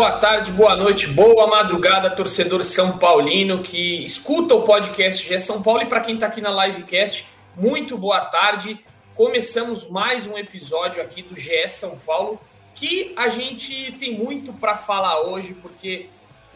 boa 0.00 0.12
tarde, 0.12 0.50
boa 0.50 0.74
noite, 0.74 1.08
boa 1.08 1.46
madrugada, 1.46 2.08
torcedor 2.08 2.64
São 2.64 2.96
Paulino 2.96 3.62
que 3.62 4.02
escuta 4.02 4.54
o 4.54 4.62
podcast 4.62 5.28
GE 5.28 5.38
São 5.38 5.62
Paulo 5.62 5.82
e 5.82 5.86
para 5.86 6.00
quem 6.00 6.14
está 6.14 6.26
aqui 6.26 6.40
na 6.40 6.66
livecast, 6.66 7.28
muito 7.54 7.98
boa 7.98 8.20
tarde. 8.20 8.82
Começamos 9.14 9.90
mais 9.90 10.26
um 10.26 10.38
episódio 10.38 11.02
aqui 11.02 11.20
do 11.20 11.38
GE 11.38 11.68
São 11.68 11.98
Paulo 11.98 12.40
que 12.74 13.12
a 13.14 13.28
gente 13.28 13.92
tem 14.00 14.14
muito 14.14 14.54
para 14.54 14.74
falar 14.78 15.20
hoje, 15.20 15.52
porque 15.52 16.08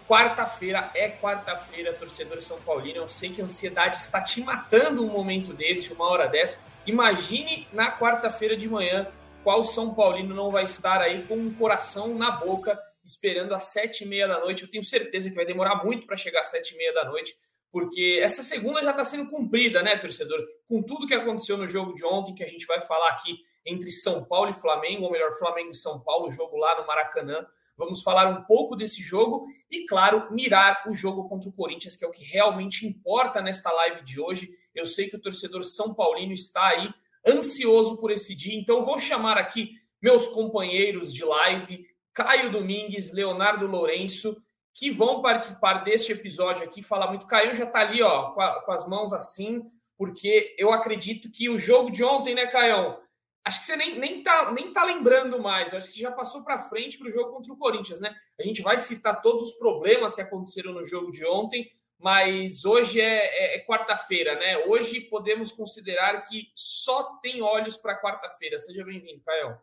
quarta-feira 0.09 0.91
é 0.95 1.11
quarta-feira, 1.11 1.93
torcedor 1.93 2.41
São 2.41 2.57
Paulino. 2.63 2.97
Eu 2.97 3.09
sei 3.11 3.29
que 3.29 3.43
a 3.43 3.45
ansiedade 3.45 3.97
está 3.97 4.23
te 4.23 4.41
matando 4.41 5.05
um 5.05 5.09
momento 5.09 5.53
desse, 5.53 5.93
uma 5.93 6.09
hora 6.09 6.27
dessa. 6.27 6.61
Imagine 6.87 7.69
na 7.75 7.93
quarta-feira 7.93 8.57
de 8.57 8.67
manhã 8.67 9.07
qual 9.43 9.63
São 9.65 9.93
Paulino 9.93 10.35
não 10.35 10.51
vai 10.51 10.65
estar 10.65 11.03
aí 11.03 11.25
com 11.29 11.35
um 11.35 11.53
coração 11.53 12.15
na 12.15 12.31
boca 12.31 12.81
esperando 13.05 13.55
às 13.55 13.65
sete 13.65 14.05
e 14.05 14.07
meia 14.07 14.27
da 14.27 14.41
noite. 14.41 14.63
Eu 14.63 14.71
tenho 14.71 14.83
certeza 14.83 15.29
que 15.29 15.37
vai 15.37 15.45
demorar 15.45 15.85
muito 15.85 16.07
para 16.07 16.17
chegar 16.17 16.41
às 16.41 16.47
sete 16.47 16.75
e 16.75 16.77
meia 16.77 16.93
da 16.93 17.05
noite, 17.05 17.37
porque 17.71 18.21
essa 18.23 18.43
segunda 18.43 18.83
já 18.83 18.91
está 18.91 19.05
sendo 19.05 19.31
cumprida, 19.31 19.83
né, 19.83 19.97
torcedor? 19.97 20.41
Com 20.69 20.83
tudo 20.83 21.07
que 21.07 21.15
aconteceu 21.15 21.59
no 21.59 21.67
jogo 21.67 21.95
de 21.95 22.05
ontem, 22.05 22.35
que 22.35 22.45
a 22.45 22.49
gente 22.49 22.67
vai 22.67 22.81
falar 22.81 23.09
aqui 23.11 23.37
entre 23.67 23.91
São 23.91 24.25
Paulo 24.25 24.51
e 24.51 24.61
Flamengo, 24.61 25.05
ou 25.05 25.11
melhor, 25.11 25.33
Flamengo 25.39 25.71
e 25.71 25.77
São 25.77 26.01
Paulo, 26.01 26.31
jogo 26.31 26.57
lá 26.57 26.81
no 26.81 26.87
Maracanã. 26.87 27.47
Vamos 27.77 28.03
falar 28.03 28.29
um 28.29 28.45
pouco 28.45 28.77
desse 28.77 29.03
jogo 29.03 29.47
e, 29.69 29.85
claro, 29.87 30.33
mirar 30.33 30.85
o 30.87 30.95
jogo 30.95 31.29
contra 31.29 31.49
o 31.49 31.53
Corinthians, 31.53 31.97
que 31.97 32.05
é 32.05 32.09
o 32.09 32.13
que 32.13 32.23
realmente 32.23 32.87
importa 32.87 33.43
nesta 33.43 33.73
live 33.73 34.05
de 34.05 34.21
hoje. 34.21 34.51
Eu 34.75 34.87
sei 34.87 35.09
que 35.09 35.17
o 35.17 35.21
torcedor 35.21 35.65
São 35.65 35.93
Paulino 35.95 36.33
está 36.33 36.69
aí 36.69 36.93
ansioso 37.27 37.99
por 37.99 38.11
esse 38.11 38.37
dia, 38.37 38.55
então 38.55 38.85
vou 38.85 38.99
chamar 38.99 39.39
aqui 39.39 39.71
meus 40.01 40.29
companheiros 40.29 41.13
de 41.13 41.25
live, 41.25 41.87
Caio 42.15 42.53
Domingues, 42.53 43.13
Leonardo 43.13 43.67
Lourenço, 43.67 44.41
que 44.73 44.91
vão 44.91 45.21
participar 45.21 45.85
deste 45.85 46.13
episódio 46.13 46.65
aqui. 46.65 46.83
Falar 46.83 47.09
muito. 47.09 47.27
Caio 47.27 47.55
já 47.55 47.65
está 47.65 47.81
ali, 47.81 48.03
ó, 48.03 48.31
com, 48.31 48.41
a, 48.41 48.63
com, 48.65 48.73
as 48.73 48.89
mãos 48.89 49.13
assim, 49.13 49.65
porque 49.99 50.55
eu 50.57 50.73
acredito 50.73 51.31
que 51.31 51.49
o 51.49 51.59
jogo 51.59 51.91
de 51.91 52.05
ontem, 52.05 52.35
né, 52.35 52.47
Caio? 52.47 53.03
Acho 53.45 53.61
que 53.61 53.67
você 53.67 53.77
nem, 53.77 53.99
nem, 53.99 54.23
tá, 54.23 54.51
nem 54.53 54.73
tá 54.73 54.85
lembrando 54.85 55.39
mais. 55.39 55.75
Acho 55.75 55.93
que 55.93 56.01
já 56.01 56.11
passou 56.11 56.43
para 56.43 56.61
frente 56.61 56.97
para 56.97 57.09
o 57.09 57.11
jogo 57.11 57.33
contra 57.33 57.53
o 57.53 57.59
Corinthians, 57.59 58.01
né? 58.01 58.17
A 58.39 58.43
gente 58.43 58.63
vai 58.63 58.79
citar 58.79 59.21
todos 59.21 59.43
os 59.43 59.55
problemas 59.55 60.15
que 60.15 60.23
aconteceram 60.23 60.73
no 60.73 60.85
jogo 60.85 61.11
de 61.11 61.27
ontem, 61.27 61.71
mas 61.99 62.65
hoje 62.65 63.01
é, 63.01 63.27
é, 63.27 63.57
é 63.57 63.67
quarta-feira, 63.67 64.35
né? 64.37 64.65
Hoje 64.67 65.01
podemos 65.01 65.53
considerar 65.53 66.23
que 66.23 66.51
só 66.55 67.19
tem 67.21 67.43
olhos 67.43 67.77
para 67.77 68.01
quarta-feira. 68.01 68.59
Seja 68.59 68.83
bem-vindo, 68.83 69.21
Caio. 69.23 69.59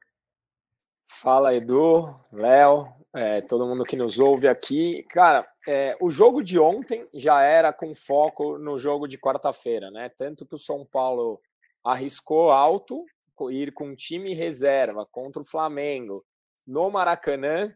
Fala, 1.20 1.54
Edu, 1.54 2.16
Léo, 2.31 2.88
é, 3.14 3.42
todo 3.42 3.67
mundo 3.67 3.84
que 3.84 3.95
nos 3.95 4.17
ouve 4.17 4.48
aqui. 4.48 5.04
Cara, 5.04 5.45
é, 5.67 5.95
o 6.00 6.09
jogo 6.09 6.42
de 6.44 6.58
ontem 6.58 7.06
já 7.14 7.44
era 7.44 7.72
com 7.72 7.94
foco 7.94 8.58
no 8.58 8.80
jogo 8.80 9.08
de 9.08 9.17
quarta-feira, 9.17 9.92
né? 9.92 10.09
Tanto 10.09 10.45
que 10.45 10.56
o 10.56 10.59
São 10.59 10.86
Paulo 10.86 11.39
arriscou 11.84 12.50
alto 12.52 13.04
ir 13.52 13.72
com 13.73 13.95
time 13.95 14.34
reserva 14.34 15.06
contra 15.06 15.42
o 15.42 15.45
Flamengo 15.45 16.23
no 16.66 16.89
Maracanã 16.89 17.73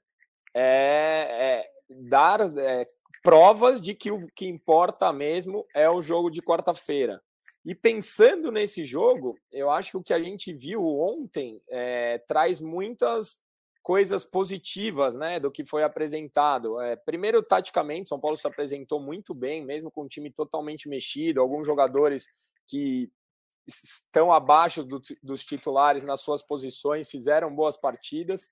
é, 0.54 1.64
é 1.64 1.70
dar 1.90 2.42
é, 2.58 2.88
provas 3.22 3.82
de 3.82 3.94
que 3.94 4.12
o 4.12 4.28
que 4.36 4.48
importa 4.48 5.12
mesmo 5.12 5.66
é 5.74 5.90
o 5.90 6.02
jogo 6.02 6.30
de 6.30 6.42
quarta-feira. 6.42 7.22
E 7.66 7.74
pensando 7.74 8.52
nesse 8.52 8.86
jogo, 8.86 9.38
eu 9.52 9.72
acho 9.72 9.92
que 9.92 9.98
o 9.98 10.04
que 10.04 10.14
a 10.14 10.22
gente 10.22 10.54
viu 10.54 10.86
ontem 10.86 11.60
é, 11.68 12.20
traz 12.20 12.62
muitas 12.62 13.44
coisas 13.82 14.24
positivas 14.24 15.16
né, 15.16 15.40
do 15.40 15.52
que 15.52 15.66
foi 15.66 15.84
apresentado. 15.84 16.80
É, 16.82 16.96
primeiro, 16.96 17.42
taticamente, 17.42 18.10
São 18.10 18.20
Paulo 18.20 18.38
se 18.38 18.48
apresentou 18.48 19.00
muito 19.00 19.34
bem, 19.34 19.64
mesmo 19.64 19.92
com 19.92 20.04
o 20.04 20.08
time 20.08 20.32
totalmente 20.32 20.88
mexido, 20.88 21.42
alguns 21.42 21.66
jogadores 21.66 22.28
que 22.68 23.10
estão 23.68 24.32
abaixo 24.32 24.84
do, 24.84 25.02
dos 25.22 25.44
titulares 25.44 26.04
nas 26.04 26.22
suas 26.22 26.44
posições 26.44 27.10
fizeram 27.10 27.54
boas 27.54 27.78
partidas. 27.78 28.48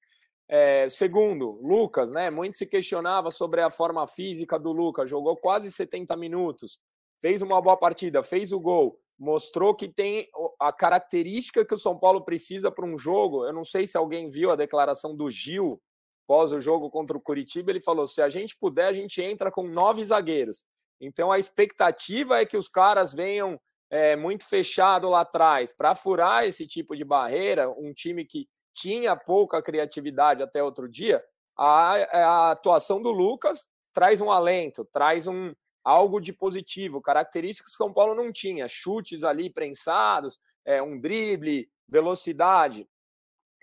É, 0.48 0.88
segundo, 0.90 1.60
Lucas, 1.62 2.12
né? 2.12 2.30
Muito 2.30 2.58
se 2.58 2.66
questionava 2.66 3.32
sobre 3.32 3.62
a 3.62 3.70
forma 3.70 4.06
física 4.08 4.60
do 4.60 4.72
Lucas, 4.72 5.10
jogou 5.10 5.36
quase 5.36 5.72
70 5.72 6.16
minutos, 6.18 6.80
fez 7.24 7.42
uma 7.42 7.60
boa 7.60 7.78
partida, 7.78 8.22
fez 8.22 8.52
o 8.52 8.60
gol 8.60 9.00
mostrou 9.24 9.74
que 9.74 9.88
tem 9.88 10.28
a 10.60 10.72
característica 10.72 11.66
que 11.66 11.74
o 11.74 11.78
São 11.78 11.98
Paulo 11.98 12.24
precisa 12.24 12.70
para 12.70 12.86
um 12.86 12.98
jogo. 12.98 13.46
Eu 13.46 13.54
não 13.54 13.64
sei 13.64 13.88
se 13.88 13.98
alguém 13.98 14.30
viu 14.30 14.52
a 14.52 14.56
declaração 14.56 15.16
do 15.16 15.32
Gil 15.32 15.82
pós 16.28 16.52
o 16.52 16.62
jogo 16.62 16.90
contra 16.90 17.18
o 17.18 17.22
Curitiba. 17.22 17.72
Ele 17.72 17.80
falou: 17.80 18.06
se 18.06 18.22
a 18.22 18.30
gente 18.30 18.58
puder, 18.58 18.88
a 18.88 18.94
gente 18.94 19.22
entra 19.22 19.52
com 19.52 19.64
nove 19.64 20.04
zagueiros. 20.04 20.66
Então 21.00 21.32
a 21.32 21.40
expectativa 21.40 22.40
é 22.40 22.46
que 22.46 22.58
os 22.58 22.68
caras 22.68 23.14
venham 23.14 23.60
é, 23.90 24.16
muito 24.16 24.48
fechado 24.48 25.10
lá 25.10 25.22
atrás 25.22 25.74
para 25.74 25.96
furar 25.96 26.46
esse 26.46 26.68
tipo 26.68 26.96
de 26.96 27.04
barreira. 27.04 27.70
Um 27.70 27.94
time 27.94 28.26
que 28.26 28.48
tinha 28.74 29.16
pouca 29.16 29.62
criatividade 29.62 30.42
até 30.44 30.64
outro 30.64 30.90
dia. 30.90 31.24
A, 31.58 31.94
a 31.94 32.52
atuação 32.52 33.02
do 33.02 33.12
Lucas 33.12 33.68
traz 33.94 34.20
um 34.20 34.32
alento, 34.32 34.84
traz 34.92 35.28
um, 35.28 35.54
algo 35.84 36.20
de 36.20 36.32
positivo, 36.32 37.02
características 37.02 37.72
que 37.72 37.78
São 37.78 37.94
Paulo 37.94 38.16
não 38.16 38.32
tinha, 38.32 38.68
chutes 38.68 39.24
ali 39.24 39.50
prensados, 39.50 40.40
é, 40.66 40.82
um 40.82 41.00
drible, 41.00 41.70
velocidade. 41.88 42.88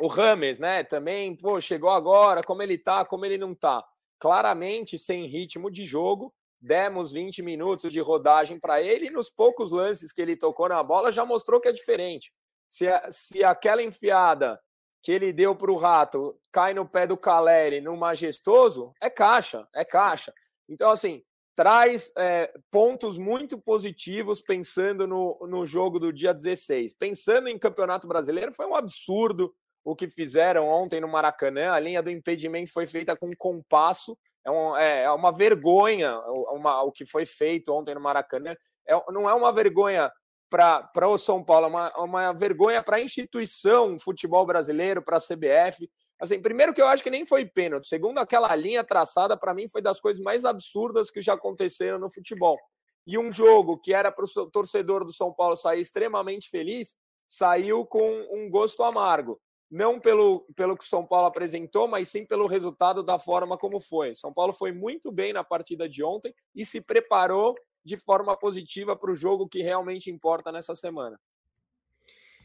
O 0.00 0.06
Rames, 0.06 0.58
né, 0.58 0.84
também, 0.84 1.36
pô, 1.36 1.60
chegou 1.60 1.91
agora, 1.91 2.42
como 2.42 2.62
ele 2.62 2.78
tá, 2.78 3.04
como 3.04 3.25
ele 3.25 3.38
não 3.38 3.54
tá. 3.54 3.84
Claramente 4.19 4.98
sem 4.98 5.26
ritmo 5.26 5.70
de 5.70 5.84
jogo, 5.84 6.34
demos 6.60 7.12
20 7.12 7.42
minutos 7.42 7.91
de 7.91 8.00
rodagem 8.00 8.60
para 8.60 8.82
ele 8.82 9.06
e 9.06 9.10
nos 9.10 9.31
poucos 9.31 9.70
lances 9.70 10.12
que 10.12 10.20
ele 10.20 10.37
tocou 10.37 10.69
na 10.69 10.82
bola 10.82 11.10
já 11.10 11.25
mostrou 11.25 11.60
que 11.60 11.69
é 11.69 11.72
diferente. 11.72 12.31
Se, 12.69 12.87
se 13.10 13.42
aquela 13.42 13.82
enfiada 13.82 14.60
que 15.02 15.10
ele 15.10 15.32
deu 15.32 15.56
para 15.56 15.72
o 15.72 15.76
Rato 15.76 16.38
cai 16.52 16.75
no 16.75 16.87
pé 16.87 17.06
do 17.06 17.16
Caleri 17.16 17.81
no 17.81 17.97
majestoso, 17.97 18.92
é 19.00 19.08
caixa, 19.08 19.66
é 19.75 19.84
caixa. 19.84 20.32
Então, 20.69 20.91
assim, 20.91 21.22
traz 21.60 22.10
é, 22.16 22.50
pontos 22.71 23.19
muito 23.19 23.59
positivos 23.59 24.41
pensando 24.41 25.06
no, 25.06 25.38
no 25.47 25.66
jogo 25.66 26.00
do 26.00 26.10
dia 26.10 26.32
16. 26.32 26.94
Pensando 26.94 27.48
em 27.48 27.59
Campeonato 27.59 28.09
Brasileiro, 28.09 28.50
foi 28.50 28.65
um 28.65 28.75
absurdo 28.75 29.54
o 29.84 29.94
que 29.94 30.09
fizeram 30.09 30.66
ontem 30.66 31.03
no 31.03 31.09
Maracanã. 31.09 31.72
A 31.72 31.78
linha 31.78 32.03
do 32.03 32.10
impedimento 32.10 32.72
foi 32.72 32.87
feita 32.87 33.15
com 33.15 33.31
compasso. 33.37 34.16
É, 34.43 34.50
um, 34.50 34.75
é, 34.75 35.03
é 35.03 35.10
uma 35.10 35.31
vergonha 35.31 36.19
uma, 36.50 36.82
o 36.82 36.91
que 36.91 37.04
foi 37.04 37.26
feito 37.26 37.70
ontem 37.75 37.94
no 37.94 38.00
Maracanã. 38.00 38.56
É, 38.88 38.94
não 39.12 39.28
é 39.28 39.34
uma 39.34 39.53
vergonha 39.53 40.10
para 40.49 41.09
o 41.09 41.19
São 41.19 41.44
Paulo, 41.44 41.66
é 41.66 41.69
uma, 41.69 41.93
uma 41.99 42.32
vergonha 42.32 42.82
para 42.82 42.97
a 42.97 43.03
instituição 43.03 43.99
futebol 43.99 44.47
brasileiro, 44.47 45.03
para 45.03 45.19
a 45.19 45.20
CBF. 45.20 45.91
Assim, 46.20 46.41
primeiro 46.41 46.75
que 46.75 46.82
eu 46.82 46.86
acho 46.86 47.03
que 47.03 47.10
nem 47.10 47.25
foi 47.25 47.47
pênalti. 47.47 47.88
Segundo, 47.88 48.19
aquela 48.19 48.54
linha 48.54 48.84
traçada, 48.84 49.36
para 49.36 49.54
mim, 49.54 49.69
foi 49.69 49.81
das 49.81 49.98
coisas 49.98 50.22
mais 50.22 50.44
absurdas 50.44 51.10
que 51.10 51.22
já 51.22 51.34
aconteceram 51.34 51.98
no 51.98 52.10
futebol. 52.10 52.58
E 53.06 53.19
um 53.19 53.32
jogo 53.32 53.78
que 53.78 53.94
era 53.94 54.12
para 54.12 54.25
o 54.25 54.50
torcedor 54.50 55.04
do 55.04 55.12
São 55.12 55.32
Paulo 55.32 55.56
sair 55.56 55.81
extremamente 55.81 56.50
feliz, 56.50 56.94
saiu 57.26 57.86
com 57.86 58.26
um 58.31 58.50
gosto 58.50 58.82
amargo. 58.82 59.41
Não 59.70 60.00
pelo, 60.00 60.44
pelo 60.56 60.76
que 60.76 60.84
o 60.84 60.88
São 60.88 61.06
Paulo 61.06 61.28
apresentou, 61.28 61.88
mas 61.88 62.08
sim 62.08 62.26
pelo 62.26 62.47
resultado 62.47 63.02
da 63.02 63.19
forma 63.19 63.56
como 63.56 63.81
foi. 63.81 64.14
São 64.14 64.34
Paulo 64.34 64.52
foi 64.52 64.72
muito 64.72 65.10
bem 65.12 65.32
na 65.32 65.44
partida 65.44 65.88
de 65.88 66.02
ontem 66.02 66.34
e 66.54 66.66
se 66.66 66.81
preparou 66.81 67.54
de 67.84 67.97
forma 67.97 68.37
positiva 68.37 68.97
para 68.97 69.10
o 69.10 69.16
jogo 69.16 69.49
que 69.49 69.62
realmente 69.62 70.11
importa 70.11 70.52
nessa 70.52 70.75
semana. 70.75 71.19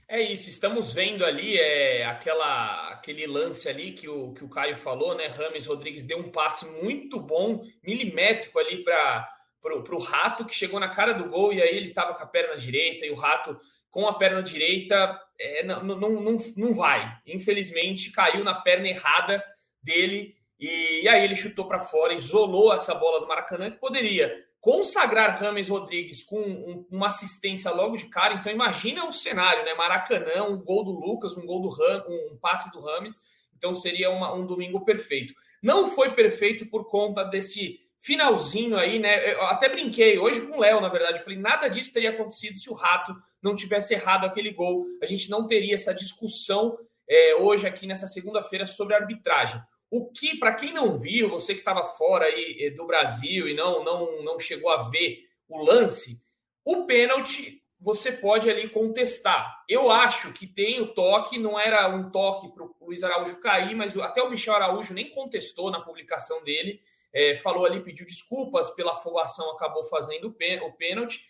É 0.07 0.21
isso, 0.21 0.49
estamos 0.49 0.93
vendo 0.93 1.25
ali 1.25 1.57
é, 1.57 2.05
aquela, 2.05 2.89
aquele 2.91 3.25
lance 3.25 3.67
ali 3.67 3.91
que 3.91 4.07
o, 4.07 4.33
que 4.33 4.43
o 4.43 4.49
Caio 4.49 4.77
falou, 4.77 5.15
né? 5.15 5.27
Rames 5.27 5.65
Rodrigues 5.65 6.05
deu 6.05 6.19
um 6.19 6.31
passe 6.31 6.63
muito 6.83 7.19
bom, 7.19 7.63
milimétrico 7.83 8.59
ali 8.59 8.83
para 8.83 9.27
o 9.63 9.97
Rato, 9.97 10.45
que 10.45 10.53
chegou 10.53 10.79
na 10.79 10.89
cara 10.89 11.11
do 11.11 11.27
gol 11.27 11.51
e 11.51 11.59
aí 11.59 11.75
ele 11.75 11.89
estava 11.89 12.13
com 12.13 12.21
a 12.21 12.27
perna 12.27 12.55
direita 12.55 13.03
e 13.03 13.09
o 13.09 13.15
Rato 13.15 13.59
com 13.89 14.07
a 14.07 14.13
perna 14.13 14.43
direita 14.43 15.19
é, 15.39 15.63
não, 15.63 15.81
não, 15.81 15.97
não, 15.97 16.37
não 16.55 16.73
vai. 16.75 17.17
Infelizmente 17.25 18.11
caiu 18.11 18.43
na 18.43 18.53
perna 18.53 18.87
errada 18.87 19.43
dele 19.81 20.35
e, 20.59 21.01
e 21.01 21.09
aí 21.09 21.23
ele 21.23 21.35
chutou 21.35 21.67
para 21.67 21.79
fora, 21.79 22.13
isolou 22.13 22.71
essa 22.75 22.93
bola 22.93 23.19
do 23.19 23.27
Maracanã 23.27 23.71
que 23.71 23.79
poderia 23.79 24.44
consagrar 24.65 25.39
Rames 25.39 25.69
Rodrigues 25.69 26.23
com 26.23 26.41
um, 26.41 26.87
uma 26.89 27.05
assistência 27.05 27.69
logo 27.69 27.95
de 27.95 28.05
cara. 28.05 28.33
Então 28.33 28.51
imagina 28.51 29.05
o 29.05 29.11
cenário, 29.11 29.63
né? 29.63 29.75
Maracanã, 29.75 30.43
um 30.45 30.57
gol 30.57 30.83
do 30.83 30.89
Lucas, 30.89 31.37
um 31.37 31.45
gol 31.45 31.61
do 31.61 31.69
Ram, 31.69 32.03
um 32.09 32.35
passe 32.41 32.71
do 32.71 32.81
Rames. 32.81 33.21
Então 33.55 33.75
seria 33.75 34.09
uma, 34.09 34.33
um 34.33 34.43
domingo 34.43 34.83
perfeito. 34.83 35.35
Não 35.61 35.87
foi 35.87 36.15
perfeito 36.15 36.65
por 36.65 36.89
conta 36.89 37.23
desse 37.23 37.79
finalzinho 37.99 38.75
aí, 38.75 38.97
né? 38.97 39.33
Eu 39.33 39.43
até 39.43 39.69
brinquei 39.69 40.17
hoje 40.17 40.41
com 40.41 40.57
o 40.57 40.61
Léo, 40.61 40.81
na 40.81 40.89
verdade. 40.89 41.19
Falei, 41.19 41.37
nada 41.37 41.67
disso 41.67 41.93
teria 41.93 42.09
acontecido 42.09 42.57
se 42.57 42.67
o 42.67 42.73
Rato 42.73 43.15
não 43.43 43.55
tivesse 43.55 43.93
errado 43.93 44.25
aquele 44.25 44.49
gol. 44.49 44.87
A 44.99 45.05
gente 45.05 45.29
não 45.29 45.45
teria 45.45 45.75
essa 45.75 45.93
discussão 45.93 46.75
é, 47.07 47.35
hoje 47.35 47.67
aqui 47.67 47.85
nessa 47.85 48.07
segunda-feira 48.07 48.65
sobre 48.65 48.95
arbitragem. 48.95 49.61
O 49.95 50.11
que, 50.11 50.37
para 50.37 50.53
quem 50.53 50.73
não 50.73 50.99
viu, 50.99 51.29
você 51.29 51.53
que 51.53 51.61
estava 51.61 51.85
fora 51.85 52.25
aí 52.25 52.57
eh, 52.65 52.69
do 52.71 52.85
Brasil 52.85 53.47
e 53.47 53.53
não, 53.53 53.81
não, 53.81 54.21
não 54.23 54.37
chegou 54.37 54.69
a 54.69 54.89
ver 54.89 55.23
o 55.47 55.63
lance, 55.63 56.21
o 56.65 56.85
pênalti 56.85 57.63
você 57.79 58.11
pode 58.11 58.49
ali 58.49 58.67
contestar. 58.67 59.63
Eu 59.69 59.89
acho 59.89 60.33
que 60.33 60.45
tem 60.45 60.81
o 60.81 60.87
toque, 60.87 61.39
não 61.39 61.57
era 61.57 61.87
um 61.87 62.11
toque 62.11 62.53
para 62.53 62.65
o 62.65 62.75
Luiz 62.81 63.03
Araújo 63.05 63.39
cair, 63.39 63.73
mas 63.73 63.97
até 63.97 64.21
o 64.21 64.29
Michel 64.29 64.55
Araújo 64.55 64.93
nem 64.93 65.09
contestou 65.11 65.71
na 65.71 65.79
publicação 65.79 66.43
dele, 66.43 66.81
é, 67.13 67.35
falou 67.35 67.65
ali, 67.65 67.79
pediu 67.79 68.05
desculpas 68.05 68.71
pela 68.71 68.91
afobação, 68.91 69.49
acabou 69.51 69.85
fazendo 69.85 70.27
o 70.27 70.73
pênalti. 70.73 71.21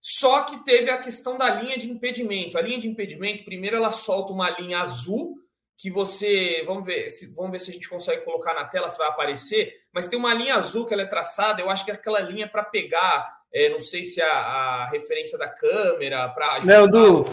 Só 0.00 0.42
que 0.44 0.64
teve 0.64 0.90
a 0.90 0.98
questão 0.98 1.36
da 1.36 1.50
linha 1.50 1.76
de 1.76 1.90
impedimento. 1.90 2.56
A 2.56 2.62
linha 2.62 2.78
de 2.78 2.86
impedimento, 2.86 3.44
primeiro 3.44 3.78
ela 3.78 3.90
solta 3.90 4.32
uma 4.32 4.48
linha 4.50 4.78
azul 4.78 5.41
que 5.76 5.90
você, 5.90 6.62
vamos 6.66 6.84
ver, 6.84 7.10
se, 7.10 7.34
vamos 7.34 7.52
ver 7.52 7.60
se 7.60 7.70
a 7.70 7.74
gente 7.74 7.88
consegue 7.88 8.24
colocar 8.24 8.54
na 8.54 8.64
tela, 8.64 8.88
se 8.88 8.98
vai 8.98 9.08
aparecer, 9.08 9.82
mas 9.92 10.06
tem 10.06 10.18
uma 10.18 10.32
linha 10.32 10.56
azul 10.56 10.86
que 10.86 10.94
ela 10.94 11.02
é 11.02 11.06
traçada, 11.06 11.60
eu 11.60 11.70
acho 11.70 11.84
que 11.84 11.90
é 11.90 11.94
aquela 11.94 12.20
linha 12.20 12.48
para 12.48 12.62
pegar 12.62 13.42
é, 13.54 13.68
não 13.68 13.80
sei 13.80 14.04
se 14.04 14.22
a, 14.22 14.32
a 14.32 14.88
referência 14.88 15.36
da 15.36 15.46
câmera 15.46 16.28
para 16.30 16.60
Não, 16.64 16.88
Du, 16.88 17.26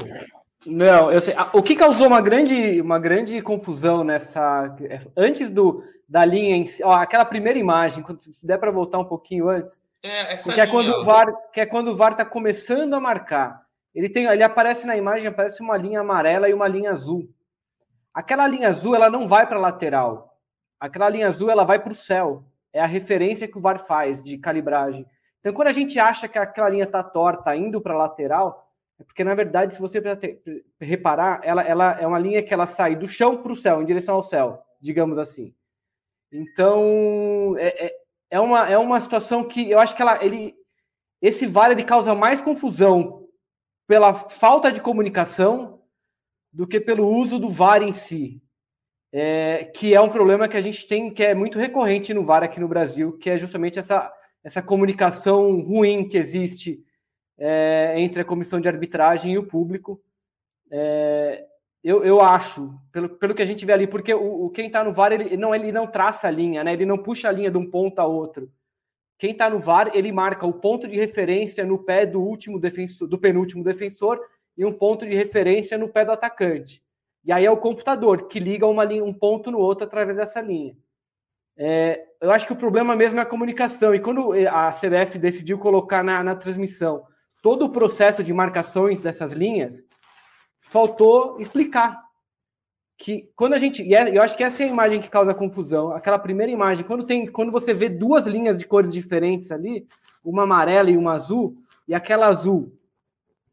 não, 0.65 1.11
eu 1.11 1.21
sei. 1.21 1.33
O 1.53 1.63
que 1.63 1.75
causou 1.75 2.07
uma 2.07 2.21
grande, 2.21 2.81
uma 2.81 2.99
grande 2.99 3.41
confusão 3.41 4.03
nessa. 4.03 4.75
Antes 5.15 5.49
do, 5.49 5.83
da 6.07 6.25
linha 6.25 6.57
em 6.57 6.65
ó, 6.83 6.91
aquela 6.91 7.23
primeira 7.23 7.57
imagem, 7.57 8.03
se 8.19 8.45
der 8.45 8.57
para 8.57 8.71
voltar 8.71 8.99
um 8.99 9.05
pouquinho 9.05 9.47
antes. 9.47 9.79
É, 10.03 10.33
essa 10.33 10.53
que, 10.53 10.59
é 10.59 10.67
quando 10.67 10.89
o 10.89 11.03
VAR, 11.03 11.33
que 11.53 11.61
é 11.61 11.65
quando 11.65 11.89
o 11.89 11.95
VAR 11.95 12.11
está 12.11 12.25
começando 12.25 12.93
a 12.93 12.99
marcar. 12.99 13.61
Ele, 13.95 14.09
tem, 14.09 14.25
ele 14.25 14.43
aparece 14.43 14.85
na 14.85 14.95
imagem, 14.95 15.27
aparece 15.27 15.61
uma 15.61 15.77
linha 15.77 16.01
amarela 16.01 16.49
e 16.49 16.53
uma 16.53 16.67
linha 16.67 16.91
azul. 16.91 17.29
Aquela 18.19 18.45
linha 18.49 18.67
azul, 18.67 18.93
ela 18.93 19.09
não 19.09 19.29
vai 19.29 19.47
para 19.47 19.55
a 19.55 19.61
lateral. 19.61 20.37
Aquela 20.77 21.07
linha 21.07 21.29
azul, 21.29 21.49
ela 21.49 21.63
vai 21.63 21.79
para 21.79 21.93
o 21.93 21.95
céu. 21.95 22.43
É 22.73 22.81
a 22.81 22.85
referência 22.85 23.47
que 23.47 23.57
o 23.57 23.61
VAR 23.61 23.79
faz 23.79 24.21
de 24.21 24.37
calibragem. 24.37 25.05
Então, 25.39 25.53
quando 25.53 25.69
a 25.69 25.71
gente 25.71 25.97
acha 25.97 26.27
que 26.27 26.37
aquela 26.37 26.67
linha 26.67 26.83
está 26.83 27.01
torta, 27.01 27.55
indo 27.55 27.79
para 27.79 27.93
a 27.93 27.97
lateral, 27.97 28.69
é 28.99 29.05
porque, 29.05 29.23
na 29.23 29.33
verdade, 29.33 29.73
se 29.73 29.79
você 29.79 30.03
reparar, 30.81 31.39
ela, 31.45 31.63
ela 31.63 31.97
é 31.97 32.05
uma 32.05 32.19
linha 32.19 32.43
que 32.43 32.53
ela 32.53 32.67
sai 32.67 32.93
do 32.93 33.07
chão 33.07 33.37
para 33.41 33.53
o 33.53 33.55
céu, 33.55 33.81
em 33.81 33.85
direção 33.85 34.15
ao 34.15 34.23
céu, 34.23 34.61
digamos 34.81 35.17
assim. 35.17 35.55
Então, 36.29 37.55
é, 37.57 37.85
é, 37.85 37.95
é, 38.31 38.39
uma, 38.41 38.69
é 38.69 38.77
uma 38.77 38.99
situação 38.99 39.45
que 39.45 39.71
eu 39.71 39.79
acho 39.79 39.95
que 39.95 40.01
ela, 40.01 40.21
ele, 40.21 40.57
esse 41.21 41.47
vale 41.47 41.73
ele 41.73 41.85
causa 41.85 42.13
mais 42.13 42.41
confusão 42.41 43.29
pela 43.87 44.13
falta 44.13 44.69
de 44.73 44.81
comunicação 44.81 45.78
do 46.59 46.67
que 46.67 46.77
pelo 46.77 47.07
uso 47.07 47.39
do 47.39 47.47
VAR 47.47 47.81
em 47.81 47.93
si. 47.93 48.41
É, 49.13 49.63
que 49.63 49.95
é 49.95 50.01
um 50.01 50.09
problema 50.09 50.45
que 50.45 50.57
a 50.57 50.61
gente 50.61 50.85
tem, 50.85 51.09
que 51.09 51.23
é 51.23 51.33
muito 51.33 51.57
recorrente 51.57 52.13
no 52.13 52.25
VAR 52.25 52.43
aqui 52.43 52.59
no 52.59 52.67
Brasil, 52.67 53.17
que 53.17 53.29
é 53.29 53.37
justamente 53.37 53.79
essa 53.79 54.11
essa 54.43 54.61
comunicação 54.61 55.61
ruim 55.61 56.07
que 56.07 56.17
existe 56.17 56.83
é, 57.37 57.95
entre 57.97 58.21
a 58.21 58.25
comissão 58.25 58.59
de 58.59 58.67
arbitragem 58.67 59.33
e 59.33 59.37
o 59.37 59.47
público. 59.47 60.01
É, 60.69 61.45
eu, 61.81 62.03
eu 62.03 62.21
acho, 62.21 62.77
pelo, 62.91 63.09
pelo 63.09 63.33
que 63.33 63.41
a 63.41 63.45
gente 63.45 63.65
vê 63.65 63.71
ali, 63.71 63.87
porque 63.87 64.13
o, 64.13 64.45
o 64.45 64.49
quem 64.49 64.67
está 64.67 64.83
no 64.83 64.91
VAR, 64.91 65.13
ele 65.13 65.37
não, 65.37 65.55
ele 65.55 65.71
não 65.71 65.87
traça 65.87 66.27
a 66.27 66.31
linha, 66.31 66.63
né? 66.63 66.73
ele 66.73 66.85
não 66.85 66.97
puxa 66.97 67.29
a 67.29 67.31
linha 67.31 67.49
de 67.49 67.57
um 67.57 67.69
ponto 67.69 67.99
a 67.99 68.05
outro. 68.05 68.51
Quem 69.17 69.31
está 69.31 69.49
no 69.49 69.59
VAR, 69.59 69.91
ele 69.93 70.11
marca 70.11 70.45
o 70.45 70.53
ponto 70.53 70.87
de 70.87 70.97
referência 70.97 71.65
no 71.65 71.79
pé 71.79 72.05
do 72.05 72.21
último 72.21 72.59
defensor, 72.59 73.07
do 73.07 73.17
penúltimo 73.17 73.63
defensor 73.63 74.19
e 74.59 74.65
um 74.65 74.73
ponto 74.73 75.05
de 75.05 75.15
referência 75.15 75.77
no 75.77 75.87
pé 75.87 76.03
do 76.03 76.11
atacante. 76.11 76.83
E 77.23 77.31
aí 77.31 77.45
é 77.45 77.51
o 77.51 77.55
computador 77.55 78.27
que 78.27 78.41
liga 78.41 78.67
uma 78.67 78.83
linha, 78.83 79.05
um 79.05 79.13
ponto 79.13 79.49
no 79.49 79.57
outro 79.57 79.85
através 79.85 80.17
dessa 80.17 80.41
linha. 80.41 80.75
É, 81.55 82.03
eu 82.19 82.29
acho 82.29 82.45
que 82.45 82.51
o 82.51 82.57
problema 82.57 82.93
mesmo 82.93 83.19
é 83.19 83.21
a 83.21 83.25
comunicação. 83.25 83.95
E 83.95 84.01
quando 84.01 84.33
a 84.33 84.69
CBF 84.73 85.17
decidiu 85.17 85.57
colocar 85.57 86.03
na, 86.03 86.21
na 86.21 86.35
transmissão 86.35 87.05
todo 87.41 87.65
o 87.65 87.69
processo 87.69 88.21
de 88.21 88.33
marcações 88.33 89.01
dessas 89.01 89.31
linhas, 89.31 89.81
faltou 90.59 91.39
explicar 91.39 91.97
que 92.97 93.31
quando 93.37 93.53
a 93.53 93.57
gente, 93.57 93.81
e 93.81 93.95
é, 93.95 94.17
eu 94.17 94.21
acho 94.21 94.35
que 94.35 94.43
essa 94.43 94.61
é 94.61 94.65
a 94.65 94.69
imagem 94.69 94.99
que 94.99 95.09
causa 95.09 95.33
confusão, 95.33 95.91
aquela 95.91 96.19
primeira 96.19 96.51
imagem, 96.51 96.83
quando 96.83 97.05
tem, 97.05 97.25
quando 97.31 97.49
você 97.49 97.73
vê 97.73 97.87
duas 97.87 98.27
linhas 98.27 98.57
de 98.57 98.65
cores 98.65 98.91
diferentes 98.91 99.53
ali, 99.53 99.87
uma 100.21 100.43
amarela 100.43 100.91
e 100.91 100.97
uma 100.97 101.13
azul, 101.13 101.55
e 101.87 101.95
aquela 101.95 102.27
azul, 102.27 102.77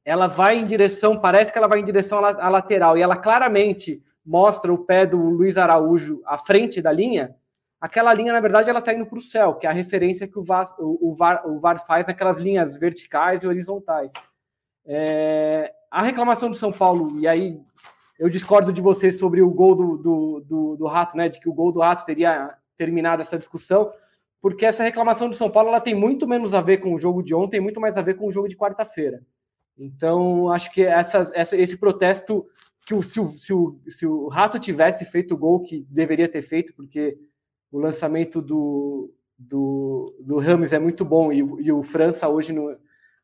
ela 0.07 0.29
vai 0.29 0.57
em 0.57 0.65
direção, 0.65 1.19
parece 1.19 1.51
que 1.51 1.59
ela 1.59 1.67
vai 1.67 1.81
em 1.81 1.85
direção 1.85 2.25
à 2.25 2.49
lateral, 2.49 2.97
e 2.97 3.03
ela 3.03 3.17
claramente 3.17 4.01
mostra 4.25 4.73
o 4.73 4.79
pé 4.79 5.05
do 5.05 5.19
Luiz 5.19 5.59
Araújo 5.59 6.23
à 6.25 6.39
frente 6.39 6.81
da 6.81 6.93
linha, 6.93 7.35
aquela 7.81 8.15
linha, 8.15 8.33
na 8.33 8.39
verdade, 8.39 8.71
ela 8.71 8.79
está 8.79 8.95
indo 8.95 9.05
para 9.05 9.19
o 9.19 9.21
céu, 9.21 9.55
que 9.55 9.67
é 9.67 9.71
a 9.71 9.73
referência 9.73 10.29
que 10.29 10.39
o 10.39 10.45
VAR, 10.45 10.73
o, 10.79 11.13
VAR, 11.13 11.43
o 11.45 11.59
VAR 11.59 11.85
faz 11.85 12.07
naquelas 12.07 12.41
linhas 12.41 12.77
verticais 12.77 13.43
e 13.43 13.49
horizontais. 13.49 14.13
É, 14.87 15.73
a 15.91 16.03
reclamação 16.03 16.49
do 16.49 16.57
São 16.57 16.71
Paulo, 16.71 17.19
e 17.19 17.27
aí 17.27 17.61
eu 18.17 18.31
discordo 18.31 18.73
de 18.73 18.81
você 18.81 19.11
sobre 19.11 19.43
o 19.43 19.51
gol 19.51 19.75
do, 19.75 19.97
do, 19.97 20.41
do, 20.41 20.77
do, 20.77 20.87
Rato, 20.87 21.17
né? 21.17 21.29
De 21.29 21.41
que 21.41 21.49
o 21.49 21.53
gol 21.53 21.73
do 21.73 21.81
Rato 21.81 22.07
teria 22.07 22.55
terminado 22.79 23.23
essa 23.23 23.37
discussão, 23.37 23.93
porque 24.41 24.65
essa 24.65 24.85
reclamação 24.85 25.29
do 25.29 25.35
São 25.35 25.51
Paulo 25.51 25.71
ela 25.71 25.81
tem 25.81 25.97
muito 25.97 26.29
menos 26.29 26.55
a 26.55 26.61
ver 26.61 26.79
com 26.79 26.95
o 26.95 27.01
jogo 27.01 27.23
de 27.25 27.35
ontem, 27.35 27.61
muito 27.61 27.81
mais 27.81 27.97
a 27.97 28.03
ver 28.03 28.15
com 28.15 28.29
o 28.29 28.33
jogo 28.33 28.49
de 28.49 28.57
quarta-feira. 28.57 29.21
Então, 29.79 30.51
acho 30.51 30.73
que 30.73 30.83
essa, 30.83 31.31
esse 31.35 31.77
protesto, 31.77 32.47
que 32.87 32.95
o, 32.95 33.03
se, 33.03 33.21
o, 33.21 33.29
se, 33.29 33.53
o, 33.53 33.81
se 33.89 34.07
o 34.07 34.29
Rato 34.29 34.59
tivesse 34.59 35.05
feito 35.05 35.35
o 35.35 35.37
gol 35.37 35.63
que 35.63 35.87
deveria 35.91 36.29
ter 36.29 36.43
feito, 36.43 36.73
porque 36.75 37.19
o 37.71 37.79
lançamento 37.79 38.41
do, 38.41 39.13
do, 39.39 40.17
do 40.21 40.39
Rames 40.39 40.73
é 40.73 40.79
muito 40.79 41.05
bom 41.05 41.33
e, 41.33 41.39
e 41.39 41.73
o 41.73 41.83
França 41.83 42.29
hoje 42.29 42.53
no, 42.53 42.77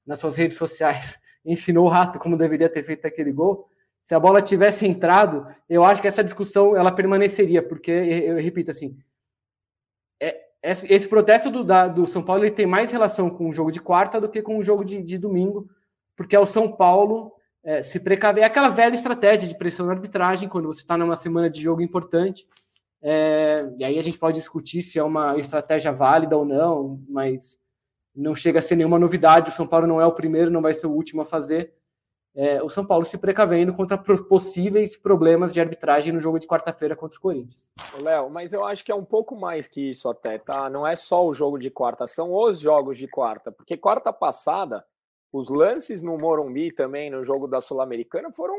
nas 0.07 0.21
suas 0.21 0.37
redes 0.37 0.59
sociais 0.59 1.19
ensinou 1.45 1.87
o 1.87 1.89
Rato 1.89 2.19
como 2.19 2.37
deveria 2.37 2.69
ter 2.69 2.83
feito 2.83 3.07
aquele 3.07 3.33
gol. 3.33 3.67
Se 4.03 4.15
a 4.15 4.21
bola 4.21 4.43
tivesse 4.43 4.87
entrado, 4.87 5.47
eu 5.69 5.85
acho 5.85 6.03
que 6.03 6.09
essa 6.09 6.25
discussão 6.25 6.77
ela 6.77 6.93
permaneceria, 6.93 7.63
porque 7.63 7.91
eu, 7.91 8.37
eu 8.37 8.43
repito 8.43 8.71
assim, 8.71 8.99
é, 10.21 10.41
esse 10.63 11.09
protesto 11.09 11.51
do, 11.51 11.65
da, 11.65 11.89
do 11.89 12.07
São 12.07 12.23
Paulo 12.23 12.45
ele 12.45 12.55
tem 12.55 12.67
mais 12.67 12.91
relação 12.91 13.31
com 13.31 13.49
o 13.49 13.53
jogo 13.53 13.71
de 13.71 13.81
quarta 13.81 14.21
do 14.21 14.29
que 14.29 14.43
com 14.43 14.59
o 14.59 14.63
jogo 14.63 14.85
de, 14.85 15.03
de 15.03 15.17
domingo, 15.19 15.69
porque 16.17 16.37
é 16.37 16.41
o 16.41 16.47
São 16.47 16.71
Paulo 16.71 17.33
é, 17.65 17.83
se 17.83 18.01
precaver. 18.01 18.45
É 18.45 18.47
aquela 18.47 18.69
velha 18.69 18.95
estratégia 18.95 19.49
de 19.49 19.57
pressão 19.57 19.87
na 19.87 19.93
arbitragem, 19.93 20.49
quando 20.49 20.67
você 20.67 20.81
está 20.81 20.97
numa 20.97 21.17
semana 21.17 21.49
de 21.49 21.63
jogo 21.63 21.83
importante, 21.83 22.47
é, 23.01 23.65
e 23.79 23.85
aí 23.85 23.99
a 23.99 24.03
gente 24.03 24.19
pode 24.19 24.39
discutir 24.39 24.83
se 24.83 24.99
é 24.99 25.03
uma 25.03 25.37
estratégia 25.39 25.93
válida 25.93 26.37
ou 26.37 26.45
não, 26.45 27.01
mas 27.09 27.59
não 28.15 28.35
chega 28.35 28.61
a 28.61 28.63
ser 28.63 28.77
nenhuma 28.77 28.99
novidade. 28.99 29.51
O 29.51 29.55
São 29.55 29.67
Paulo 29.67 29.87
não 29.87 30.01
é 30.01 30.07
o 30.07 30.13
primeiro, 30.13 30.51
não 30.51 30.63
vai 30.63 30.75
ser 30.75 30.87
o 30.87 30.93
último 30.93 31.23
a 31.23 31.25
fazer. 31.25 31.75
É, 32.35 32.63
o 32.63 32.69
São 32.69 32.85
Paulo 32.85 33.05
se 33.05 33.19
precavendo 33.19 33.75
contra 33.75 33.99
possíveis 33.99 34.97
problemas 34.97 35.53
de 35.53 35.61
arbitragem 35.61 36.13
no 36.13 36.21
jogo 36.21 36.39
de 36.39 36.47
quarta-feira 36.47 36.97
contra 36.97 37.19
o 37.19 37.21
Corinthians. 37.21 37.69
Léo, 38.01 38.31
mas 38.31 38.55
eu 38.55 38.65
acho 38.65 38.83
que 38.85 38.91
é 38.91 38.95
um 38.95 39.05
pouco 39.05 39.37
mais 39.37 39.69
que 39.69 39.91
isso 39.91 40.09
até, 40.09 40.39
tá? 40.39 40.71
Não 40.71 40.87
é 40.87 40.95
só 40.95 41.27
o 41.27 41.35
jogo 41.35 41.59
de 41.59 41.71
quarta, 41.71 42.07
são 42.07 42.33
os 42.33 42.59
jogos 42.59 42.97
de 42.97 43.07
quarta, 43.07 43.53
porque 43.53 43.77
quarta 43.77 44.13
passada 44.13 44.83
os 45.33 45.49
lances 45.49 46.03
no 46.03 46.19
Morumbi 46.19 46.71
também, 46.71 47.11
no 47.11 47.25
jogo 47.25 47.47
da 47.47 47.61
Sul-Americana, 47.61 48.31
foram 48.33 48.55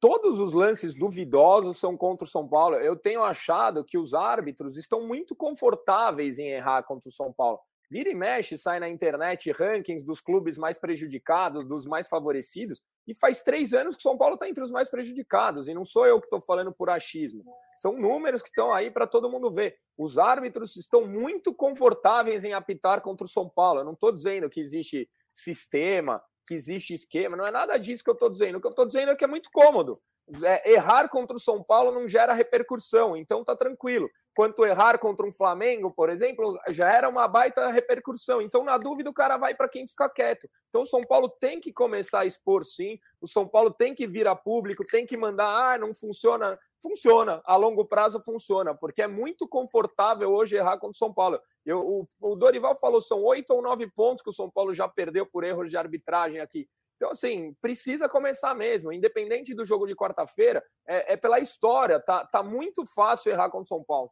todos 0.00 0.40
os 0.40 0.54
lances 0.54 0.94
duvidosos 0.94 1.76
são 1.76 1.96
contra 1.96 2.24
o 2.24 2.30
São 2.30 2.48
Paulo. 2.48 2.76
Eu 2.76 2.96
tenho 2.96 3.22
achado 3.22 3.84
que 3.84 3.98
os 3.98 4.14
árbitros 4.14 4.76
estão 4.76 5.06
muito 5.06 5.36
confortáveis 5.36 6.38
em 6.38 6.48
errar 6.48 6.82
contra 6.82 7.08
o 7.08 7.12
São 7.12 7.32
Paulo. 7.32 7.60
Vira 7.90 8.08
e 8.08 8.14
mexe, 8.14 8.56
sai 8.56 8.78
na 8.78 8.88
internet 8.88 9.50
rankings 9.50 10.06
dos 10.06 10.20
clubes 10.20 10.56
mais 10.56 10.78
prejudicados, 10.78 11.66
dos 11.66 11.84
mais 11.84 12.06
favorecidos, 12.06 12.80
e 13.06 13.12
faz 13.12 13.42
três 13.42 13.74
anos 13.74 13.96
que 13.96 14.00
o 14.00 14.08
São 14.08 14.16
Paulo 14.16 14.34
está 14.34 14.48
entre 14.48 14.62
os 14.62 14.70
mais 14.70 14.88
prejudicados, 14.88 15.66
e 15.66 15.74
não 15.74 15.84
sou 15.84 16.06
eu 16.06 16.20
que 16.20 16.26
estou 16.26 16.40
falando 16.40 16.72
por 16.72 16.88
achismo. 16.88 17.42
São 17.76 17.98
números 17.98 18.42
que 18.42 18.48
estão 18.48 18.72
aí 18.72 18.92
para 18.92 19.08
todo 19.08 19.28
mundo 19.28 19.50
ver. 19.50 19.76
Os 19.98 20.18
árbitros 20.18 20.76
estão 20.76 21.04
muito 21.04 21.52
confortáveis 21.52 22.44
em 22.44 22.52
apitar 22.52 23.00
contra 23.00 23.24
o 23.24 23.28
São 23.28 23.48
Paulo. 23.48 23.80
Eu 23.80 23.84
não 23.84 23.94
estou 23.94 24.12
dizendo 24.12 24.48
que 24.48 24.60
existe 24.60 25.10
sistema, 25.34 26.22
que 26.46 26.54
existe 26.54 26.92
esquema, 26.92 27.36
não 27.36 27.46
é 27.46 27.50
nada 27.50 27.78
disso 27.78 28.02
que 28.02 28.10
eu 28.10 28.14
estou 28.14 28.28
dizendo. 28.28 28.58
O 28.58 28.60
que 28.60 28.66
eu 28.66 28.72
estou 28.72 28.86
dizendo 28.86 29.12
é 29.12 29.16
que 29.16 29.24
é 29.24 29.28
muito 29.28 29.50
cômodo. 29.52 30.00
É, 30.42 30.72
errar 30.72 31.08
contra 31.08 31.36
o 31.36 31.40
São 31.40 31.62
Paulo 31.62 31.92
não 31.92 32.08
gera 32.08 32.32
repercussão, 32.32 33.16
então 33.16 33.44
tá 33.44 33.56
tranquilo. 33.56 34.08
Quanto 34.34 34.64
errar 34.64 34.98
contra 34.98 35.26
um 35.26 35.32
Flamengo, 35.32 35.92
por 35.92 36.08
exemplo, 36.08 36.58
já 36.68 36.88
era 36.88 37.08
uma 37.08 37.26
baita 37.26 37.70
repercussão. 37.70 38.40
Então, 38.40 38.64
na 38.64 38.78
dúvida, 38.78 39.10
o 39.10 39.14
cara 39.14 39.36
vai 39.36 39.54
para 39.54 39.68
quem 39.68 39.86
fica 39.86 40.08
quieto. 40.08 40.48
Então, 40.68 40.82
o 40.82 40.86
São 40.86 41.00
Paulo 41.02 41.28
tem 41.28 41.60
que 41.60 41.72
começar 41.72 42.20
a 42.20 42.26
expor 42.26 42.64
sim. 42.64 42.98
O 43.20 43.26
São 43.26 43.46
Paulo 43.46 43.72
tem 43.72 43.94
que 43.94 44.06
vir 44.06 44.28
a 44.28 44.36
público, 44.36 44.84
tem 44.84 45.04
que 45.04 45.16
mandar, 45.16 45.74
ah, 45.74 45.78
não 45.78 45.92
funciona. 45.92 46.58
Funciona, 46.82 47.42
a 47.44 47.56
longo 47.56 47.84
prazo 47.84 48.20
funciona, 48.20 48.74
porque 48.74 49.02
é 49.02 49.06
muito 49.06 49.46
confortável 49.46 50.30
hoje 50.30 50.56
errar 50.56 50.78
contra 50.78 50.94
o 50.94 50.96
São 50.96 51.12
Paulo. 51.12 51.38
Eu, 51.64 51.80
o, 51.80 52.08
o 52.20 52.34
Dorival 52.34 52.74
falou, 52.74 53.02
são 53.02 53.22
oito 53.22 53.52
ou 53.52 53.60
nove 53.60 53.86
pontos 53.86 54.22
que 54.22 54.30
o 54.30 54.32
São 54.32 54.50
Paulo 54.50 54.72
já 54.74 54.88
perdeu 54.88 55.26
por 55.26 55.44
erros 55.44 55.70
de 55.70 55.76
arbitragem 55.76 56.40
aqui. 56.40 56.66
Então, 56.96 57.10
assim, 57.10 57.54
precisa 57.60 58.08
começar 58.08 58.54
mesmo. 58.54 58.92
Independente 58.92 59.54
do 59.54 59.64
jogo 59.64 59.86
de 59.86 59.94
quarta-feira, 59.94 60.62
é, 60.86 61.14
é, 61.14 61.16
pela 61.16 61.38
história. 61.38 62.00
Tá, 62.00 62.26
tá 62.26 62.42
muito 62.42 62.84
fácil 62.86 63.32
errar 63.32 63.50
contra 63.50 63.64
o 63.64 63.68
São 63.68 63.84
Paulo. 63.84 64.10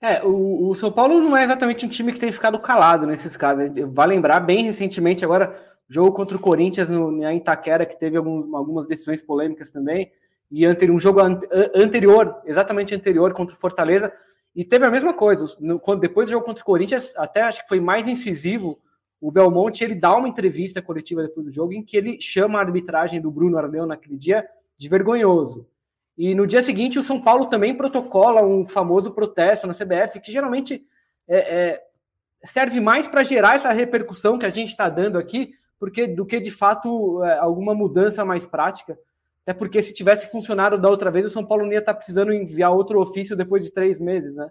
É, 0.00 0.22
o, 0.24 0.68
o, 0.68 0.74
São 0.74 0.92
Paulo 0.92 1.20
não 1.20 1.36
é 1.36 1.44
exatamente 1.44 1.86
um 1.86 1.88
time 1.88 2.12
que 2.12 2.20
tem 2.20 2.30
ficado 2.30 2.58
calado 2.60 3.06
nesses 3.06 3.36
casos. 3.36 3.70
Vai 3.92 4.08
lembrar 4.08 4.40
bem 4.40 4.64
recentemente 4.64 5.24
agora 5.24 5.56
jogo 5.88 6.12
contra 6.12 6.36
o 6.36 6.40
Corinthians 6.40 6.88
no, 6.88 7.10
na 7.10 7.34
Itaquera 7.34 7.86
que 7.86 7.98
teve 7.98 8.16
algum, 8.16 8.56
algumas 8.56 8.86
decisões 8.86 9.22
polêmicas 9.22 9.70
também 9.70 10.10
e 10.50 10.66
um 10.90 10.98
jogo 10.98 11.20
anterior, 11.74 12.40
exatamente 12.44 12.94
anterior 12.94 13.32
contra 13.32 13.54
o 13.54 13.58
Fortaleza 13.58 14.12
e 14.54 14.64
teve 14.64 14.84
a 14.84 14.90
mesma 14.90 15.12
coisa. 15.12 15.44
Depois 16.00 16.28
do 16.28 16.32
jogo 16.32 16.44
contra 16.44 16.62
o 16.62 16.66
Corinthians, 16.66 17.12
até 17.16 17.42
acho 17.42 17.62
que 17.62 17.68
foi 17.68 17.80
mais 17.80 18.06
incisivo. 18.06 18.78
O 19.20 19.32
Belmonte 19.32 19.82
ele 19.82 19.94
dá 19.94 20.16
uma 20.16 20.28
entrevista 20.28 20.80
coletiva 20.80 21.22
depois 21.22 21.46
do 21.46 21.52
jogo 21.52 21.72
em 21.72 21.82
que 21.82 21.96
ele 21.96 22.20
chama 22.20 22.58
a 22.58 22.62
arbitragem 22.62 23.20
do 23.20 23.30
Bruno 23.30 23.58
Armeu 23.58 23.86
naquele 23.86 24.16
dia 24.16 24.46
de 24.76 24.88
vergonhoso. 24.88 25.66
E 26.16 26.34
no 26.34 26.46
dia 26.46 26.62
seguinte, 26.62 26.98
o 26.98 27.02
São 27.02 27.20
Paulo 27.20 27.46
também 27.46 27.74
protocola 27.74 28.44
um 28.44 28.64
famoso 28.64 29.10
protesto 29.10 29.66
na 29.66 29.74
CBF, 29.74 30.20
que 30.20 30.30
geralmente 30.30 30.86
é, 31.26 31.38
é, 31.72 31.82
serve 32.44 32.78
mais 32.80 33.08
para 33.08 33.24
gerar 33.24 33.56
essa 33.56 33.72
repercussão 33.72 34.38
que 34.38 34.46
a 34.46 34.50
gente 34.50 34.68
está 34.68 34.88
dando 34.88 35.18
aqui, 35.18 35.54
porque 35.80 36.06
do 36.06 36.24
que 36.24 36.38
de 36.38 36.52
fato 36.52 37.22
é, 37.24 37.38
alguma 37.38 37.74
mudança 37.74 38.24
mais 38.24 38.46
prática. 38.46 38.96
Até 39.44 39.52
porque 39.52 39.82
se 39.82 39.92
tivesse 39.92 40.32
funcionado 40.32 40.78
da 40.78 40.88
outra 40.88 41.10
vez, 41.10 41.26
o 41.26 41.30
São 41.30 41.44
Paulo 41.44 41.64
não 41.64 41.72
ia 41.72 41.78
estar 41.78 41.92
tá 41.92 41.96
precisando 41.98 42.32
enviar 42.32 42.72
outro 42.72 42.98
ofício 42.98 43.36
depois 43.36 43.62
de 43.62 43.70
três 43.70 44.00
meses, 44.00 44.36
né? 44.36 44.50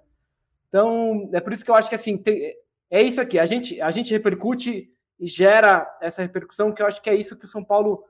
Então, 0.70 1.30
é 1.34 1.40
por 1.40 1.52
isso 1.52 1.66
que 1.66 1.72
eu 1.72 1.76
acho 1.76 1.90
que 1.90 1.96
assim, 1.96 2.18
tem, 2.18 2.54
é 2.90 3.02
isso 3.02 3.20
aqui. 3.20 3.40
A 3.40 3.46
gente, 3.46 3.82
a 3.82 3.90
gente 3.90 4.12
repercute 4.12 4.88
e 5.20 5.28
gera 5.28 5.88
essa 6.00 6.22
repercussão, 6.22 6.72
que 6.72 6.82
eu 6.82 6.86
acho 6.86 7.02
que 7.02 7.10
é 7.10 7.16
isso 7.16 7.36
que 7.36 7.46
o 7.46 7.48
São 7.48 7.64
Paulo 7.64 8.04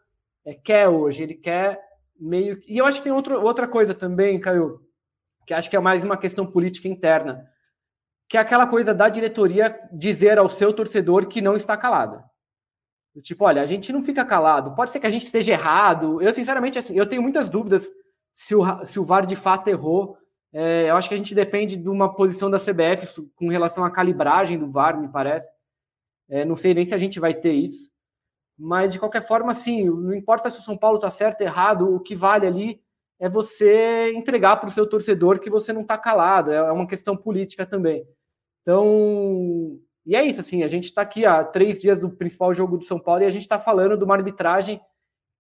é, 0.46 0.54
quer 0.54 0.90
hoje. 0.90 1.24
Ele 1.24 1.36
quer 1.36 1.80
meio. 2.20 2.62
E 2.68 2.78
eu 2.78 2.86
acho 2.86 2.98
que 2.98 3.06
tem 3.06 3.14
outro, 3.14 3.42
outra 3.42 3.68
coisa 3.68 3.94
também, 3.94 4.40
Caio, 4.40 4.82
que 5.48 5.54
acho 5.54 5.70
que 5.70 5.76
é 5.76 5.80
mais 5.80 6.04
uma 6.04 6.18
questão 6.18 6.46
política 6.46 6.88
interna, 6.88 7.50
que 8.28 8.38
é 8.38 8.42
aquela 8.42 8.68
coisa 8.68 8.94
da 8.94 9.08
diretoria 9.08 9.78
dizer 9.92 10.38
ao 10.38 10.50
seu 10.50 10.74
torcedor 10.74 11.28
que 11.28 11.42
não 11.42 11.56
está 11.56 11.78
calada. 11.78 12.24
Tipo, 13.22 13.46
olha, 13.46 13.62
a 13.62 13.66
gente 13.66 13.94
não 13.94 14.02
fica 14.02 14.26
calado. 14.26 14.74
Pode 14.76 14.92
ser 14.92 15.00
que 15.00 15.08
a 15.08 15.10
gente 15.10 15.26
esteja 15.26 15.54
errado. 15.54 16.22
Eu, 16.22 16.32
sinceramente, 16.32 16.80
assim, 16.80 16.98
eu 16.98 17.08
tenho 17.08 17.22
muitas 17.22 17.50
dúvidas 17.50 17.88
se 18.34 18.56
o, 18.56 18.86
se 18.86 19.00
o 19.00 19.06
VAR 19.06 19.26
de 19.26 19.36
fato 19.36 19.68
errou. 19.68 20.18
É, 20.52 20.90
eu 20.90 20.96
acho 20.96 21.10
que 21.10 21.16
a 21.16 21.18
gente 21.18 21.34
depende 21.34 21.78
de 21.78 21.90
uma 21.90 22.14
posição 22.14 22.50
da 22.50 22.60
CBF 22.60 23.30
com 23.36 23.50
relação 23.50 23.86
à 23.86 23.92
calibragem 23.92 24.58
do 24.58 24.70
VAR, 24.70 25.00
me 25.00 25.08
parece. 25.08 25.52
É, 26.30 26.44
não 26.46 26.56
sei 26.56 26.74
nem 26.74 26.86
se 26.86 26.94
a 26.94 26.98
gente 26.98 27.20
vai 27.20 27.34
ter 27.34 27.54
isso. 27.54 27.92
Mas, 28.58 28.94
de 28.94 29.00
qualquer 29.00 29.22
forma, 29.22 29.52
assim, 29.52 29.86
não 29.86 30.14
importa 30.14 30.50
se 30.50 30.60
o 30.60 30.64
São 30.64 30.78
Paulo 30.78 30.98
está 30.98 31.10
certo 31.10 31.42
ou 31.42 31.48
errado, 31.48 31.96
o 31.96 32.00
que 32.00 32.16
vale 32.16 32.48
ali 32.48 32.82
é 33.20 33.30
você 33.30 34.12
entregar 34.16 34.58
para 34.58 34.68
o 34.68 34.72
seu 34.72 34.88
torcedor 34.88 35.40
que 35.40 35.50
você 35.50 35.72
não 35.72 35.82
está 35.82 35.98
calado. 35.98 36.52
É, 36.52 36.56
é 36.56 36.72
uma 36.72 36.88
questão 36.88 37.16
política 37.16 37.66
também. 37.66 38.08
Então, 38.62 39.80
e 40.06 40.16
é 40.16 40.24
isso, 40.24 40.42
assim, 40.42 40.64
a 40.64 40.68
gente 40.68 40.86
está 40.86 41.02
aqui 41.02 41.26
há 41.26 41.44
três 41.44 41.80
dias 41.80 42.00
do 42.00 42.10
principal 42.10 42.54
jogo 42.54 42.78
do 42.78 42.84
São 42.84 43.00
Paulo 43.00 43.24
e 43.24 43.26
a 43.26 43.30
gente 43.30 43.44
está 43.44 43.58
falando 43.58 43.98
de 43.98 44.04
uma 44.04 44.16
arbitragem 44.16 44.82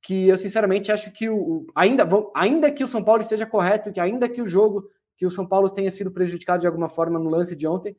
que 0.02 0.28
eu 0.28 0.38
sinceramente 0.38 0.92
acho 0.92 1.12
que 1.12 1.30
o, 1.30 1.66
ainda, 1.76 2.08
ainda 2.36 2.72
que 2.72 2.84
o 2.84 2.88
São 2.88 3.04
Paulo 3.04 3.22
esteja 3.22 3.46
correto, 3.46 3.92
que 3.92 4.00
ainda 4.00 4.28
que 4.28 4.42
o 4.42 4.48
jogo, 4.48 4.90
que 5.18 5.26
o 5.26 5.32
São 5.32 5.46
Paulo 5.46 5.70
tenha 5.70 5.92
sido 5.92 6.12
prejudicado 6.12 6.62
de 6.62 6.68
alguma 6.68 6.90
forma 6.90 7.20
no 7.20 7.30
lance 7.30 7.56
de 7.56 7.68
ontem, 7.68 7.96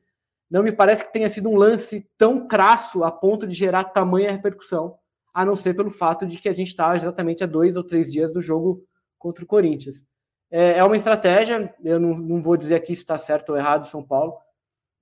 não 0.51 0.63
me 0.63 0.73
parece 0.73 1.05
que 1.05 1.13
tenha 1.13 1.29
sido 1.29 1.49
um 1.49 1.57
lance 1.57 2.07
tão 2.19 2.47
crasso 2.47 3.05
a 3.05 3.11
ponto 3.11 3.47
de 3.47 3.55
gerar 3.55 3.85
tamanha 3.85 4.31
repercussão 4.31 4.97
a 5.35 5.45
não 5.45 5.57
ser 5.57 5.75
pelo 5.75 5.91
fato 5.91 6.27
de 6.27 6.39
que 6.39 6.49
a 6.49 6.53
gente 6.53 6.69
está 6.69 6.95
exatamente 6.95 7.43
a 7.43 7.47
dois 7.47 7.77
ou 7.77 7.83
três 7.83 8.13
dias 8.13 8.33
do 8.33 8.41
jogo 8.41 8.85
contra 9.19 9.43
o 9.43 9.47
Corinthians. 9.47 10.05
É, 10.51 10.79
é 10.79 10.85
uma 10.85 10.97
estratégia, 10.97 11.75
eu 11.83 11.99
não, 11.99 12.17
não 12.17 12.41
vou 12.41 12.57
dizer 12.57 12.77
aqui 12.77 12.95
se 12.95 13.03
está 13.03 13.19
certo 13.19 13.51
ou 13.51 13.59
errado 13.59 13.89
São 13.89 14.03
Paulo, 14.03 14.35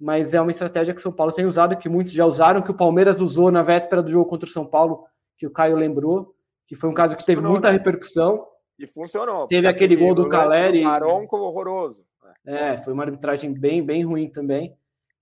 mas 0.02 0.34
é 0.34 0.40
uma 0.40 0.50
estratégia 0.50 0.92
que 0.92 1.00
São 1.00 1.12
Paulo 1.12 1.32
tem 1.32 1.46
usado, 1.46 1.76
que 1.76 1.88
muitos 1.88 2.12
já 2.12 2.26
usaram, 2.26 2.60
que 2.60 2.72
o 2.72 2.76
Palmeiras 2.76 3.20
usou 3.20 3.52
na 3.52 3.62
véspera 3.62 4.02
do 4.02 4.10
jogo 4.10 4.28
contra 4.28 4.48
o 4.48 4.52
São 4.52 4.66
Paulo, 4.66 5.04
que 5.38 5.46
o 5.46 5.50
Caio 5.50 5.76
lembrou, 5.76 6.34
que 6.66 6.74
foi 6.74 6.90
um 6.90 6.92
caso 6.92 7.16
que 7.16 7.24
teve 7.24 7.40
muita 7.40 7.68
né? 7.68 7.78
repercussão. 7.78 8.44
E 8.76 8.84
funcionou. 8.84 9.46
Teve 9.46 9.68
aquele 9.68 9.94
gol 9.94 10.12
do 10.12 10.28
Caleri. 10.28 10.82
Maronco 10.82 11.36
horroroso. 11.36 12.04
É, 12.44 12.76
foi 12.78 12.92
uma 12.92 13.04
arbitragem 13.04 13.52
bem, 13.54 13.80
bem 13.80 14.04
ruim 14.04 14.28
também. 14.28 14.76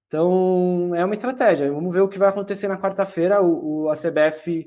Então, 0.07 0.95
é 0.95 1.05
uma 1.05 1.15
estratégia. 1.15 1.71
Vamos 1.71 1.93
ver 1.93 2.01
o 2.01 2.09
que 2.09 2.19
vai 2.19 2.31
acontecer 2.31 2.67
na 2.67 2.79
quarta-feira. 2.79 3.43
O, 3.43 3.83
o, 3.83 3.91
a 3.91 3.95
CBF 3.95 4.67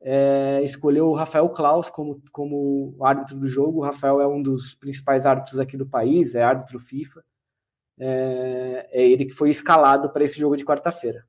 é, 0.00 0.62
escolheu 0.62 1.08
o 1.08 1.14
Rafael 1.14 1.50
Klaus 1.50 1.90
como, 1.90 2.18
como 2.32 2.96
árbitro 3.02 3.36
do 3.36 3.46
jogo. 3.46 3.80
O 3.80 3.84
Rafael 3.84 4.22
é 4.22 4.26
um 4.26 4.40
dos 4.40 4.74
principais 4.74 5.26
árbitros 5.26 5.60
aqui 5.60 5.76
do 5.76 5.86
país, 5.86 6.34
é 6.34 6.42
árbitro 6.42 6.78
FIFA. 6.78 7.22
É, 7.98 8.88
é 8.92 9.08
ele 9.08 9.26
que 9.26 9.34
foi 9.34 9.50
escalado 9.50 10.10
para 10.10 10.24
esse 10.24 10.38
jogo 10.38 10.56
de 10.56 10.64
quarta-feira. 10.64 11.24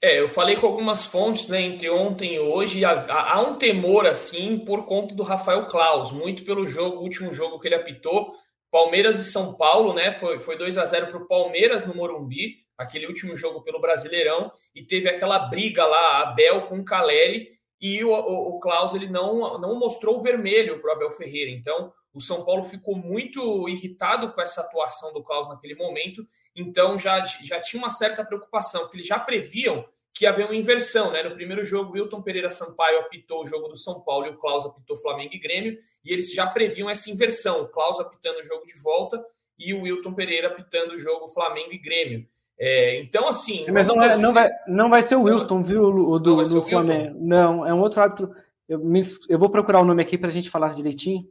É, 0.00 0.20
eu 0.20 0.28
falei 0.28 0.56
com 0.56 0.66
algumas 0.66 1.04
fontes 1.04 1.48
né, 1.48 1.60
entre 1.60 1.88
ontem 1.88 2.34
e 2.34 2.40
hoje. 2.40 2.84
Há, 2.84 3.34
há, 3.34 3.40
um 3.40 3.56
temor 3.56 4.06
assim 4.06 4.58
por 4.58 4.84
conta 4.86 5.14
do 5.14 5.22
Rafael 5.22 5.66
Klaus, 5.66 6.10
muito 6.10 6.44
pelo 6.44 6.66
jogo, 6.66 7.02
último 7.02 7.32
jogo 7.32 7.60
que 7.60 7.68
ele 7.68 7.76
apitou. 7.76 8.32
Palmeiras 8.70 9.18
e 9.18 9.24
São 9.24 9.54
Paulo, 9.54 9.92
né? 9.92 10.12
Foi, 10.12 10.40
foi 10.40 10.56
2 10.56 10.78
a 10.78 10.84
0 10.84 11.08
para 11.08 11.18
o 11.18 11.28
Palmeiras 11.28 11.86
no 11.86 11.94
Morumbi 11.94 12.62
aquele 12.82 13.06
último 13.06 13.36
jogo 13.36 13.62
pelo 13.62 13.80
Brasileirão, 13.80 14.52
e 14.74 14.84
teve 14.84 15.08
aquela 15.08 15.38
briga 15.38 15.84
lá, 15.84 16.22
Abel 16.22 16.62
com 16.62 16.84
Caleri, 16.84 17.50
e 17.80 18.04
o, 18.04 18.10
o, 18.10 18.56
o 18.56 18.60
Klaus 18.60 18.94
ele 18.94 19.08
não, 19.08 19.58
não 19.58 19.78
mostrou 19.78 20.18
o 20.18 20.22
vermelho 20.22 20.80
para 20.80 20.90
o 20.90 20.92
Abel 20.94 21.10
Ferreira. 21.12 21.50
Então, 21.50 21.92
o 22.12 22.20
São 22.20 22.44
Paulo 22.44 22.62
ficou 22.62 22.94
muito 22.94 23.68
irritado 23.68 24.32
com 24.32 24.40
essa 24.40 24.60
atuação 24.60 25.12
do 25.12 25.22
Klaus 25.22 25.48
naquele 25.48 25.74
momento, 25.74 26.26
então 26.54 26.98
já, 26.98 27.24
já 27.24 27.60
tinha 27.60 27.82
uma 27.82 27.90
certa 27.90 28.24
preocupação, 28.24 28.82
porque 28.82 28.96
eles 28.98 29.06
já 29.06 29.18
previam 29.18 29.84
que 30.14 30.26
havia 30.26 30.44
uma 30.44 30.54
inversão, 30.54 31.10
né? 31.10 31.22
No 31.22 31.34
primeiro 31.34 31.64
jogo, 31.64 31.90
o 31.90 31.92
Wilton 31.94 32.20
Pereira 32.20 32.50
Sampaio 32.50 33.00
apitou 33.00 33.42
o 33.42 33.46
jogo 33.46 33.68
do 33.68 33.76
São 33.76 34.00
Paulo 34.02 34.26
e 34.26 34.30
o 34.30 34.36
Klaus 34.36 34.66
apitou 34.66 34.96
Flamengo 34.96 35.34
e 35.34 35.38
Grêmio, 35.38 35.78
e 36.04 36.12
eles 36.12 36.32
já 36.32 36.46
previam 36.46 36.90
essa 36.90 37.10
inversão, 37.10 37.62
o 37.62 37.68
Klaus 37.68 37.98
apitando 37.98 38.38
o 38.38 38.42
jogo 38.42 38.66
de 38.66 38.78
volta 38.78 39.24
e 39.58 39.72
o 39.72 39.82
Wilton 39.82 40.12
Pereira 40.12 40.48
apitando 40.48 40.92
o 40.92 40.98
jogo 40.98 41.28
Flamengo 41.28 41.72
e 41.72 41.78
Grêmio. 41.78 42.26
É, 42.58 43.00
então, 43.00 43.26
assim. 43.26 43.64
Mas 43.70 43.86
não, 43.86 44.02
é, 44.02 44.16
não, 44.18 44.32
vai, 44.32 44.50
não 44.68 44.90
vai 44.90 45.02
ser 45.02 45.16
o 45.16 45.22
Wilton, 45.22 45.62
viu, 45.62 45.82
o 45.82 46.18
do, 46.18 46.42
do 46.42 46.62
Flamengo. 46.62 47.18
Não, 47.18 47.66
é 47.66 47.72
um 47.72 47.80
outro 47.80 48.00
árbitro. 48.00 48.34
Eu, 48.68 48.78
me, 48.78 49.02
eu 49.28 49.38
vou 49.38 49.50
procurar 49.50 49.80
o 49.80 49.84
nome 49.84 50.02
aqui 50.02 50.16
para 50.16 50.28
a 50.28 50.32
gente 50.32 50.50
falar 50.50 50.74
direitinho, 50.74 51.26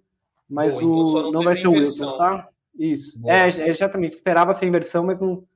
mas 0.52 0.74
Boa, 0.74 0.86
o, 0.86 1.10
então 1.10 1.22
não, 1.24 1.32
não 1.32 1.44
vai 1.44 1.56
ser 1.56 1.68
o 1.68 1.72
Wilton, 1.72 2.18
tá? 2.18 2.50
Isso. 2.78 3.20
É, 3.26 3.48
é, 3.48 3.70
exatamente. 3.70 4.16
Esperava 4.16 4.54
ser 4.54 4.66
inversão, 4.66 5.06
mas 5.06 5.20
não, 5.20 5.48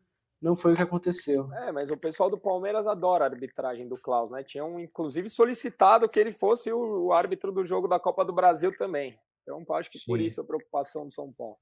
não 0.41 0.55
foi 0.55 0.71
o 0.71 0.75
que 0.75 0.81
aconteceu. 0.81 1.51
É, 1.53 1.71
mas 1.71 1.91
o 1.91 1.97
pessoal 1.97 2.29
do 2.29 2.37
Palmeiras 2.37 2.87
adora 2.87 3.25
a 3.25 3.27
arbitragem 3.27 3.87
do 3.87 3.97
Klaus, 3.97 4.31
né? 4.31 4.41
Tinham, 4.41 4.79
inclusive, 4.79 5.29
solicitado 5.29 6.07
que 6.07 6.19
ele 6.19 6.31
fosse 6.31 6.71
o, 6.71 7.07
o 7.07 7.13
árbitro 7.13 7.51
do 7.51 7.65
jogo 7.65 7.87
da 7.87 7.99
Copa 7.99 8.23
do 8.23 8.31
Brasil 8.31 8.75
também. 8.77 9.19
Então, 9.43 9.63
acho 9.75 9.91
que 9.91 9.99
Sim. 9.99 10.05
por 10.07 10.19
isso 10.19 10.39
a 10.39 10.45
preocupação 10.45 11.05
do 11.05 11.13
São 11.13 11.31
Paulo. 11.31 11.57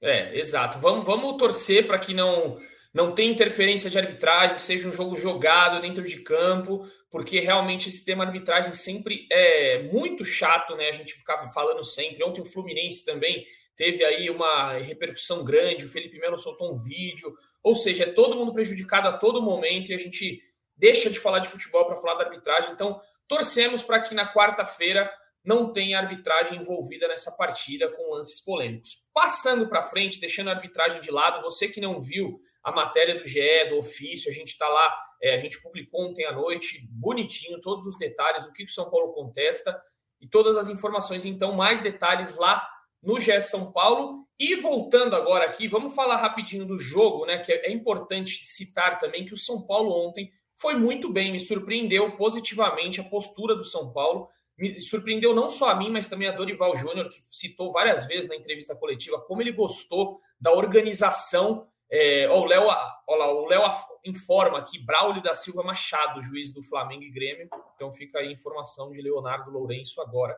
É, 0.00 0.36
exato. 0.36 0.78
Vamos, 0.78 1.06
vamos 1.06 1.36
torcer 1.36 1.86
para 1.86 1.98
que 1.98 2.12
não 2.12 2.58
não 2.94 3.12
tem 3.12 3.32
interferência 3.32 3.90
de 3.90 3.98
arbitragem, 3.98 4.54
que 4.54 4.62
seja 4.62 4.88
um 4.88 4.92
jogo 4.92 5.16
jogado 5.16 5.82
dentro 5.82 6.06
de 6.06 6.20
campo, 6.20 6.88
porque 7.10 7.40
realmente 7.40 7.88
esse 7.88 8.04
tema 8.04 8.24
arbitragem 8.24 8.72
sempre 8.72 9.26
é 9.32 9.82
muito 9.92 10.24
chato, 10.24 10.76
né? 10.76 10.88
A 10.88 10.92
gente 10.92 11.12
ficava 11.12 11.52
falando 11.52 11.82
sempre. 11.82 12.22
Ontem 12.22 12.40
o 12.40 12.44
Fluminense 12.44 13.04
também 13.04 13.44
teve 13.74 14.04
aí 14.04 14.30
uma 14.30 14.74
repercussão 14.74 15.42
grande, 15.42 15.84
o 15.84 15.88
Felipe 15.88 16.20
Melo 16.20 16.38
soltou 16.38 16.72
um 16.72 16.76
vídeo, 16.76 17.36
ou 17.60 17.74
seja, 17.74 18.04
é 18.04 18.12
todo 18.12 18.36
mundo 18.36 18.52
prejudicado 18.52 19.08
a 19.08 19.12
todo 19.12 19.42
momento 19.42 19.90
e 19.90 19.94
a 19.94 19.98
gente 19.98 20.40
deixa 20.76 21.10
de 21.10 21.18
falar 21.18 21.40
de 21.40 21.48
futebol 21.48 21.86
para 21.86 21.96
falar 21.96 22.14
da 22.14 22.24
arbitragem. 22.26 22.72
Então, 22.72 23.00
torcemos 23.26 23.82
para 23.82 24.00
que 24.00 24.14
na 24.14 24.32
quarta-feira 24.32 25.10
não 25.44 25.72
tenha 25.72 25.98
arbitragem 25.98 26.58
envolvida 26.58 27.06
nessa 27.06 27.30
partida 27.30 27.88
com 27.90 28.14
lances 28.14 28.40
polêmicos. 28.40 29.04
Passando 29.12 29.68
para 29.68 29.82
frente, 29.82 30.18
deixando 30.18 30.48
a 30.48 30.54
arbitragem 30.54 31.00
de 31.02 31.10
lado, 31.10 31.42
você 31.42 31.68
que 31.68 31.80
não 31.80 32.00
viu 32.00 32.40
a 32.62 32.72
matéria 32.72 33.18
do 33.18 33.26
GE, 33.26 33.68
do 33.68 33.78
ofício, 33.78 34.30
a 34.30 34.34
gente 34.34 34.48
está 34.48 34.66
lá, 34.66 34.96
é, 35.22 35.34
a 35.34 35.38
gente 35.38 35.60
publicou 35.60 36.08
ontem 36.08 36.24
à 36.24 36.32
noite, 36.32 36.88
bonitinho, 36.90 37.60
todos 37.60 37.86
os 37.86 37.98
detalhes, 37.98 38.46
o 38.46 38.52
que 38.52 38.64
o 38.64 38.68
São 38.68 38.88
Paulo 38.90 39.12
contesta 39.12 39.78
e 40.18 40.26
todas 40.26 40.56
as 40.56 40.70
informações, 40.70 41.26
então, 41.26 41.52
mais 41.52 41.82
detalhes 41.82 42.36
lá 42.36 42.66
no 43.02 43.20
GE 43.20 43.38
São 43.42 43.70
Paulo. 43.70 44.26
E 44.38 44.56
voltando 44.56 45.14
agora 45.14 45.44
aqui, 45.44 45.68
vamos 45.68 45.94
falar 45.94 46.16
rapidinho 46.16 46.64
do 46.64 46.78
jogo, 46.78 47.26
né? 47.26 47.38
Que 47.38 47.52
é 47.52 47.70
importante 47.70 48.42
citar 48.44 48.98
também 48.98 49.26
que 49.26 49.34
o 49.34 49.36
São 49.36 49.66
Paulo 49.66 49.92
ontem 49.92 50.32
foi 50.56 50.74
muito 50.74 51.12
bem, 51.12 51.30
me 51.30 51.38
surpreendeu 51.38 52.16
positivamente 52.16 53.00
a 53.00 53.04
postura 53.04 53.54
do 53.54 53.64
São 53.64 53.92
Paulo. 53.92 54.28
Me 54.56 54.80
surpreendeu 54.80 55.34
não 55.34 55.48
só 55.48 55.70
a 55.70 55.74
mim, 55.74 55.90
mas 55.90 56.08
também 56.08 56.28
a 56.28 56.32
Dorival 56.32 56.76
Júnior, 56.76 57.08
que 57.08 57.20
citou 57.26 57.72
várias 57.72 58.06
vezes 58.06 58.28
na 58.28 58.36
entrevista 58.36 58.74
coletiva 58.74 59.20
como 59.20 59.42
ele 59.42 59.52
gostou 59.52 60.20
da 60.40 60.52
organização 60.52 61.68
é, 61.96 62.26
ó, 62.28 62.40
o 62.40 62.44
Léo, 62.44 62.66
o 63.06 63.46
Léo 63.46 63.62
informa 64.04 64.58
aqui, 64.58 64.78
Braulio 64.78 65.22
da 65.22 65.32
Silva 65.32 65.62
Machado, 65.62 66.22
juiz 66.22 66.52
do 66.52 66.60
Flamengo 66.60 67.04
e 67.04 67.10
Grêmio. 67.10 67.48
Então 67.76 67.92
fica 67.92 68.18
aí 68.18 68.28
a 68.28 68.32
informação 68.32 68.90
de 68.90 69.00
Leonardo 69.00 69.50
Lourenço 69.50 70.00
agora, 70.00 70.36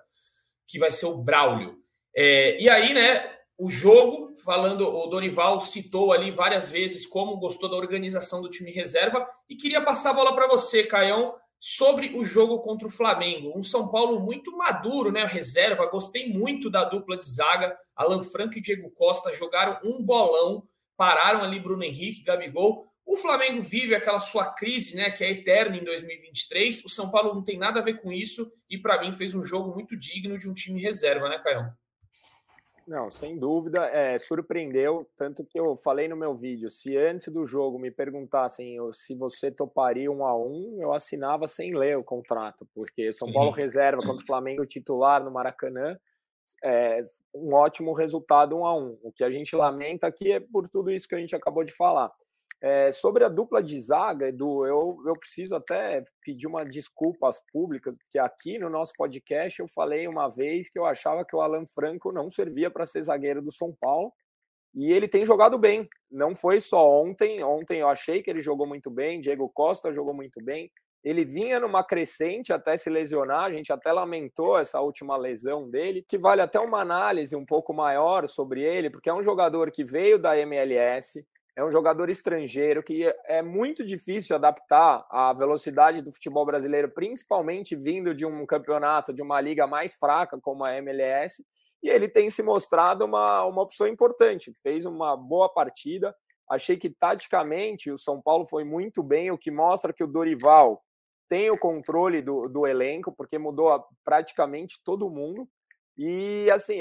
que 0.66 0.78
vai 0.78 0.92
ser 0.92 1.06
o 1.06 1.16
Braulio. 1.16 1.78
É, 2.14 2.60
e 2.60 2.68
aí, 2.68 2.92
né, 2.92 3.38
o 3.56 3.70
jogo, 3.70 4.34
falando, 4.44 4.86
o 4.86 5.06
Dorival 5.06 5.60
citou 5.62 6.12
ali 6.12 6.30
várias 6.30 6.70
vezes 6.70 7.06
como 7.06 7.38
gostou 7.38 7.70
da 7.70 7.76
organização 7.76 8.42
do 8.42 8.50
time 8.50 8.70
reserva 8.70 9.26
e 9.48 9.56
queria 9.56 9.80
passar 9.80 10.10
a 10.10 10.14
bola 10.14 10.34
para 10.34 10.48
você, 10.48 10.82
Caião, 10.82 11.34
sobre 11.58 12.16
o 12.16 12.24
jogo 12.24 12.60
contra 12.60 12.86
o 12.86 12.90
Flamengo. 12.90 13.52
Um 13.56 13.62
São 13.62 13.88
Paulo 13.88 14.20
muito 14.20 14.56
maduro, 14.56 15.10
né? 15.10 15.24
Reserva, 15.24 15.90
gostei 15.90 16.28
muito 16.28 16.70
da 16.70 16.84
dupla 16.84 17.16
de 17.16 17.28
zaga. 17.28 17.76
Alan 17.94 18.22
Franco 18.22 18.58
e 18.58 18.60
Diego 18.60 18.90
Costa 18.90 19.32
jogaram 19.32 19.78
um 19.82 20.02
bolão, 20.02 20.66
pararam 20.96 21.42
ali 21.42 21.58
Bruno 21.58 21.82
Henrique, 21.82 22.22
Gabigol. 22.22 22.86
O 23.04 23.16
Flamengo 23.16 23.62
vive 23.62 23.94
aquela 23.94 24.18
sua 24.18 24.46
crise, 24.52 24.96
né, 24.96 25.10
que 25.10 25.22
é 25.22 25.30
eterna 25.30 25.76
em 25.76 25.84
2023. 25.84 26.84
O 26.84 26.88
São 26.88 27.10
Paulo 27.10 27.34
não 27.34 27.44
tem 27.44 27.56
nada 27.56 27.80
a 27.80 27.82
ver 27.82 28.00
com 28.00 28.12
isso 28.12 28.50
e 28.68 28.76
para 28.76 29.00
mim 29.00 29.12
fez 29.12 29.34
um 29.34 29.42
jogo 29.42 29.72
muito 29.72 29.96
digno 29.96 30.36
de 30.36 30.48
um 30.48 30.54
time 30.54 30.80
reserva, 30.80 31.28
né, 31.28 31.38
Caião? 31.38 31.72
Não, 32.86 33.10
sem 33.10 33.36
dúvida, 33.36 33.84
é, 33.86 34.16
surpreendeu, 34.16 35.10
tanto 35.16 35.44
que 35.44 35.58
eu 35.58 35.76
falei 35.76 36.06
no 36.06 36.16
meu 36.16 36.36
vídeo, 36.36 36.70
se 36.70 36.96
antes 36.96 37.26
do 37.32 37.44
jogo 37.44 37.80
me 37.80 37.90
perguntassem 37.90 38.78
se 38.92 39.12
você 39.12 39.50
toparia 39.50 40.10
um 40.10 40.24
a 40.24 40.36
um, 40.36 40.78
eu 40.80 40.92
assinava 40.92 41.48
sem 41.48 41.74
ler 41.74 41.98
o 41.98 42.04
contrato, 42.04 42.64
porque 42.72 43.12
São 43.12 43.32
Paulo 43.32 43.50
reserva 43.50 44.02
contra 44.02 44.22
o 44.22 44.26
Flamengo 44.26 44.64
titular 44.64 45.24
no 45.24 45.32
Maracanã, 45.32 45.98
é 46.62 47.04
um 47.34 47.52
ótimo 47.54 47.92
resultado 47.92 48.56
um 48.56 48.64
a 48.64 48.74
um. 48.74 48.96
O 49.02 49.12
que 49.12 49.24
a 49.24 49.30
gente 49.30 49.54
lamenta 49.56 50.06
aqui 50.06 50.32
é 50.32 50.40
por 50.40 50.68
tudo 50.68 50.90
isso 50.90 51.08
que 51.08 51.14
a 51.14 51.18
gente 51.18 51.34
acabou 51.34 51.64
de 51.64 51.72
falar. 51.72 52.12
É, 52.60 52.90
sobre 52.90 53.22
a 53.22 53.28
dupla 53.28 53.62
de 53.62 53.78
zaga, 53.80 54.28
Edu, 54.28 54.64
eu, 54.64 54.96
eu 55.06 55.12
preciso 55.18 55.54
até 55.54 56.02
pedir 56.22 56.46
uma 56.46 56.64
desculpa 56.64 57.28
às 57.28 57.38
públicas, 57.52 57.94
porque 57.94 58.18
aqui 58.18 58.58
no 58.58 58.70
nosso 58.70 58.94
podcast 58.96 59.60
eu 59.60 59.68
falei 59.68 60.08
uma 60.08 60.28
vez 60.28 60.70
que 60.70 60.78
eu 60.78 60.86
achava 60.86 61.24
que 61.24 61.36
o 61.36 61.40
Alan 61.40 61.66
Franco 61.66 62.10
não 62.12 62.30
servia 62.30 62.70
para 62.70 62.86
ser 62.86 63.04
zagueiro 63.04 63.42
do 63.42 63.52
São 63.52 63.76
Paulo, 63.78 64.10
e 64.74 64.92
ele 64.92 65.08
tem 65.08 65.24
jogado 65.24 65.58
bem. 65.58 65.88
Não 66.10 66.36
foi 66.36 66.60
só 66.60 67.02
ontem, 67.02 67.42
ontem 67.42 67.80
eu 67.80 67.88
achei 67.88 68.22
que 68.22 68.30
ele 68.30 68.42
jogou 68.42 68.66
muito 68.66 68.90
bem, 68.90 69.20
Diego 69.20 69.48
Costa 69.48 69.92
jogou 69.92 70.12
muito 70.12 70.42
bem. 70.42 70.70
Ele 71.02 71.24
vinha 71.24 71.60
numa 71.60 71.84
crescente 71.84 72.52
até 72.52 72.76
se 72.76 72.90
lesionar, 72.90 73.44
a 73.44 73.52
gente 73.52 73.72
até 73.72 73.92
lamentou 73.92 74.58
essa 74.58 74.80
última 74.80 75.16
lesão 75.16 75.70
dele, 75.70 76.04
que 76.06 76.18
vale 76.18 76.42
até 76.42 76.58
uma 76.58 76.80
análise 76.80 77.34
um 77.36 77.46
pouco 77.46 77.72
maior 77.72 78.26
sobre 78.26 78.62
ele, 78.62 78.90
porque 78.90 79.08
é 79.08 79.14
um 79.14 79.22
jogador 79.22 79.70
que 79.70 79.84
veio 79.84 80.18
da 80.18 80.36
MLS, 80.38 81.24
é 81.56 81.64
um 81.64 81.72
jogador 81.72 82.10
estrangeiro 82.10 82.82
que 82.82 83.04
é 83.24 83.40
muito 83.40 83.82
difícil 83.82 84.36
adaptar 84.36 85.06
à 85.10 85.32
velocidade 85.32 86.02
do 86.02 86.12
futebol 86.12 86.44
brasileiro, 86.44 86.90
principalmente 86.90 87.74
vindo 87.74 88.14
de 88.14 88.26
um 88.26 88.44
campeonato, 88.44 89.12
de 89.12 89.22
uma 89.22 89.40
liga 89.40 89.66
mais 89.66 89.94
fraca 89.94 90.38
como 90.38 90.64
a 90.64 90.76
MLS, 90.76 91.42
e 91.82 91.88
ele 91.88 92.08
tem 92.08 92.28
se 92.28 92.42
mostrado 92.42 93.06
uma, 93.06 93.42
uma 93.44 93.62
opção 93.62 93.88
importante. 93.88 94.52
Fez 94.62 94.84
uma 94.84 95.16
boa 95.16 95.48
partida. 95.48 96.14
Achei 96.48 96.76
que 96.76 96.90
taticamente 96.90 97.90
o 97.90 97.98
São 97.98 98.20
Paulo 98.20 98.44
foi 98.44 98.62
muito 98.62 99.02
bem, 99.02 99.30
o 99.30 99.38
que 99.38 99.50
mostra 99.50 99.94
que 99.94 100.04
o 100.04 100.06
Dorival 100.06 100.82
tem 101.28 101.50
o 101.50 101.58
controle 101.58 102.20
do, 102.20 102.48
do 102.48 102.66
elenco, 102.66 103.12
porque 103.12 103.38
mudou 103.38 103.82
praticamente 104.04 104.78
todo 104.84 105.10
mundo. 105.10 105.48
E 105.96 106.50
assim, 106.50 106.80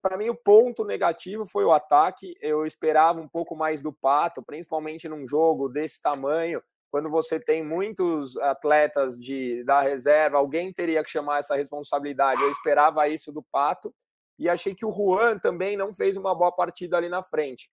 para 0.00 0.16
mim 0.16 0.28
o 0.28 0.36
ponto 0.36 0.84
negativo 0.84 1.44
foi 1.44 1.64
o 1.64 1.72
ataque. 1.72 2.36
Eu 2.40 2.64
esperava 2.64 3.20
um 3.20 3.28
pouco 3.28 3.56
mais 3.56 3.82
do 3.82 3.92
Pato, 3.92 4.42
principalmente 4.42 5.08
num 5.08 5.26
jogo 5.26 5.68
desse 5.68 6.00
tamanho, 6.00 6.62
quando 6.92 7.08
você 7.08 7.40
tem 7.40 7.64
muitos 7.64 8.36
atletas 8.36 9.18
de 9.18 9.64
da 9.64 9.80
reserva, 9.80 10.36
alguém 10.36 10.70
teria 10.72 11.02
que 11.02 11.10
chamar 11.10 11.38
essa 11.38 11.56
responsabilidade. 11.56 12.42
Eu 12.42 12.50
esperava 12.50 13.08
isso 13.08 13.32
do 13.32 13.42
Pato 13.42 13.92
e 14.38 14.46
achei 14.48 14.74
que 14.74 14.84
o 14.84 14.92
Juan 14.92 15.38
também 15.38 15.74
não 15.74 15.94
fez 15.94 16.18
uma 16.18 16.34
boa 16.34 16.52
partida 16.52 16.98
ali 16.98 17.08
na 17.08 17.22
frente. 17.22 17.70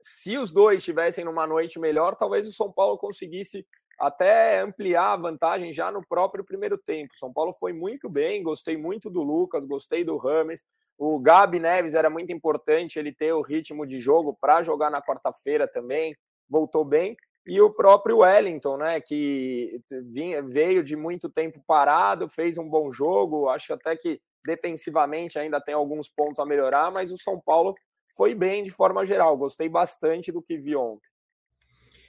Se 0.00 0.38
os 0.38 0.50
dois 0.50 0.78
estivessem 0.78 1.26
numa 1.26 1.46
noite 1.46 1.78
melhor, 1.78 2.16
talvez 2.16 2.48
o 2.48 2.52
São 2.52 2.72
Paulo 2.72 2.96
conseguisse 2.96 3.66
até 3.98 4.60
ampliar 4.60 5.12
a 5.12 5.16
vantagem 5.16 5.72
já 5.72 5.90
no 5.90 6.06
próprio 6.06 6.44
primeiro 6.44 6.78
tempo. 6.78 7.16
São 7.16 7.32
Paulo 7.32 7.52
foi 7.52 7.72
muito 7.72 8.08
bem, 8.10 8.42
gostei 8.42 8.76
muito 8.76 9.10
do 9.10 9.22
Lucas, 9.22 9.64
gostei 9.64 10.04
do 10.04 10.16
Rames. 10.16 10.62
O 10.96 11.18
Gabi 11.18 11.58
Neves 11.58 11.94
era 11.94 12.08
muito 12.08 12.32
importante 12.32 12.98
ele 12.98 13.12
ter 13.12 13.32
o 13.32 13.42
ritmo 13.42 13.86
de 13.86 13.98
jogo 13.98 14.36
para 14.40 14.62
jogar 14.62 14.90
na 14.90 15.02
quarta-feira 15.02 15.66
também, 15.66 16.16
voltou 16.48 16.84
bem. 16.84 17.16
E 17.46 17.60
o 17.60 17.70
próprio 17.70 18.18
Wellington, 18.18 18.76
né, 18.76 19.00
que 19.00 19.80
vinha, 20.12 20.42
veio 20.42 20.84
de 20.84 20.94
muito 20.94 21.30
tempo 21.30 21.62
parado, 21.66 22.28
fez 22.28 22.58
um 22.58 22.68
bom 22.68 22.92
jogo. 22.92 23.48
Acho 23.48 23.72
até 23.72 23.96
que 23.96 24.20
defensivamente 24.44 25.38
ainda 25.38 25.60
tem 25.60 25.74
alguns 25.74 26.08
pontos 26.08 26.38
a 26.38 26.46
melhorar, 26.46 26.90
mas 26.90 27.10
o 27.10 27.16
São 27.16 27.40
Paulo 27.40 27.74
foi 28.16 28.34
bem 28.34 28.64
de 28.64 28.70
forma 28.70 29.04
geral. 29.06 29.36
Gostei 29.36 29.68
bastante 29.68 30.30
do 30.30 30.42
que 30.42 30.58
vi 30.58 30.76
ontem. 30.76 31.08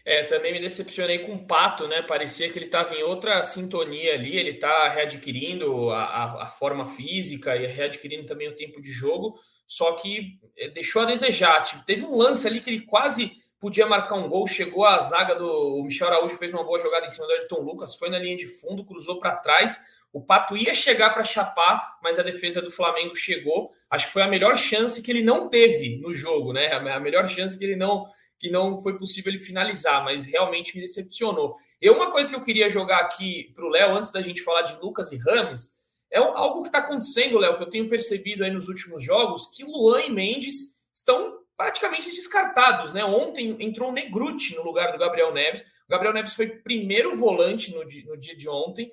É, 0.05 0.23
também 0.23 0.53
me 0.53 0.59
decepcionei 0.59 1.19
com 1.19 1.33
o 1.33 1.45
Pato, 1.45 1.88
né? 1.88 2.01
Parecia 2.01 2.49
que 2.49 2.57
ele 2.57 2.65
estava 2.65 2.95
em 2.95 3.03
outra 3.03 3.43
sintonia 3.43 4.13
ali, 4.13 4.38
ele 4.38 4.51
está 4.51 4.89
readquirindo 4.89 5.91
a, 5.91 6.03
a, 6.03 6.43
a, 6.43 6.47
forma 6.47 6.85
física 6.85 7.55
e 7.55 7.67
readquirindo 7.67 8.25
também 8.25 8.47
o 8.47 8.55
tempo 8.55 8.81
de 8.81 8.91
jogo, 8.91 9.35
só 9.67 9.91
que 9.93 10.39
é, 10.57 10.69
deixou 10.69 11.01
a 11.01 11.05
desejar. 11.05 11.62
Tipo, 11.63 11.85
teve 11.85 12.05
um 12.05 12.15
lance 12.15 12.47
ali 12.47 12.59
que 12.59 12.69
ele 12.69 12.81
quase 12.81 13.33
podia 13.59 13.85
marcar 13.85 14.15
um 14.15 14.29
gol, 14.29 14.47
chegou 14.47 14.85
a 14.85 14.99
zaga 14.99 15.35
do 15.35 15.83
Michel 15.83 16.07
Araújo, 16.07 16.38
fez 16.38 16.53
uma 16.53 16.63
boa 16.63 16.79
jogada 16.79 17.05
em 17.05 17.09
cima 17.09 17.27
do 17.27 17.33
Ayrton 17.33 17.59
Lucas, 17.59 17.95
foi 17.95 18.09
na 18.09 18.17
linha 18.17 18.38
de 18.38 18.47
fundo, 18.47 18.85
cruzou 18.85 19.19
para 19.19 19.35
trás. 19.35 19.77
O 20.12 20.21
Pato 20.21 20.57
ia 20.57 20.73
chegar 20.73 21.12
para 21.12 21.23
chapar, 21.23 21.99
mas 22.01 22.17
a 22.17 22.23
defesa 22.23 22.62
do 22.62 22.71
Flamengo 22.71 23.15
chegou. 23.15 23.71
Acho 23.89 24.07
que 24.07 24.13
foi 24.13 24.23
a 24.23 24.27
melhor 24.27 24.57
chance 24.57 25.01
que 25.03 25.12
ele 25.12 25.21
não 25.21 25.49
teve 25.49 25.99
no 25.99 26.13
jogo, 26.13 26.51
né? 26.51 26.71
A 26.71 26.99
melhor 26.99 27.27
chance 27.27 27.57
que 27.57 27.63
ele 27.63 27.75
não 27.75 28.07
que 28.39 28.49
não 28.49 28.82
foi 28.82 28.97
possível 28.97 29.32
ele 29.32 29.39
finalizar, 29.39 30.04
mas 30.04 30.25
realmente 30.25 30.75
me 30.75 30.82
decepcionou. 30.82 31.58
Eu, 31.82 31.95
uma 31.95 32.10
coisa 32.10 32.30
que 32.30 32.36
eu 32.36 32.43
queria 32.43 32.69
jogar 32.69 32.99
aqui 32.99 33.52
para 33.54 33.65
o 33.65 33.69
Léo, 33.69 33.95
antes 33.95 34.12
da 34.12 34.21
gente 34.21 34.41
falar 34.41 34.62
de 34.62 34.80
Lucas 34.82 35.12
e 35.12 35.17
Rames, 35.17 35.78
é 36.12 36.17
algo 36.17 36.62
que 36.62 36.69
está 36.69 36.80
acontecendo, 36.80 37.38
Léo, 37.38 37.58
que 37.58 37.63
eu 37.63 37.69
tenho 37.69 37.89
percebido 37.89 38.43
aí 38.43 38.49
nos 38.49 38.67
últimos 38.67 39.04
jogos, 39.04 39.45
que 39.56 39.63
Luan 39.63 40.02
e 40.02 40.10
Mendes 40.10 40.80
estão 40.93 41.39
praticamente 41.56 42.10
descartados, 42.10 42.93
né? 42.93 43.04
Ontem 43.04 43.56
entrou 43.60 43.89
o 43.89 43.93
Negruti 43.93 44.56
no 44.56 44.63
lugar 44.63 44.91
do 44.91 44.97
Gabriel 44.97 45.34
Neves. 45.34 45.62
O 45.62 45.89
Gabriel 45.89 46.13
Neves 46.13 46.34
foi 46.34 46.47
primeiro 46.47 47.17
volante 47.17 47.73
no 47.73 47.86
dia, 47.86 48.06
no 48.06 48.17
dia 48.17 48.36
de 48.36 48.47
ontem 48.47 48.89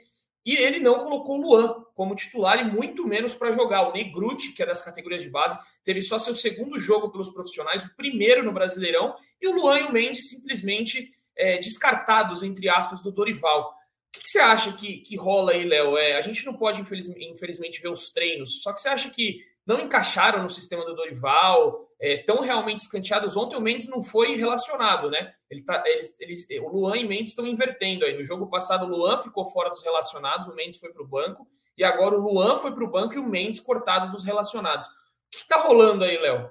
e 0.47 0.57
ele 0.57 0.79
não 0.79 1.01
colocou 1.01 1.39
o 1.39 1.43
Luan 1.43 1.85
como 1.93 2.15
titular 2.15 2.61
e 2.61 2.71
muito 2.71 3.05
menos 3.05 3.35
para 3.35 3.51
jogar. 3.51 3.89
O 3.89 3.93
Negruti, 3.93 4.53
que 4.53 4.63
é 4.63 4.67
das 4.67 4.81
categorias 4.81 5.25
de 5.25 5.29
base, 5.29 5.59
teve 5.83 6.01
só 6.01 6.21
seu 6.21 6.37
segundo 6.37 6.79
jogo 6.79 7.11
pelos 7.11 7.31
profissionais, 7.31 7.85
o 7.85 7.97
primeiro 7.97 8.45
no 8.45 8.53
Brasileirão, 8.53 9.17
e 9.43 9.49
o 9.49 9.53
Luan 9.53 9.81
e 9.81 9.83
o 9.83 9.93
Mendes 9.93 10.29
simplesmente 10.29 11.11
é, 11.37 11.59
descartados, 11.59 12.45
entre 12.45 12.69
aspas, 12.69 13.03
do 13.03 13.11
Dorival. 13.11 13.71
O 13.71 13.73
que, 14.13 14.21
que 14.21 14.29
você 14.29 14.39
acha 14.39 14.73
que, 14.73 14.99
que 14.99 15.17
rola 15.17 15.51
aí, 15.51 15.65
Léo? 15.65 15.99
É, 15.99 16.17
a 16.17 16.21
gente 16.21 16.47
não 16.47 16.55
pode, 16.55 16.81
infelizmente, 16.81 17.83
ver 17.83 17.89
os 17.89 18.13
treinos, 18.13 18.63
só 18.63 18.73
que 18.73 18.81
você 18.81 18.89
acha 18.89 19.11
que 19.11 19.41
não 19.67 19.81
encaixaram 19.81 20.45
no 20.45 20.49
sistema 20.49 20.85
do 20.85 20.95
Dorival, 20.95 21.89
é, 22.01 22.19
tão 22.19 22.41
realmente 22.41 22.79
escanteados. 22.79 23.37
Ontem 23.37 23.57
o 23.57 23.61
Mendes 23.61 23.89
não 23.89 24.01
foi 24.01 24.37
relacionado, 24.37 25.11
né? 25.11 25.35
Ele 25.51 25.63
tá, 25.63 25.83
ele, 25.87 26.13
ele, 26.21 26.61
o 26.61 26.69
Luan 26.69 26.97
e 26.97 27.07
Mendes 27.07 27.31
estão 27.31 27.47
invertendo 27.47 28.05
aí. 28.05 28.17
No 28.17 28.25
jogo 28.25 28.49
passado, 28.49 28.85
o 28.85 28.89
Luan 28.89 29.19
ficou 29.19 29.47
fora 29.47 29.71
dos 29.71 29.83
relacionados, 29.83 30.49
o 30.49 30.55
Mendes 30.55 30.79
foi 30.79 30.93
para 30.93 31.03
o 31.03 31.07
banco, 31.07 31.47
e 31.79 31.85
agora 31.85 32.19
o 32.19 32.21
Luan 32.21 32.57
foi 32.57 32.73
para 32.73 32.85
o 32.85 32.91
banco 32.91 33.15
e 33.15 33.19
o 33.19 33.29
Mendes 33.29 33.61
cortado 33.61 34.11
dos 34.11 34.25
relacionados. 34.25 34.87
O 34.87 34.91
que 35.31 35.37
está 35.39 35.59
rolando 35.59 36.05
aí, 36.05 36.19
Léo? 36.19 36.51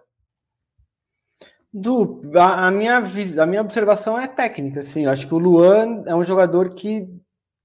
Du, 1.73 2.21
a, 2.35 2.67
a, 2.67 2.71
minha, 2.71 2.99
a 2.99 3.45
minha 3.45 3.61
observação 3.61 4.17
é 4.17 4.27
técnica, 4.27 4.79
assim. 4.79 5.03
Eu 5.05 5.11
acho 5.11 5.27
que 5.27 5.33
o 5.33 5.39
Luan 5.39 6.03
é 6.05 6.15
um 6.15 6.23
jogador 6.23 6.73
que, 6.73 7.05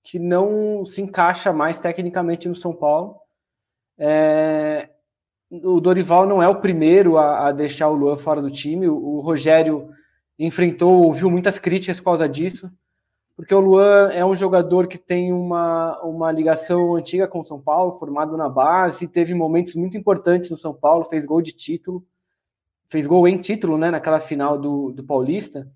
que 0.03 0.19
não 0.19 0.85
se 0.85 1.01
encaixa 1.01 1.53
mais 1.53 1.79
tecnicamente 1.79 2.49
no 2.49 2.57
São 2.57 2.75
Paulo. 2.75 3.21
É, 3.97 4.91
o 5.51 5.81
Dorival 5.81 6.27
não 6.27 6.43
é 6.43 6.49
o 6.49 6.61
primeiro 6.61 7.19
a, 7.19 7.49
a 7.49 7.53
deixar 7.53 7.89
o 7.89 7.95
Luan 7.95 8.17
fora 8.17 8.43
do 8.43 8.51
time. 8.51 8.89
O, 8.89 8.97
o, 8.97 9.21
Rogério 9.21 9.91
enfrentou, 10.47 11.03
ouviu 11.03 11.31
muitas 11.31 11.59
críticas 11.59 11.99
por 11.99 12.07
causa 12.07 12.29
disso, 12.29 12.71
porque 13.37 13.55
o 13.55 13.61
Luan 13.61 14.11
é 14.13 14.25
um 14.25 14.35
jogador 14.35 14.87
que 14.87 14.99
tem 14.99 15.33
uma, 15.33 16.01
uma 16.03 16.33
ligação 16.33 16.97
antiga 16.97 17.29
com 17.29 17.41
o 17.41 17.45
São 17.45 17.61
Paulo, 17.61 17.99
formado 17.99 18.37
na 18.37 18.49
base, 18.49 19.07
teve 19.07 19.35
momentos 19.35 19.75
muito 19.75 19.97
importantes 19.97 20.51
no 20.51 20.57
São 20.57 20.75
Paulo, 20.75 21.05
fez 21.05 21.25
gol 21.25 21.41
de 21.41 21.53
título, 21.53 22.05
fez 22.89 23.07
gol 23.07 23.27
em 23.29 23.39
título, 23.39 23.79
né, 23.79 23.91
naquela 23.91 24.21
final 24.21 24.59
do, 24.59 24.93
do 24.93 25.05
Paulista. 25.05 25.67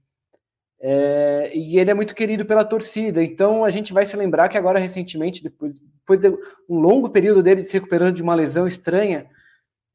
É, 0.81 1.53
e 1.55 1.79
ele 1.79 1.91
é 1.91 1.95
muito 1.95 2.15
querido 2.15 2.45
pela 2.45 2.65
torcida, 2.65 3.23
então 3.23 3.65
a 3.65 3.71
gente 3.71 3.93
vai 3.93 4.05
se 4.05 4.17
lembrar 4.17 4.49
que 4.49 4.59
agora, 4.59 4.79
recentemente, 4.79 5.43
depois, 5.43 5.73
depois 5.73 6.21
de 6.21 6.29
um 6.69 6.79
longo 6.79 7.09
período 7.09 7.43
dele 7.43 7.65
se 7.65 7.73
recuperando 7.73 8.17
de 8.17 8.23
uma 8.23 8.35
lesão 8.35 8.67
estranha, 8.67 9.27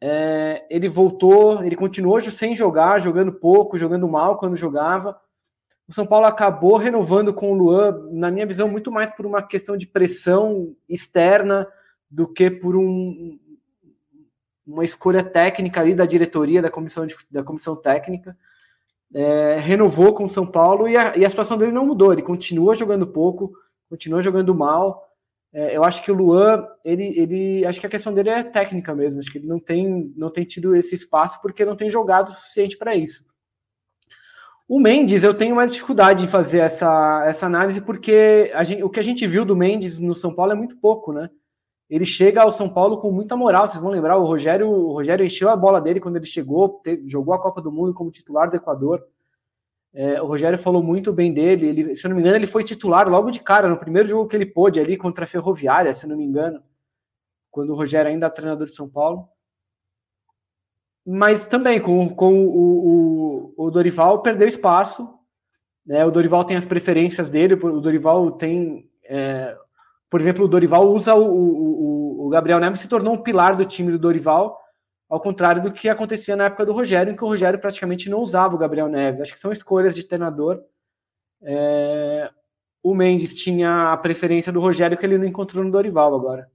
é, 0.02 0.66
ele 0.70 0.88
voltou, 0.88 1.64
ele 1.64 1.76
continuou 1.76 2.22
sem 2.22 2.56
jogar, 2.56 3.00
jogando 3.00 3.34
pouco, 3.34 3.78
jogando 3.78 4.08
mal 4.08 4.38
quando 4.38 4.56
jogava. 4.56 5.20
O 5.88 5.94
São 5.94 6.06
Paulo 6.06 6.28
acabou 6.28 6.78
renovando 6.78 7.34
com 7.34 7.52
o 7.52 7.56
Luan, 7.56 8.08
na 8.12 8.30
minha 8.30 8.46
visão, 8.46 8.70
muito 8.70 8.92
mais 8.92 9.12
por 9.12 9.26
uma 9.26 9.42
questão 9.42 9.76
de 9.76 9.88
pressão 9.88 10.76
externa 10.88 11.68
do 12.10 12.28
que 12.28 12.50
por 12.50 12.76
um, 12.76 13.40
uma 14.66 14.86
escolha 14.86 15.24
técnica 15.24 15.82
ali 15.82 15.96
da 15.96 16.06
diretoria, 16.06 16.62
da 16.62 16.72
comissão, 16.72 17.06
de, 17.06 17.16
da 17.30 17.44
comissão 17.44 17.76
técnica. 17.76 18.38
É, 19.14 19.58
renovou 19.58 20.14
com 20.14 20.26
o 20.26 20.30
São 20.30 20.46
Paulo 20.46 20.88
e 20.88 20.96
a, 20.96 21.18
e 21.18 21.26
a 21.26 21.30
situação 21.30 21.58
dele 21.58 21.72
não 21.72 21.86
mudou. 21.86 22.14
Ele 22.14 22.22
continua 22.22 22.76
jogando 22.76 23.08
pouco, 23.08 23.52
continua 23.90 24.22
jogando 24.22 24.54
mal. 24.56 25.09
É, 25.52 25.76
eu 25.76 25.84
acho 25.84 26.04
que 26.04 26.12
o 26.12 26.16
Luan, 26.16 26.68
ele, 26.86 27.06
ele, 27.18 27.66
acho 27.66 27.80
que 27.80 27.88
a 27.88 27.90
questão 27.90 28.14
dele 28.14 28.30
é 28.30 28.44
técnica 28.44 28.94
mesmo. 28.94 29.20
Acho 29.20 29.32
que 29.32 29.40
ele 29.40 29.48
não 29.48 29.60
tem, 29.60 30.14
não 30.16 30.30
tem 30.30 30.44
tido 30.44 30.76
esse 30.76 30.94
espaço 30.94 31.42
porque 31.42 31.66
não 31.66 31.76
tem 31.76 31.90
jogado 31.90 32.30
o 32.30 32.34
suficiente 32.34 32.78
para 32.78 32.96
isso. 32.96 33.28
O 34.68 34.80
Mendes, 34.80 35.24
eu 35.24 35.34
tenho 35.34 35.56
mais 35.56 35.74
dificuldade 35.74 36.24
em 36.24 36.28
fazer 36.28 36.60
essa, 36.60 37.26
essa 37.26 37.48
análise 37.48 37.82
porque 37.82 38.52
gente, 38.64 38.84
o 38.84 38.90
que 38.90 39.00
a 39.00 39.04
gente 39.04 39.26
viu 39.26 39.44
do 39.44 39.56
Mendes 39.56 39.98
no 39.98 40.14
São 40.14 40.32
Paulo 40.32 40.52
é 40.52 40.56
muito 40.56 40.78
pouco, 40.78 41.12
né? 41.12 41.30
Ele 41.90 42.06
chega 42.06 42.44
ao 42.44 42.52
São 42.52 42.70
Paulo 42.70 43.00
com 43.00 43.12
muita 43.12 43.36
moral. 43.36 43.68
Vocês 43.68 43.82
vão 43.82 43.90
lembrar, 43.90 44.18
o 44.18 44.26
Rogério, 44.26 44.70
o 44.70 44.94
Rogério 44.94 45.26
encheu 45.26 45.50
a 45.50 45.56
bola 45.56 45.82
dele 45.82 46.00
quando 46.00 46.18
ele 46.18 46.28
chegou, 46.28 46.84
jogou 47.08 47.34
a 47.34 47.42
Copa 47.42 47.60
do 47.60 47.72
Mundo 47.72 47.96
como 47.96 48.12
titular 48.12 48.48
do 48.48 48.56
Equador. 48.56 49.04
É, 49.93 50.21
o 50.21 50.28
Rogério 50.28 50.58
falou 50.58 50.84
muito 50.84 51.12
bem 51.12 51.34
dele. 51.34 51.67
Ele, 51.67 51.95
se 51.95 52.06
eu 52.06 52.10
não 52.10 52.15
me 52.15 52.21
engano, 52.21 52.38
ele 52.38 52.47
foi 52.47 52.63
titular 52.63 53.08
logo 53.10 53.32
de 53.32 53.39
cara, 53.39 53.67
no 53.67 53.78
primeiro 53.78 54.08
jogo 54.08 54.28
que 54.28 54.36
ele 54.36 54.45
pôde 54.45 54.80
ali 54.80 54.97
contra 54.97 55.23
a 55.23 55.28
Ferroviária, 55.28 55.93
se 55.93 56.06
eu 56.06 56.10
não 56.10 56.17
me 56.17 56.23
engano, 56.23 56.62
quando 57.49 57.71
o 57.71 57.75
Rogério 57.75 58.12
ainda 58.12 58.28
é 58.28 58.30
treinador 58.30 58.67
de 58.67 58.75
São 58.75 58.88
Paulo. 58.88 59.28
Mas 61.06 61.47
também 61.47 61.82
com, 61.82 62.08
com 62.10 62.45
o, 62.45 63.54
o, 63.58 63.65
o 63.65 63.71
Dorival 63.71 64.21
perdeu 64.21 64.47
espaço. 64.47 65.10
Né? 65.86 66.06
O 66.06 66.12
Dorival 66.12 66.45
tem 66.45 66.56
as 66.56 66.65
preferências 66.65 67.30
dele, 67.30 67.56
o 67.56 67.82
Dorival 67.82 68.32
tem. 68.34 68.88
É, 69.06 69.58
por 70.08 70.21
exemplo, 70.21 70.45
o 70.45 70.47
Dorival 70.47 70.88
usa 70.88 71.15
o, 71.15 71.25
o, 71.25 72.28
o 72.28 72.30
Gabriel 72.30 72.60
Neves 72.60 72.80
se 72.80 72.88
tornou 72.88 73.13
um 73.13 73.23
pilar 73.23 73.56
do 73.56 73.65
time 73.65 73.91
do 73.91 73.97
Dorival 73.97 74.60
ao 75.10 75.19
contrário 75.19 75.62
do 75.62 75.74
que 75.74 75.89
acontecia 75.89 76.36
na 76.36 76.45
época 76.45 76.65
do 76.65 76.72
Rogério, 76.72 77.12
em 77.12 77.15
que 77.15 77.24
o 77.24 77.28
Rogério 77.28 77.60
praticamente 77.60 78.10
não 78.10 78.19
usava 78.19 78.54
o 78.54 78.60
Gabriel 78.60 78.88
Neves. 78.88 79.22
Acho 79.22 79.34
que 79.34 79.39
são 79.39 79.52
escolhas 79.52 79.95
de 79.95 80.04
treinador. 80.04 80.62
É... 81.41 82.30
O 82.84 82.93
Mendes 82.93 83.36
tinha 83.36 83.91
a 83.91 83.98
preferência 83.98 84.54
do 84.54 84.60
Rogério 84.60 84.98
que 84.98 85.06
ele 85.06 85.17
não 85.17 85.26
encontrou 85.26 85.63
no 85.63 85.72
Dorival 85.72 86.13
agora. 86.13 86.50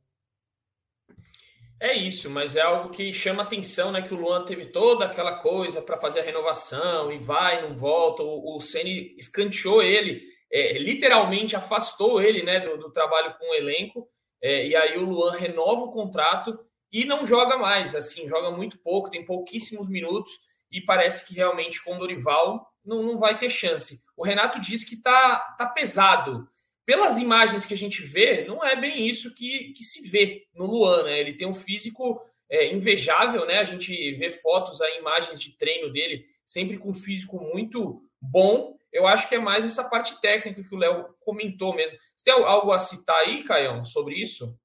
É 1.81 1.93
isso, 1.93 2.31
mas 2.31 2.57
é 2.57 2.63
algo 2.63 2.89
que 2.89 3.13
chama 3.13 3.43
atenção, 3.43 3.93
né? 3.93 4.01
Que 4.01 4.15
o 4.15 4.17
Luan 4.17 4.45
teve 4.45 4.67
toda 4.67 5.05
aquela 5.05 5.37
coisa 5.39 5.83
para 5.83 5.99
fazer 5.99 6.21
a 6.21 6.23
renovação 6.23 7.13
e 7.13 7.19
vai, 7.19 7.61
não 7.61 7.75
volta. 7.75 8.23
O, 8.23 8.59
Ceni 8.61 9.15
escanteou 9.19 9.83
ele, 9.83 10.23
é, 10.51 10.79
literalmente 10.79 11.57
afastou 11.57 12.23
ele, 12.23 12.43
né, 12.43 12.61
do, 12.61 12.79
do 12.79 12.91
trabalho 12.91 13.35
com 13.39 13.51
o 13.51 13.55
elenco. 13.55 14.09
É, 14.41 14.67
e 14.67 14.75
aí 14.75 14.97
o 14.97 15.05
Luan 15.05 15.33
renova 15.33 15.83
o 15.83 15.91
contrato 15.91 16.59
e 16.95 17.05
não 17.05 17.27
joga 17.27 17.59
mais, 17.59 17.93
assim, 17.93 18.29
joga 18.29 18.53
muito 18.53 18.79
pouco, 18.79 19.11
tem 19.11 19.25
pouquíssimos 19.25 19.89
minutos 19.89 20.31
e 20.71 20.81
parece 20.81 21.27
que 21.27 21.35
realmente 21.35 21.83
com 21.83 21.97
o 21.97 21.99
Dorival 21.99 22.65
não, 22.85 23.03
não 23.03 23.19
vai 23.19 23.37
ter 23.37 23.51
chance. 23.51 24.01
O 24.17 24.25
Renato 24.25 24.61
diz 24.61 24.85
que 24.85 25.03
tá, 25.03 25.41
tá 25.59 25.67
pesado. 25.67 26.49
Pelas 26.87 27.19
imagens 27.19 27.67
que 27.67 27.75
a 27.75 27.77
gente 27.77 28.01
vê, 28.01 28.45
não 28.45 28.65
é 28.65 28.77
bem 28.77 29.09
isso 29.09 29.35
que, 29.35 29.73
que 29.73 29.83
se 29.83 30.09
vê 30.09 30.47
no 30.55 30.67
Luan, 30.67 31.03
né? 31.03 31.19
Ele 31.19 31.33
tem 31.33 31.49
um 31.49 31.55
físico 31.55 32.25
é, 32.49 32.73
invejável, 32.73 33.45
né? 33.45 33.59
A 33.59 33.65
gente 33.65 34.15
vê 34.15 34.31
fotos, 34.31 34.81
aí, 34.81 34.99
imagens 35.01 35.41
de 35.41 35.57
treino 35.59 35.93
dele, 35.93 36.25
sempre 36.47 36.79
com 36.79 36.91
um 36.91 36.95
físico 36.95 37.41
muito 37.41 38.05
bom. 38.21 38.77
Eu 38.93 39.09
acho 39.09 39.29
que 39.29 39.35
é 39.35 39.41
mais 39.41 39.65
essa 39.65 39.83
parte 39.83 40.21
técnica 40.21 40.63
que 40.63 40.75
o 40.75 40.79
Léo 40.79 41.07
comentou 41.25 41.75
mesmo. 41.75 41.99
Você 42.17 42.25
tem 42.25 42.35
algo 42.35 42.71
a 42.71 42.79
citar 42.79 43.17
aí, 43.17 43.43
Caião, 43.43 43.85
sobre 43.85 44.15
isso? 44.15 44.57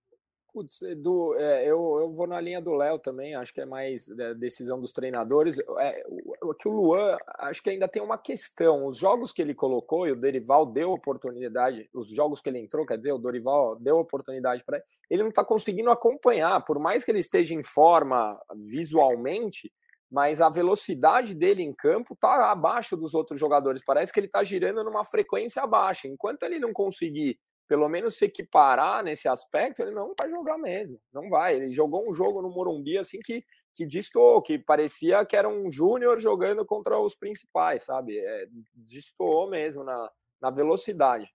Putz, 0.60 0.82
é, 0.82 1.64
eu, 1.64 2.00
eu 2.02 2.12
vou 2.12 2.28
na 2.28 2.42
linha 2.42 2.60
do 2.60 2.74
Léo 2.74 3.00
também, 3.00 3.34
acho 3.34 3.54
que 3.54 3.62
é 3.62 3.66
mais 3.66 4.08
decisão 4.38 4.78
dos 4.78 4.92
treinadores. 4.92 5.58
É, 5.80 6.06
o, 6.42 6.54
que 6.54 6.68
o 6.68 6.72
Luan, 6.74 7.18
acho 7.38 7.64
que 7.64 7.70
ainda 7.70 7.88
tem 7.88 8.02
uma 8.02 8.18
questão. 8.18 8.86
Os 8.86 8.98
jogos 8.98 9.32
que 9.32 9.42
ele 9.42 9.54
colocou 9.54 10.06
e 10.06 10.12
o 10.12 10.18
Dorival 10.18 10.66
deu 10.66 10.92
oportunidade, 10.92 11.90
os 11.94 12.10
jogos 12.10 12.42
que 12.42 12.50
ele 12.50 12.60
entrou, 12.60 12.86
quer 12.86 12.98
dizer, 12.98 13.14
o 13.14 13.18
Dorival 13.18 13.78
deu 13.78 14.00
oportunidade 14.00 14.62
para 14.66 14.80
ele, 14.80 14.86
ele 15.10 15.24
não 15.24 15.30
está 15.30 15.46
conseguindo 15.46 15.92
acompanhar, 15.92 16.66
por 16.66 16.78
mais 16.78 17.06
que 17.06 17.12
ele 17.12 17.20
esteja 17.20 17.56
em 17.56 17.64
forma 17.64 18.38
visualmente, 18.66 19.72
mas 20.12 20.42
a 20.42 20.50
velocidade 20.50 21.34
dele 21.34 21.64
em 21.64 21.72
campo 21.72 22.16
está 22.16 22.52
abaixo 22.52 22.98
dos 22.98 23.14
outros 23.14 23.40
jogadores. 23.40 23.82
Parece 23.86 24.12
que 24.12 24.20
ele 24.20 24.28
está 24.28 24.44
girando 24.44 24.84
numa 24.84 25.06
frequência 25.06 25.66
baixa. 25.66 26.06
Enquanto 26.06 26.44
ele 26.44 26.60
não 26.60 26.74
conseguir 26.74 27.40
pelo 27.70 27.88
menos 27.88 28.16
se 28.16 28.26
equiparar 28.26 29.04
nesse 29.04 29.28
aspecto, 29.28 29.84
ele 29.84 29.92
não 29.92 30.16
vai 30.20 30.28
jogar 30.28 30.58
mesmo. 30.58 31.00
Não 31.14 31.30
vai. 31.30 31.56
Ele 31.56 31.72
jogou 31.72 32.10
um 32.10 32.16
jogo 32.16 32.42
no 32.42 32.50
Morumbi 32.50 32.98
assim 32.98 33.20
que, 33.20 33.46
que 33.76 33.86
distou, 33.86 34.42
que 34.42 34.58
parecia 34.58 35.24
que 35.24 35.36
era 35.36 35.48
um 35.48 35.70
júnior 35.70 36.20
jogando 36.20 36.66
contra 36.66 37.00
os 37.00 37.14
principais, 37.14 37.84
sabe? 37.84 38.18
É, 38.18 38.48
distou 38.74 39.48
mesmo 39.48 39.84
na, 39.84 40.10
na 40.42 40.50
velocidade. 40.50 41.32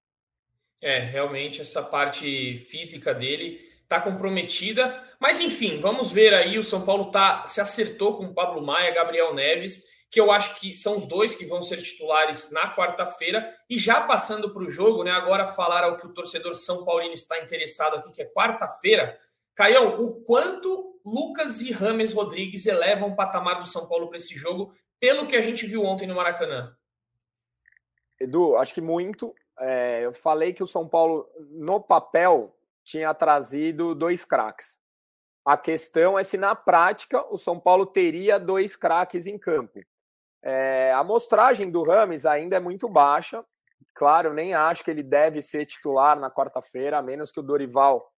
É, 0.82 0.98
realmente 0.98 1.60
essa 1.60 1.80
parte 1.80 2.56
física 2.68 3.14
dele 3.14 3.60
está 3.84 4.00
comprometida. 4.00 5.02
Mas 5.20 5.38
enfim, 5.38 5.78
vamos 5.78 6.10
ver 6.10 6.34
aí. 6.34 6.58
O 6.58 6.64
São 6.64 6.84
Paulo 6.84 7.12
tá, 7.12 7.46
se 7.46 7.60
acertou 7.60 8.16
com 8.16 8.24
o 8.24 8.34
Pablo 8.34 8.60
Maia, 8.60 8.92
Gabriel 8.92 9.32
Neves 9.32 9.84
que 10.14 10.20
eu 10.20 10.30
acho 10.30 10.60
que 10.60 10.72
são 10.72 10.96
os 10.96 11.06
dois 11.06 11.34
que 11.34 11.44
vão 11.44 11.60
ser 11.60 11.82
titulares 11.82 12.48
na 12.52 12.72
quarta-feira. 12.72 13.52
E 13.68 13.76
já 13.76 14.00
passando 14.00 14.48
para 14.54 14.62
o 14.62 14.70
jogo, 14.70 15.02
né? 15.02 15.10
Agora 15.10 15.48
falar 15.48 15.82
ao 15.82 15.96
que 15.96 16.06
o 16.06 16.12
torcedor 16.14 16.54
São 16.54 16.84
Paulino 16.84 17.14
está 17.14 17.42
interessado 17.42 17.96
aqui, 17.96 18.12
que 18.12 18.22
é 18.22 18.32
quarta-feira. 18.32 19.18
Caião, 19.56 20.00
o 20.00 20.20
quanto 20.20 21.00
Lucas 21.04 21.60
e 21.60 21.72
Rames 21.72 22.12
Rodrigues 22.12 22.64
elevam 22.64 23.08
o 23.08 23.16
patamar 23.16 23.58
do 23.58 23.66
São 23.66 23.88
Paulo 23.88 24.06
para 24.06 24.18
esse 24.18 24.36
jogo, 24.36 24.72
pelo 25.00 25.26
que 25.26 25.34
a 25.34 25.40
gente 25.40 25.66
viu 25.66 25.82
ontem 25.82 26.06
no 26.06 26.14
Maracanã? 26.14 26.76
Edu, 28.20 28.56
acho 28.56 28.72
que 28.72 28.80
muito. 28.80 29.34
É, 29.58 30.02
eu 30.04 30.12
falei 30.12 30.52
que 30.52 30.62
o 30.62 30.66
São 30.68 30.88
Paulo, 30.88 31.28
no 31.50 31.80
papel, 31.80 32.56
tinha 32.84 33.12
trazido 33.12 33.96
dois 33.96 34.24
craques. 34.24 34.78
A 35.44 35.56
questão 35.56 36.16
é 36.16 36.22
se 36.22 36.36
na 36.36 36.54
prática 36.54 37.26
o 37.32 37.36
São 37.36 37.58
Paulo 37.58 37.84
teria 37.84 38.38
dois 38.38 38.76
craques 38.76 39.26
em 39.26 39.36
campo. 39.36 39.80
É, 40.44 40.92
a 40.92 40.98
amostragem 40.98 41.70
do 41.70 41.82
Rames 41.82 42.26
ainda 42.26 42.56
é 42.56 42.60
muito 42.60 42.86
baixa. 42.86 43.42
Claro, 43.94 44.34
nem 44.34 44.52
acho 44.52 44.84
que 44.84 44.90
ele 44.90 45.02
deve 45.02 45.40
ser 45.40 45.64
titular 45.64 46.18
na 46.20 46.30
quarta-feira, 46.30 46.98
a 46.98 47.02
menos 47.02 47.32
que 47.32 47.40
o 47.40 47.42
Dorival 47.42 48.12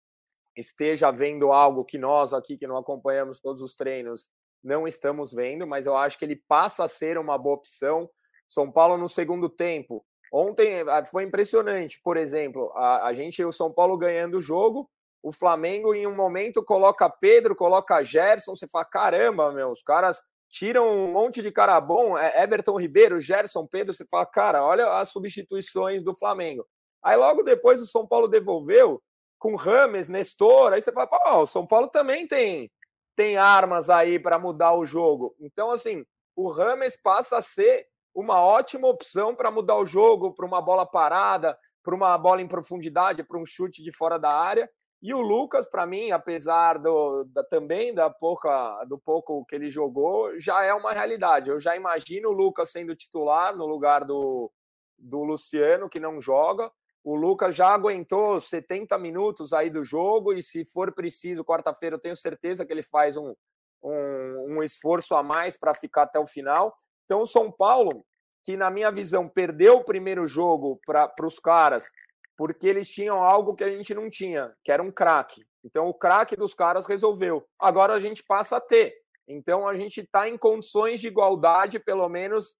esteja 0.55 1.11
vendo 1.11 1.51
algo 1.51 1.85
que 1.85 1.97
nós 1.97 2.33
aqui, 2.33 2.57
que 2.57 2.65
não 2.65 2.77
acompanhamos 2.77 3.39
todos 3.39 3.61
os 3.61 3.75
treinos, 3.75 4.29
não 4.63 4.87
estamos 4.87 5.31
vendo, 5.31 5.67
mas 5.67 5.85
eu 5.85 5.95
acho 5.95 6.17
que 6.17 6.25
ele 6.25 6.41
passa 6.47 6.85
a 6.85 6.87
ser 6.87 7.17
uma 7.17 7.37
boa 7.37 7.55
opção. 7.55 8.09
São 8.47 8.71
Paulo 8.71 8.97
no 8.97 9.07
segundo 9.07 9.49
tempo. 9.49 10.03
Ontem 10.31 10.81
ah, 10.89 11.05
foi 11.05 11.23
impressionante, 11.23 11.99
por 12.03 12.17
exemplo, 12.17 12.71
a, 12.75 13.05
a 13.07 13.13
gente, 13.13 13.43
o 13.43 13.51
São 13.51 13.71
Paulo 13.71 13.97
ganhando 13.97 14.37
o 14.37 14.41
jogo, 14.41 14.89
o 15.21 15.31
Flamengo 15.31 15.93
em 15.93 16.07
um 16.07 16.15
momento 16.15 16.63
coloca 16.63 17.09
Pedro, 17.09 17.55
coloca 17.55 18.03
Gerson, 18.03 18.55
você 18.55 18.67
fala, 18.67 18.85
caramba, 18.85 19.51
meu, 19.51 19.69
os 19.69 19.83
caras 19.83 20.21
tiram 20.55 20.87
um 20.87 21.11
monte 21.11 21.41
de 21.41 21.51
cara 21.51 21.81
bom, 21.81 22.17
é 22.17 22.41
Everton 22.41 22.79
Ribeiro, 22.79 23.19
Gerson, 23.19 23.67
Pedro, 23.67 23.93
você 23.93 24.05
fala, 24.05 24.25
cara, 24.25 24.63
olha 24.63 24.87
as 24.99 25.09
substituições 25.09 26.01
do 26.01 26.15
Flamengo. 26.15 26.65
Aí 27.03 27.17
logo 27.17 27.43
depois 27.43 27.81
o 27.81 27.85
São 27.85 28.07
Paulo 28.07 28.25
devolveu 28.25 29.03
com 29.37 29.57
Rames, 29.57 30.07
Nestor, 30.07 30.71
aí 30.71 30.81
você 30.81 30.93
fala, 30.93 31.07
pô, 31.07 31.41
o 31.41 31.45
São 31.45 31.67
Paulo 31.67 31.89
também 31.89 32.25
tem 32.25 32.71
tem 33.17 33.37
armas 33.37 33.89
aí 33.89 34.17
para 34.17 34.39
mudar 34.39 34.73
o 34.73 34.85
jogo. 34.85 35.35
Então 35.41 35.71
assim, 35.71 36.05
o 36.37 36.49
Rames 36.49 36.95
passa 36.95 37.37
a 37.37 37.41
ser 37.41 37.85
uma 38.13 38.41
ótima 38.41 38.87
opção 38.87 39.35
para 39.35 39.51
mudar 39.51 39.75
o 39.75 39.85
jogo, 39.85 40.33
para 40.33 40.45
uma 40.45 40.61
bola 40.61 40.85
parada, 40.85 41.57
para 41.83 41.93
uma 41.93 42.17
bola 42.17 42.41
em 42.41 42.47
profundidade, 42.47 43.23
para 43.23 43.37
um 43.37 43.45
chute 43.45 43.83
de 43.83 43.91
fora 43.91 44.17
da 44.17 44.29
área. 44.29 44.69
E 45.05 45.13
o 45.13 45.21
Lucas, 45.21 45.67
para 45.67 45.85
mim, 45.85 46.09
apesar 46.09 46.79
do, 46.79 47.25
da, 47.25 47.43
também 47.43 47.93
da 47.93 48.09
pouca, 48.09 48.83
do 48.85 48.97
pouco 48.97 49.45
que 49.45 49.53
ele 49.53 49.69
jogou, 49.69 50.39
já 50.39 50.63
é 50.63 50.73
uma 50.73 50.93
realidade. 50.93 51.51
Eu 51.51 51.59
já 51.59 51.75
imagino 51.75 52.29
o 52.29 52.31
Lucas 52.31 52.71
sendo 52.71 52.95
titular 52.95 53.55
no 53.55 53.67
lugar 53.67 54.03
do, 54.03 54.51
do 54.97 55.23
Luciano, 55.23 55.87
que 55.87 55.99
não 55.99 56.19
joga. 56.19 56.71
O 57.03 57.13
Lucas 57.15 57.55
já 57.55 57.67
aguentou 57.67 58.39
70 58.39 58.97
minutos 58.97 59.53
aí 59.53 59.69
do 59.69 59.83
jogo 59.83 60.33
e, 60.33 60.41
se 60.41 60.65
for 60.65 60.91
preciso, 60.91 61.45
quarta-feira, 61.45 61.97
eu 61.97 62.01
tenho 62.01 62.15
certeza 62.15 62.65
que 62.65 62.73
ele 62.73 62.81
faz 62.81 63.15
um, 63.15 63.35
um, 63.83 64.55
um 64.57 64.63
esforço 64.63 65.13
a 65.13 65.21
mais 65.21 65.55
para 65.55 65.75
ficar 65.75 66.01
até 66.01 66.17
o 66.17 66.25
final. 66.25 66.75
Então, 67.05 67.21
o 67.21 67.27
São 67.27 67.51
Paulo, 67.51 68.03
que 68.43 68.57
na 68.57 68.71
minha 68.71 68.89
visão 68.89 69.29
perdeu 69.29 69.75
o 69.75 69.85
primeiro 69.85 70.25
jogo 70.25 70.81
para 70.83 71.13
os 71.21 71.37
caras 71.37 71.91
porque 72.37 72.67
eles 72.67 72.89
tinham 72.89 73.23
algo 73.23 73.55
que 73.55 73.63
a 73.63 73.69
gente 73.69 73.93
não 73.93 74.09
tinha, 74.09 74.53
que 74.63 74.71
era 74.71 74.83
um 74.83 74.91
craque. 74.91 75.45
Então 75.63 75.87
o 75.87 75.93
craque 75.93 76.35
dos 76.35 76.53
caras 76.53 76.85
resolveu. 76.85 77.47
Agora 77.59 77.93
a 77.93 77.99
gente 77.99 78.23
passa 78.23 78.57
a 78.57 78.61
ter. 78.61 78.93
Então 79.27 79.67
a 79.67 79.75
gente 79.75 80.01
está 80.01 80.29
em 80.29 80.37
condições 80.37 80.99
de 80.99 81.07
igualdade, 81.07 81.79
pelo 81.79 82.07
menos 82.07 82.55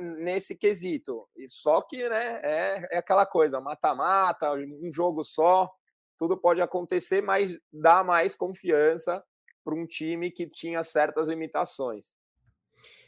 nesse 0.00 0.56
quesito. 0.56 1.28
E 1.36 1.48
só 1.48 1.80
que 1.82 2.08
né, 2.08 2.40
é, 2.42 2.88
é 2.92 2.98
aquela 2.98 3.24
coisa, 3.24 3.60
mata-mata, 3.60 4.52
um 4.52 4.90
jogo 4.90 5.22
só, 5.22 5.70
tudo 6.18 6.36
pode 6.36 6.60
acontecer, 6.60 7.22
mas 7.22 7.58
dá 7.72 8.04
mais 8.04 8.34
confiança 8.34 9.22
para 9.64 9.74
um 9.74 9.86
time 9.86 10.30
que 10.30 10.46
tinha 10.46 10.82
certas 10.82 11.28
limitações. 11.28 12.12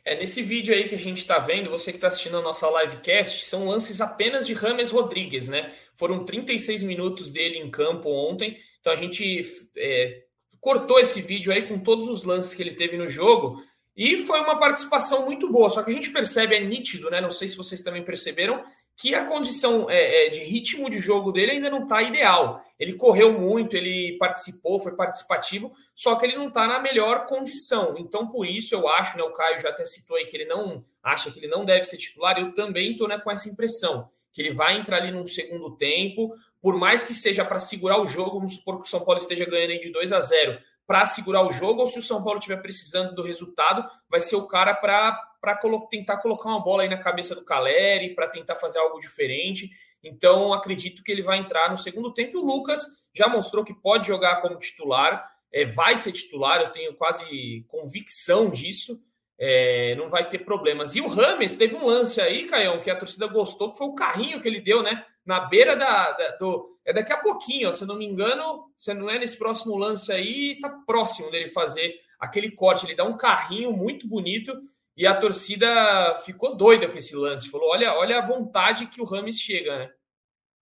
É, 0.04 0.14
nesse 0.14 0.42
vídeo 0.42 0.74
aí 0.74 0.86
que 0.86 0.94
a 0.94 0.98
gente 0.98 1.18
está 1.18 1.38
vendo, 1.38 1.70
você 1.70 1.90
que 1.90 1.96
está 1.96 2.08
assistindo 2.08 2.36
a 2.36 2.42
nossa 2.42 2.68
livecast, 2.82 3.46
são 3.46 3.66
lances 3.66 4.02
apenas 4.02 4.46
de 4.46 4.52
Rames 4.52 4.90
Rodrigues, 4.90 5.48
né? 5.48 5.72
Foram 5.94 6.24
36 6.24 6.82
minutos 6.82 7.30
dele 7.30 7.58
em 7.58 7.70
campo 7.70 8.10
ontem, 8.10 8.58
então 8.80 8.92
a 8.92 8.96
gente 8.96 9.40
é, 9.78 10.24
cortou 10.60 10.98
esse 10.98 11.22
vídeo 11.22 11.50
aí 11.50 11.66
com 11.66 11.78
todos 11.78 12.08
os 12.08 12.22
lances 12.22 12.52
que 12.52 12.62
ele 12.62 12.74
teve 12.74 12.98
no 12.98 13.08
jogo 13.08 13.62
e 13.96 14.18
foi 14.18 14.40
uma 14.40 14.58
participação 14.58 15.24
muito 15.24 15.50
boa. 15.50 15.70
Só 15.70 15.82
que 15.82 15.90
a 15.90 15.94
gente 15.94 16.10
percebe, 16.10 16.54
é 16.54 16.60
nítido, 16.60 17.10
né? 17.10 17.20
Não 17.20 17.30
sei 17.30 17.48
se 17.48 17.56
vocês 17.56 17.82
também 17.82 18.04
perceberam, 18.04 18.62
que 18.96 19.14
a 19.14 19.24
condição 19.24 19.90
é, 19.90 20.26
é, 20.26 20.30
de 20.30 20.40
ritmo 20.40 20.88
de 20.88 21.00
jogo 21.00 21.32
dele 21.32 21.52
ainda 21.52 21.68
não 21.68 21.82
está 21.82 22.02
ideal. 22.02 22.64
Ele 22.78 22.94
correu 22.94 23.32
muito, 23.32 23.76
ele 23.76 24.16
participou, 24.18 24.78
foi 24.78 24.94
participativo, 24.94 25.72
só 25.94 26.14
que 26.16 26.26
ele 26.26 26.36
não 26.36 26.48
está 26.48 26.66
na 26.66 26.78
melhor 26.78 27.26
condição. 27.26 27.94
Então, 27.98 28.28
por 28.28 28.46
isso, 28.46 28.74
eu 28.74 28.88
acho, 28.88 29.16
né, 29.16 29.24
o 29.24 29.32
Caio 29.32 29.58
já 29.58 29.70
até 29.70 29.84
citou 29.84 30.16
aí 30.16 30.26
que 30.26 30.36
ele 30.36 30.46
não 30.46 30.84
acha 31.02 31.30
que 31.30 31.38
ele 31.38 31.48
não 31.48 31.64
deve 31.64 31.84
ser 31.84 31.98
titular, 31.98 32.38
eu 32.38 32.54
também 32.54 32.92
estou 32.92 33.08
né, 33.08 33.18
com 33.18 33.30
essa 33.30 33.48
impressão, 33.48 34.08
que 34.32 34.40
ele 34.40 34.54
vai 34.54 34.78
entrar 34.78 34.96
ali 34.96 35.10
num 35.10 35.26
segundo 35.26 35.76
tempo, 35.76 36.32
por 36.62 36.78
mais 36.78 37.02
que 37.02 37.12
seja 37.12 37.44
para 37.44 37.58
segurar 37.58 38.00
o 38.00 38.06
jogo, 38.06 38.38
vamos 38.38 38.54
supor 38.54 38.80
que 38.80 38.86
o 38.86 38.90
São 38.90 39.04
Paulo 39.04 39.20
esteja 39.20 39.44
ganhando 39.44 39.72
aí 39.72 39.78
de 39.78 39.90
2 39.90 40.12
a 40.12 40.20
0 40.20 40.58
para 40.86 41.04
segurar 41.06 41.46
o 41.46 41.50
jogo, 41.50 41.80
ou 41.80 41.86
se 41.86 41.98
o 41.98 42.02
São 42.02 42.22
Paulo 42.22 42.38
estiver 42.38 42.60
precisando 42.60 43.14
do 43.14 43.22
resultado, 43.22 43.86
vai 44.08 44.20
ser 44.20 44.36
o 44.36 44.46
cara 44.46 44.74
para 44.74 45.18
para 45.44 45.58
colo 45.58 45.86
tentar 45.88 46.16
colocar 46.16 46.48
uma 46.48 46.64
bola 46.64 46.84
aí 46.84 46.88
na 46.88 46.96
cabeça 46.96 47.34
do 47.34 47.44
Caleri, 47.44 48.14
para 48.14 48.26
tentar 48.28 48.54
fazer 48.54 48.78
algo 48.78 48.98
diferente. 48.98 49.70
Então, 50.02 50.54
acredito 50.54 51.02
que 51.02 51.12
ele 51.12 51.20
vai 51.20 51.36
entrar 51.36 51.70
no 51.70 51.76
segundo 51.76 52.14
tempo. 52.14 52.38
O 52.38 52.46
Lucas 52.46 52.82
já 53.14 53.28
mostrou 53.28 53.62
que 53.62 53.74
pode 53.74 54.06
jogar 54.06 54.40
como 54.40 54.58
titular, 54.58 55.30
é, 55.52 55.66
vai 55.66 55.98
ser 55.98 56.12
titular, 56.12 56.62
eu 56.62 56.72
tenho 56.72 56.94
quase 56.94 57.62
convicção 57.68 58.48
disso. 58.48 58.98
É, 59.38 59.92
não 59.98 60.08
vai 60.08 60.26
ter 60.28 60.38
problemas. 60.38 60.96
E 60.96 61.02
o 61.02 61.08
Rames 61.08 61.56
teve 61.56 61.74
um 61.74 61.84
lance 61.84 62.22
aí, 62.22 62.46
Caião, 62.46 62.80
que 62.80 62.90
a 62.90 62.96
torcida 62.96 63.26
gostou, 63.26 63.70
que 63.70 63.76
foi 63.76 63.88
o 63.88 63.94
carrinho 63.94 64.40
que 64.40 64.48
ele 64.48 64.60
deu, 64.60 64.82
né? 64.82 65.04
Na 65.26 65.40
beira 65.40 65.76
da, 65.76 66.12
da 66.12 66.36
do. 66.36 66.78
É 66.86 66.92
daqui 66.92 67.12
a 67.12 67.18
pouquinho, 67.18 67.68
ó, 67.68 67.72
se 67.72 67.82
eu 67.82 67.88
não 67.88 67.96
me 67.96 68.06
engano, 68.06 68.70
se 68.76 68.94
não 68.94 69.10
é 69.10 69.18
nesse 69.18 69.36
próximo 69.36 69.76
lance 69.76 70.10
aí, 70.12 70.58
tá 70.60 70.70
próximo 70.86 71.30
dele 71.30 71.50
fazer 71.50 71.94
aquele 72.18 72.50
corte. 72.50 72.86
Ele 72.86 72.94
dá 72.94 73.04
um 73.04 73.16
carrinho 73.16 73.72
muito 73.72 74.06
bonito 74.06 74.56
e 74.96 75.06
a 75.06 75.14
torcida 75.14 76.18
ficou 76.24 76.56
doida 76.56 76.88
com 76.88 76.96
esse 76.96 77.14
lance. 77.16 77.50
Falou: 77.50 77.70
olha, 77.70 77.94
olha 77.94 78.18
a 78.18 78.24
vontade 78.24 78.86
que 78.86 79.00
o 79.00 79.04
Rames 79.04 79.40
chega, 79.40 79.78
né? 79.78 79.92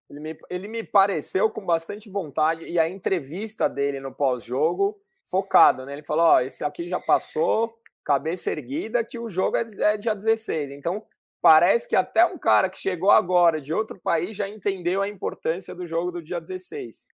Ele 0.09 0.19
me, 0.19 0.37
ele 0.49 0.67
me 0.67 0.83
pareceu 0.83 1.49
com 1.49 1.65
bastante 1.65 2.09
vontade 2.09 2.65
e 2.65 2.77
a 2.77 2.89
entrevista 2.89 3.67
dele 3.67 3.99
no 3.99 4.13
pós-jogo 4.13 4.99
focado, 5.29 5.85
né? 5.85 5.93
Ele 5.93 6.03
falou: 6.03 6.25
Ó, 6.25 6.41
esse 6.41 6.63
aqui 6.63 6.87
já 6.87 6.99
passou, 6.99 7.73
cabeça 8.03 8.51
erguida, 8.51 9.03
que 9.03 9.17
o 9.17 9.29
jogo 9.29 9.57
é, 9.57 9.93
é 9.93 9.97
dia 9.97 10.15
16. 10.15 10.71
Então, 10.71 11.05
parece 11.41 11.87
que 11.87 11.95
até 11.95 12.25
um 12.25 12.37
cara 12.37 12.69
que 12.69 12.77
chegou 12.77 13.11
agora 13.11 13.61
de 13.61 13.73
outro 13.73 13.99
país 13.99 14.35
já 14.35 14.47
entendeu 14.47 15.01
a 15.01 15.07
importância 15.07 15.73
do 15.73 15.85
jogo 15.85 16.11
do 16.11 16.21
dia 16.21 16.39
16. 16.39 17.07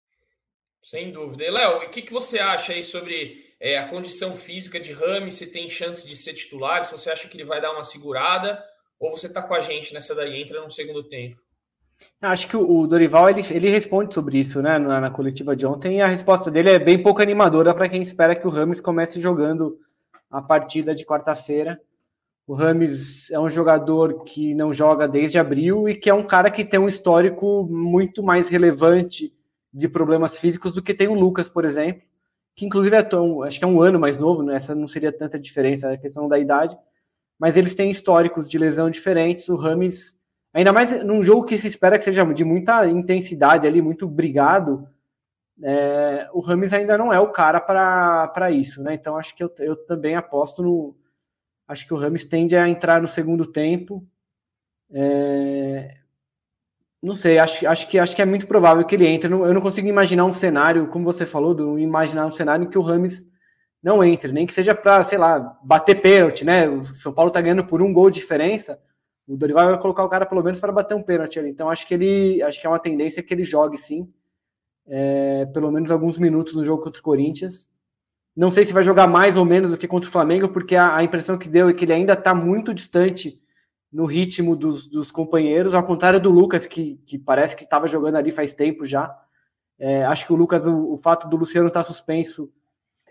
Sem 0.81 1.11
dúvida. 1.11 1.43
E, 1.43 1.51
Léo, 1.51 1.77
o 1.77 1.89
que, 1.89 2.01
que 2.01 2.13
você 2.13 2.39
acha 2.39 2.73
aí 2.73 2.83
sobre 2.83 3.48
é, 3.59 3.77
a 3.77 3.87
condição 3.87 4.35
física 4.35 4.79
de 4.79 4.93
Rami, 4.93 5.31
se 5.31 5.45
tem 5.45 5.67
chance 5.67 6.07
de 6.07 6.15
ser 6.15 6.33
titular, 6.33 6.83
se 6.85 6.93
você 6.93 7.09
acha 7.09 7.27
que 7.27 7.35
ele 7.35 7.43
vai 7.43 7.59
dar 7.59 7.73
uma 7.73 7.83
segurada, 7.83 8.63
ou 8.97 9.11
você 9.11 9.27
está 9.27 9.41
com 9.41 9.53
a 9.53 9.59
gente 9.59 9.93
nessa 9.93 10.15
daí, 10.15 10.41
entra 10.41 10.61
no 10.61 10.69
segundo 10.69 11.03
tempo? 11.03 11.37
Acho 12.21 12.47
que 12.47 12.55
o 12.55 12.87
Dorival 12.87 13.29
ele, 13.29 13.41
ele 13.49 13.69
responde 13.69 14.13
sobre 14.13 14.39
isso, 14.39 14.61
né, 14.61 14.79
na, 14.79 15.01
na 15.01 15.11
coletiva 15.11 15.55
de 15.55 15.65
ontem, 15.65 15.97
e 15.97 16.01
a 16.01 16.07
resposta 16.07 16.49
dele 16.49 16.69
é 16.69 16.79
bem 16.79 17.01
pouco 17.01 17.21
animadora 17.21 17.73
para 17.73 17.89
quem 17.89 18.01
espera 18.01 18.35
que 18.35 18.47
o 18.47 18.49
Rames 18.49 18.79
comece 18.79 19.19
jogando 19.19 19.77
a 20.31 20.41
partida 20.41 20.95
de 20.95 21.05
quarta-feira. 21.05 21.79
O 22.47 22.53
Rames 22.53 23.29
é 23.29 23.39
um 23.39 23.49
jogador 23.49 24.23
que 24.23 24.53
não 24.53 24.71
joga 24.71 25.07
desde 25.07 25.37
abril 25.37 25.89
e 25.89 25.95
que 25.95 26.09
é 26.09 26.13
um 26.13 26.23
cara 26.23 26.49
que 26.49 26.63
tem 26.63 26.79
um 26.79 26.87
histórico 26.87 27.67
muito 27.69 28.23
mais 28.23 28.47
relevante 28.47 29.33
de 29.71 29.87
problemas 29.87 30.37
físicos 30.37 30.73
do 30.73 30.81
que 30.81 30.93
tem 30.93 31.09
o 31.09 31.13
Lucas, 31.13 31.49
por 31.49 31.65
exemplo 31.65 32.08
que 32.59 32.65
inclusive 32.65 32.93
é 32.93 33.01
tão, 33.01 33.41
acho 33.41 33.57
que 33.57 33.63
é 33.63 33.67
um 33.67 33.81
ano 33.81 33.97
mais 33.97 34.19
novo, 34.19 34.43
né? 34.43 34.53
essa 34.53 34.75
não 34.75 34.85
seria 34.85 35.13
tanta 35.13 35.39
diferença, 35.39 35.93
a 35.93 35.97
questão 35.97 36.27
da 36.27 36.37
idade, 36.37 36.77
mas 37.39 37.55
eles 37.55 37.73
têm 37.73 37.89
históricos 37.89 38.49
de 38.49 38.57
lesão 38.57 38.89
diferentes. 38.89 39.47
O 39.47 39.55
Rames, 39.55 40.13
ainda 40.53 40.73
mais 40.73 41.01
num 41.05 41.23
jogo 41.23 41.45
que 41.45 41.57
se 41.57 41.69
espera 41.69 41.97
que 41.97 42.03
seja 42.03 42.25
de 42.33 42.43
muita 42.43 42.85
intensidade 42.85 43.65
ali, 43.65 43.81
muito 43.81 44.05
brigado, 44.05 44.85
é, 45.63 46.29
o 46.33 46.41
Rames 46.41 46.73
ainda 46.73 46.97
não 46.97 47.13
é 47.13 47.19
o 47.21 47.31
cara 47.31 47.61
para 47.61 48.51
isso, 48.51 48.83
né? 48.83 48.93
Então 48.93 49.15
acho 49.15 49.33
que 49.33 49.41
eu, 49.41 49.49
eu 49.59 49.77
também 49.85 50.17
aposto 50.17 50.61
no. 50.61 50.97
Acho 51.65 51.87
que 51.87 51.93
o 51.93 51.97
Rames 51.97 52.25
tende 52.25 52.57
a 52.57 52.67
entrar 52.67 53.01
no 53.01 53.07
segundo 53.07 53.45
tempo. 53.45 54.05
É, 54.91 55.95
não 57.01 57.15
sei, 57.15 57.39
acho, 57.39 57.65
acho, 57.65 57.87
que, 57.87 57.97
acho 57.97 58.15
que 58.15 58.21
é 58.21 58.25
muito 58.25 58.45
provável 58.45 58.85
que 58.85 58.95
ele 58.95 59.07
entre. 59.07 59.31
Eu 59.31 59.53
não 59.53 59.61
consigo 59.61 59.87
imaginar 59.87 60.25
um 60.25 60.33
cenário, 60.33 60.87
como 60.87 61.05
você 61.05 61.25
falou, 61.25 61.53
do, 61.55 61.79
imaginar 61.79 62.25
um 62.25 62.31
cenário 62.31 62.65
em 62.65 62.69
que 62.69 62.77
o 62.77 62.81
Rames 62.81 63.25
não 63.81 64.03
entre, 64.03 64.31
nem 64.33 64.45
que 64.45 64.53
seja 64.53 64.75
para, 64.75 65.03
sei 65.05 65.17
lá, 65.17 65.57
bater 65.63 66.01
pênalti, 66.01 66.43
né? 66.43 66.67
O 66.67 66.83
São 66.83 67.13
Paulo 67.13 67.31
tá 67.31 67.39
ganhando 67.39 67.65
por 67.65 67.81
um 67.81 67.93
gol 67.93 68.09
de 68.09 68.19
diferença. 68.19 68.77
O 69.25 69.37
Dorival 69.37 69.69
vai 69.69 69.79
colocar 69.79 70.03
o 70.03 70.09
cara 70.09 70.25
pelo 70.25 70.43
menos 70.43 70.59
para 70.59 70.73
bater 70.73 70.95
um 70.95 71.03
pênalti 71.03 71.39
ali. 71.39 71.49
Então 71.49 71.69
acho 71.69 71.87
que 71.87 71.93
ele, 71.93 72.41
acho 72.43 72.59
que 72.59 72.67
é 72.67 72.69
uma 72.69 72.79
tendência 72.79 73.23
que 73.23 73.33
ele 73.33 73.45
jogue 73.45 73.77
sim, 73.77 74.11
é, 74.85 75.45
pelo 75.53 75.71
menos 75.71 75.91
alguns 75.91 76.17
minutos 76.17 76.55
no 76.55 76.63
jogo 76.63 76.83
contra 76.83 76.99
o 76.99 77.03
Corinthians. 77.03 77.69
Não 78.35 78.51
sei 78.51 78.65
se 78.65 78.73
vai 78.73 78.83
jogar 78.83 79.07
mais 79.07 79.37
ou 79.37 79.45
menos 79.45 79.71
do 79.71 79.77
que 79.77 79.87
contra 79.87 80.09
o 80.09 80.11
Flamengo, 80.11 80.49
porque 80.49 80.75
a, 80.75 80.97
a 80.97 81.03
impressão 81.03 81.37
que 81.37 81.47
deu 81.47 81.69
é 81.69 81.73
que 81.73 81.85
ele 81.85 81.93
ainda 81.93 82.13
está 82.13 82.33
muito 82.33 82.73
distante 82.73 83.39
no 83.91 84.05
ritmo 84.05 84.55
dos, 84.55 84.87
dos 84.87 85.11
companheiros, 85.11 85.73
ao 85.73 85.83
contrário 85.83 86.19
do 86.19 86.29
Lucas, 86.29 86.67
que, 86.67 87.01
que 87.05 87.17
parece 87.17 87.55
que 87.55 87.63
estava 87.63 87.87
jogando 87.87 88.15
ali 88.15 88.31
faz 88.31 88.53
tempo 88.53 88.85
já. 88.85 89.13
É, 89.79 90.05
acho 90.05 90.27
que 90.27 90.33
o 90.33 90.35
Lucas, 90.35 90.67
o, 90.67 90.93
o 90.93 90.97
fato 90.97 91.27
do 91.27 91.37
Luciano 91.37 91.67
estar 91.67 91.79
tá 91.79 91.83
suspenso, 91.83 92.51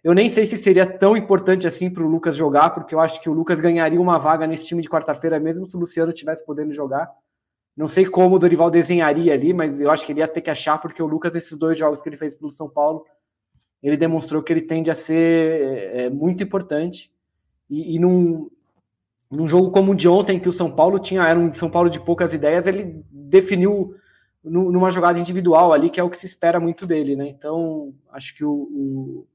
eu 0.04 0.14
nem 0.14 0.28
sei 0.28 0.46
se 0.46 0.56
seria 0.56 0.86
tão 0.86 1.16
importante 1.16 1.66
assim 1.66 1.90
para 1.90 2.04
o 2.04 2.08
Lucas 2.08 2.36
jogar, 2.36 2.70
porque 2.70 2.94
eu 2.94 3.00
acho 3.00 3.20
que 3.20 3.28
o 3.28 3.32
Lucas 3.32 3.60
ganharia 3.60 4.00
uma 4.00 4.18
vaga 4.18 4.46
nesse 4.46 4.64
time 4.64 4.80
de 4.80 4.88
quarta-feira, 4.88 5.40
mesmo 5.40 5.66
se 5.66 5.76
o 5.76 5.80
Luciano 5.80 6.12
tivesse 6.12 6.44
podendo 6.46 6.72
jogar. 6.72 7.10
Não 7.76 7.88
sei 7.88 8.06
como 8.06 8.36
o 8.36 8.38
Dorival 8.38 8.70
desenharia 8.70 9.32
ali, 9.32 9.52
mas 9.52 9.80
eu 9.80 9.90
acho 9.90 10.04
que 10.04 10.12
ele 10.12 10.20
ia 10.20 10.28
ter 10.28 10.40
que 10.40 10.50
achar, 10.50 10.78
porque 10.78 11.02
o 11.02 11.06
Lucas, 11.06 11.34
esses 11.34 11.56
dois 11.56 11.76
jogos 11.76 12.02
que 12.02 12.08
ele 12.08 12.16
fez 12.16 12.34
pelo 12.34 12.52
São 12.52 12.68
Paulo, 12.68 13.04
ele 13.82 13.96
demonstrou 13.96 14.42
que 14.42 14.52
ele 14.52 14.62
tende 14.62 14.90
a 14.90 14.94
ser 14.94 15.14
é, 15.14 16.04
é 16.04 16.10
muito 16.10 16.42
importante. 16.42 17.12
E, 17.68 17.96
e 17.96 17.98
num, 17.98 18.48
num 19.30 19.48
jogo 19.48 19.70
como 19.70 19.92
o 19.92 19.94
de 19.94 20.08
ontem, 20.08 20.40
que 20.40 20.48
o 20.48 20.52
São 20.52 20.70
Paulo 20.70 20.98
tinha, 20.98 21.22
era 21.22 21.38
um 21.38 21.52
São 21.52 21.70
Paulo 21.70 21.90
de 21.90 22.00
poucas 22.00 22.32
ideias, 22.32 22.66
ele 22.66 23.04
definiu 23.10 23.94
no, 24.42 24.72
numa 24.72 24.90
jogada 24.90 25.18
individual 25.18 25.72
ali, 25.72 25.90
que 25.90 26.00
é 26.00 26.02
o 26.02 26.10
que 26.10 26.16
se 26.16 26.26
espera 26.26 26.58
muito 26.58 26.86
dele, 26.86 27.14
né? 27.14 27.28
Então, 27.28 27.94
acho 28.10 28.34
que 28.34 28.44
o, 28.44 28.50
o, 28.50 29.28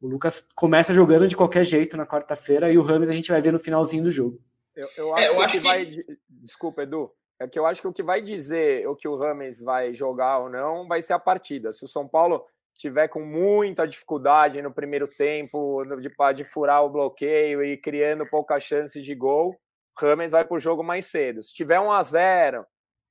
o 0.00 0.08
Lucas 0.08 0.46
começa 0.54 0.94
jogando 0.94 1.28
de 1.28 1.36
qualquer 1.36 1.64
jeito 1.64 1.96
na 1.96 2.06
quarta-feira 2.06 2.70
e 2.70 2.78
o 2.78 2.82
Rames 2.82 3.08
a 3.08 3.12
gente 3.12 3.30
vai 3.30 3.40
ver 3.40 3.52
no 3.52 3.58
finalzinho 3.58 4.04
do 4.04 4.10
jogo. 4.10 4.40
Eu, 4.74 4.88
eu 4.96 5.14
acho, 5.14 5.24
é, 5.24 5.28
eu 5.28 5.36
que, 5.36 5.42
acho 5.42 5.54
que, 5.54 5.60
vai. 5.60 5.90
Desculpa, 6.28 6.82
Edu. 6.82 7.10
É 7.38 7.46
que 7.46 7.58
eu 7.58 7.66
acho 7.66 7.82
que 7.82 7.88
o 7.88 7.92
que 7.92 8.02
vai 8.02 8.22
dizer 8.22 8.88
o 8.88 8.96
que 8.96 9.06
o 9.06 9.16
Rames 9.16 9.60
vai 9.60 9.92
jogar 9.92 10.38
ou 10.38 10.48
não 10.48 10.88
vai 10.88 11.02
ser 11.02 11.12
a 11.12 11.18
partida. 11.18 11.72
Se 11.72 11.84
o 11.84 11.88
São 11.88 12.08
Paulo 12.08 12.46
tiver 12.78 13.08
com 13.08 13.24
muita 13.24 13.86
dificuldade 13.86 14.62
no 14.62 14.72
primeiro 14.72 15.08
tempo 15.08 15.82
de, 16.00 16.34
de 16.34 16.44
furar 16.44 16.84
o 16.84 16.90
bloqueio 16.90 17.64
e 17.64 17.76
criando 17.76 18.28
pouca 18.28 18.60
chance 18.60 19.00
de 19.00 19.14
gol, 19.14 19.54
Rames 19.98 20.32
vai 20.32 20.44
para 20.44 20.56
o 20.56 20.60
jogo 20.60 20.82
mais 20.82 21.06
cedo. 21.06 21.42
Se 21.42 21.54
tiver 21.54 21.80
1 21.80 21.92
a 21.92 22.02
0 22.02 22.66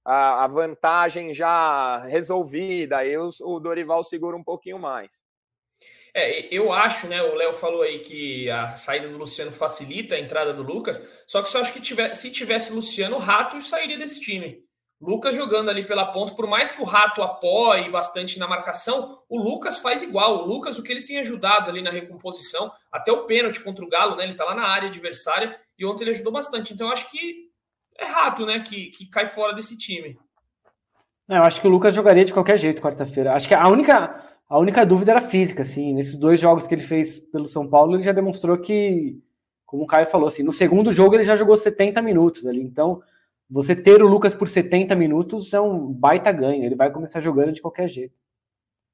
a, 0.05 0.43
a 0.43 0.47
vantagem 0.47 1.33
já 1.33 2.03
resolvida, 2.05 2.97
aí 2.97 3.17
o, 3.17 3.29
o 3.41 3.59
Dorival 3.59 4.03
segura 4.03 4.37
um 4.37 4.43
pouquinho 4.43 4.77
mais. 4.77 5.11
É, 6.13 6.47
eu 6.53 6.71
acho, 6.71 7.07
né? 7.07 7.21
O 7.21 7.35
Léo 7.35 7.53
falou 7.53 7.81
aí 7.81 7.99
que 7.99 8.49
a 8.49 8.69
saída 8.69 9.09
do 9.09 9.17
Luciano 9.17 9.51
facilita 9.51 10.15
a 10.15 10.19
entrada 10.19 10.53
do 10.53 10.63
Lucas. 10.63 11.05
Só 11.27 11.41
que 11.41 11.49
só 11.49 11.59
acho 11.59 11.73
que 11.73 11.81
tiver, 11.81 12.13
se 12.13 12.31
tivesse 12.31 12.71
Luciano, 12.71 13.17
o 13.17 13.19
Rato 13.19 13.59
sairia 13.59 13.97
desse 13.97 14.21
time. 14.21 14.63
Lucas 14.99 15.35
jogando 15.35 15.69
ali 15.69 15.85
pela 15.85 16.05
ponta, 16.05 16.33
por 16.33 16.47
mais 16.47 16.71
que 16.71 16.81
o 16.81 16.85
Rato 16.85 17.21
apoie 17.21 17.89
bastante 17.89 18.39
na 18.39 18.47
marcação, 18.47 19.19
o 19.27 19.37
Lucas 19.41 19.77
faz 19.77 20.01
igual. 20.01 20.43
O 20.43 20.45
Lucas, 20.47 20.79
o 20.79 20.83
que 20.83 20.91
ele 20.91 21.03
tem 21.03 21.19
ajudado 21.19 21.69
ali 21.69 21.81
na 21.81 21.91
recomposição, 21.91 22.71
até 22.91 23.11
o 23.11 23.25
pênalti 23.25 23.61
contra 23.61 23.83
o 23.83 23.89
Galo, 23.89 24.15
né? 24.15 24.23
Ele 24.23 24.35
tá 24.35 24.45
lá 24.45 24.55
na 24.55 24.67
área 24.67 24.87
adversária 24.87 25.55
e 25.77 25.85
ontem 25.85 26.05
ele 26.05 26.11
ajudou 26.11 26.31
bastante. 26.31 26.73
Então 26.73 26.87
eu 26.87 26.93
acho 26.93 27.11
que 27.11 27.49
é 27.97 28.05
Rato, 28.05 28.45
né? 28.45 28.61
Que, 28.61 28.87
que 28.87 29.09
cai 29.09 29.25
fora 29.25 29.53
desse 29.53 29.77
time. 29.77 30.17
É, 31.29 31.37
eu 31.37 31.43
acho 31.43 31.59
que 31.59 31.67
o 31.67 31.69
Lucas 31.69 31.93
jogaria 31.93 32.23
de 32.23 32.33
qualquer 32.33 32.57
jeito 32.57 32.81
quarta-feira. 32.81 33.33
Acho 33.33 33.47
que 33.47 33.53
a 33.53 33.67
única, 33.67 34.23
a 34.47 34.57
única 34.57 34.85
dúvida 34.85 35.11
era 35.11 35.21
física, 35.21 35.63
assim. 35.63 35.93
Nesses 35.93 36.17
dois 36.17 36.39
jogos 36.39 36.67
que 36.67 36.73
ele 36.73 36.83
fez 36.83 37.19
pelo 37.19 37.47
São 37.47 37.67
Paulo, 37.67 37.95
ele 37.95 38.03
já 38.03 38.13
demonstrou 38.13 38.57
que, 38.57 39.19
como 39.65 39.83
o 39.83 39.87
Caio 39.87 40.05
falou, 40.05 40.27
assim, 40.27 40.43
no 40.43 40.53
segundo 40.53 40.93
jogo 40.93 41.15
ele 41.15 41.23
já 41.25 41.35
jogou 41.35 41.57
70 41.57 42.01
minutos 42.01 42.47
ali. 42.47 42.61
Então 42.61 43.01
você 43.49 43.75
ter 43.75 44.01
o 44.01 44.07
Lucas 44.07 44.33
por 44.33 44.47
70 44.47 44.95
minutos 44.95 45.53
é 45.53 45.59
um 45.59 45.91
baita 45.91 46.31
ganho. 46.31 46.63
Ele 46.63 46.75
vai 46.75 46.91
começar 46.91 47.21
jogando 47.21 47.51
de 47.51 47.61
qualquer 47.61 47.87
jeito. 47.87 48.15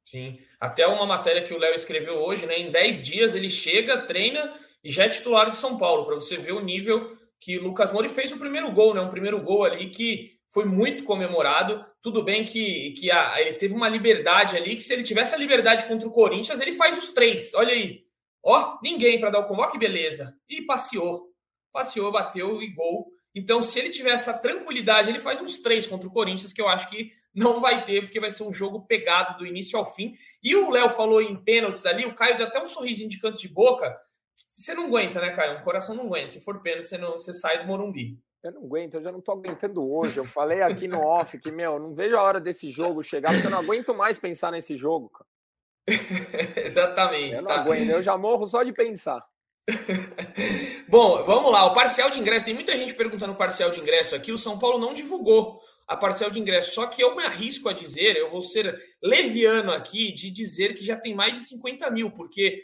Sim, 0.03 0.39
até 0.59 0.85
uma 0.87 1.05
matéria 1.05 1.43
que 1.43 1.53
o 1.53 1.57
Léo 1.57 1.73
escreveu 1.73 2.15
hoje, 2.15 2.45
né? 2.45 2.59
Em 2.59 2.71
10 2.71 3.03
dias 3.03 3.35
ele 3.35 3.49
chega, 3.49 4.01
treina 4.01 4.53
e 4.83 4.89
já 4.89 5.05
é 5.05 5.09
titular 5.09 5.49
de 5.49 5.55
São 5.55 5.77
Paulo, 5.77 6.05
para 6.05 6.15
você 6.15 6.37
ver 6.37 6.53
o 6.53 6.59
nível 6.59 7.15
que 7.39 7.57
o 7.57 7.63
Lucas 7.63 7.91
Moura 7.91 8.09
fez 8.09 8.31
o 8.31 8.37
primeiro 8.37 8.71
gol, 8.71 8.93
né? 8.93 9.01
Um 9.01 9.09
primeiro 9.09 9.41
gol 9.41 9.63
ali 9.63 9.89
que 9.89 10.31
foi 10.49 10.65
muito 10.65 11.03
comemorado. 11.03 11.83
Tudo 12.01 12.23
bem 12.23 12.43
que, 12.43 12.91
que 12.91 13.09
a, 13.09 13.39
ele 13.39 13.53
teve 13.53 13.73
uma 13.73 13.87
liberdade 13.87 14.57
ali, 14.57 14.75
que 14.75 14.83
se 14.83 14.93
ele 14.93 15.03
tivesse 15.03 15.33
a 15.33 15.37
liberdade 15.37 15.85
contra 15.85 16.07
o 16.07 16.11
Corinthians, 16.11 16.59
ele 16.59 16.73
faz 16.73 16.97
os 16.97 17.13
três. 17.13 17.53
Olha 17.53 17.73
aí. 17.73 18.03
Ó, 18.43 18.77
ninguém 18.83 19.19
para 19.19 19.29
dar 19.29 19.39
o 19.39 19.45
combo. 19.45 19.65
Que 19.69 19.77
beleza. 19.77 20.35
E 20.49 20.61
passeou. 20.63 21.31
Passeou, 21.71 22.11
bateu 22.11 22.61
e 22.61 22.67
gol. 22.67 23.07
Então, 23.33 23.61
se 23.61 23.79
ele 23.79 23.89
tiver 23.89 24.11
essa 24.11 24.33
tranquilidade, 24.33 25.09
ele 25.09 25.19
faz 25.19 25.41
uns 25.41 25.59
três 25.59 25.87
contra 25.87 26.07
o 26.07 26.11
Corinthians, 26.11 26.51
que 26.51 26.61
eu 26.61 26.67
acho 26.67 26.89
que 26.89 27.11
não 27.33 27.61
vai 27.61 27.85
ter, 27.85 28.01
porque 28.01 28.19
vai 28.19 28.29
ser 28.29 28.43
um 28.43 28.51
jogo 28.51 28.81
pegado 28.81 29.37
do 29.37 29.45
início 29.45 29.79
ao 29.79 29.93
fim. 29.93 30.13
E 30.43 30.55
o 30.55 30.69
Léo 30.69 30.89
falou 30.89 31.21
em 31.21 31.35
pênaltis 31.41 31.85
ali, 31.85 32.05
o 32.05 32.13
Caio 32.13 32.37
deu 32.37 32.47
até 32.47 32.61
um 32.61 32.67
sorrisinho 32.67 33.09
de 33.09 33.19
canto 33.19 33.39
de 33.39 33.47
boca. 33.47 33.97
Você 34.49 34.73
não 34.73 34.87
aguenta, 34.87 35.21
né, 35.21 35.31
Caio? 35.31 35.59
O 35.59 35.63
coração 35.63 35.95
não 35.95 36.05
aguenta. 36.05 36.31
Se 36.31 36.41
for 36.41 36.61
pênalti, 36.61 36.87
você, 36.87 36.97
não, 36.97 37.13
você 37.13 37.31
sai 37.31 37.59
do 37.59 37.67
Morumbi. 37.67 38.19
Eu 38.43 38.51
não 38.51 38.63
aguento, 38.63 38.95
eu 38.95 39.03
já 39.03 39.11
não 39.11 39.21
tô 39.21 39.31
aguentando 39.31 39.87
hoje. 39.89 40.17
Eu 40.17 40.25
falei 40.25 40.61
aqui 40.61 40.87
no 40.87 40.99
off 40.99 41.37
que, 41.37 41.51
meu, 41.51 41.79
não 41.79 41.93
vejo 41.93 42.17
a 42.17 42.21
hora 42.21 42.39
desse 42.39 42.69
jogo 42.69 43.03
chegar, 43.03 43.31
porque 43.31 43.47
eu 43.47 43.51
não 43.51 43.59
aguento 43.59 43.93
mais 43.93 44.17
pensar 44.17 44.51
nesse 44.51 44.75
jogo, 44.75 45.09
cara. 45.09 45.29
Exatamente. 46.65 47.35
Eu 47.35 47.43
não 47.43 47.49
tá. 47.49 47.61
aguento, 47.61 47.89
eu 47.89 48.01
já 48.01 48.17
morro 48.17 48.45
só 48.45 48.63
de 48.63 48.73
pensar. 48.73 49.23
Bom, 50.87 51.23
vamos 51.23 51.51
lá. 51.51 51.65
O 51.65 51.73
parcial 51.73 52.09
de 52.09 52.19
ingresso, 52.19 52.45
tem 52.45 52.53
muita 52.53 52.75
gente 52.75 52.93
perguntando 52.93 53.33
o 53.33 53.37
parcial 53.37 53.69
de 53.69 53.79
ingresso 53.79 54.15
aqui. 54.15 54.31
O 54.31 54.37
São 54.37 54.57
Paulo 54.57 54.79
não 54.79 54.93
divulgou 54.93 55.61
a 55.87 55.95
parcial 55.95 56.29
de 56.29 56.39
ingresso. 56.39 56.73
Só 56.73 56.87
que 56.87 57.03
eu 57.03 57.15
me 57.15 57.23
arrisco 57.23 57.69
a 57.69 57.73
dizer, 57.73 58.15
eu 58.15 58.29
vou 58.29 58.41
ser 58.41 58.79
leviano 59.01 59.71
aqui, 59.71 60.11
de 60.11 60.29
dizer 60.29 60.73
que 60.73 60.85
já 60.85 60.95
tem 60.95 61.13
mais 61.13 61.35
de 61.35 61.43
50 61.43 61.89
mil, 61.91 62.11
porque 62.11 62.61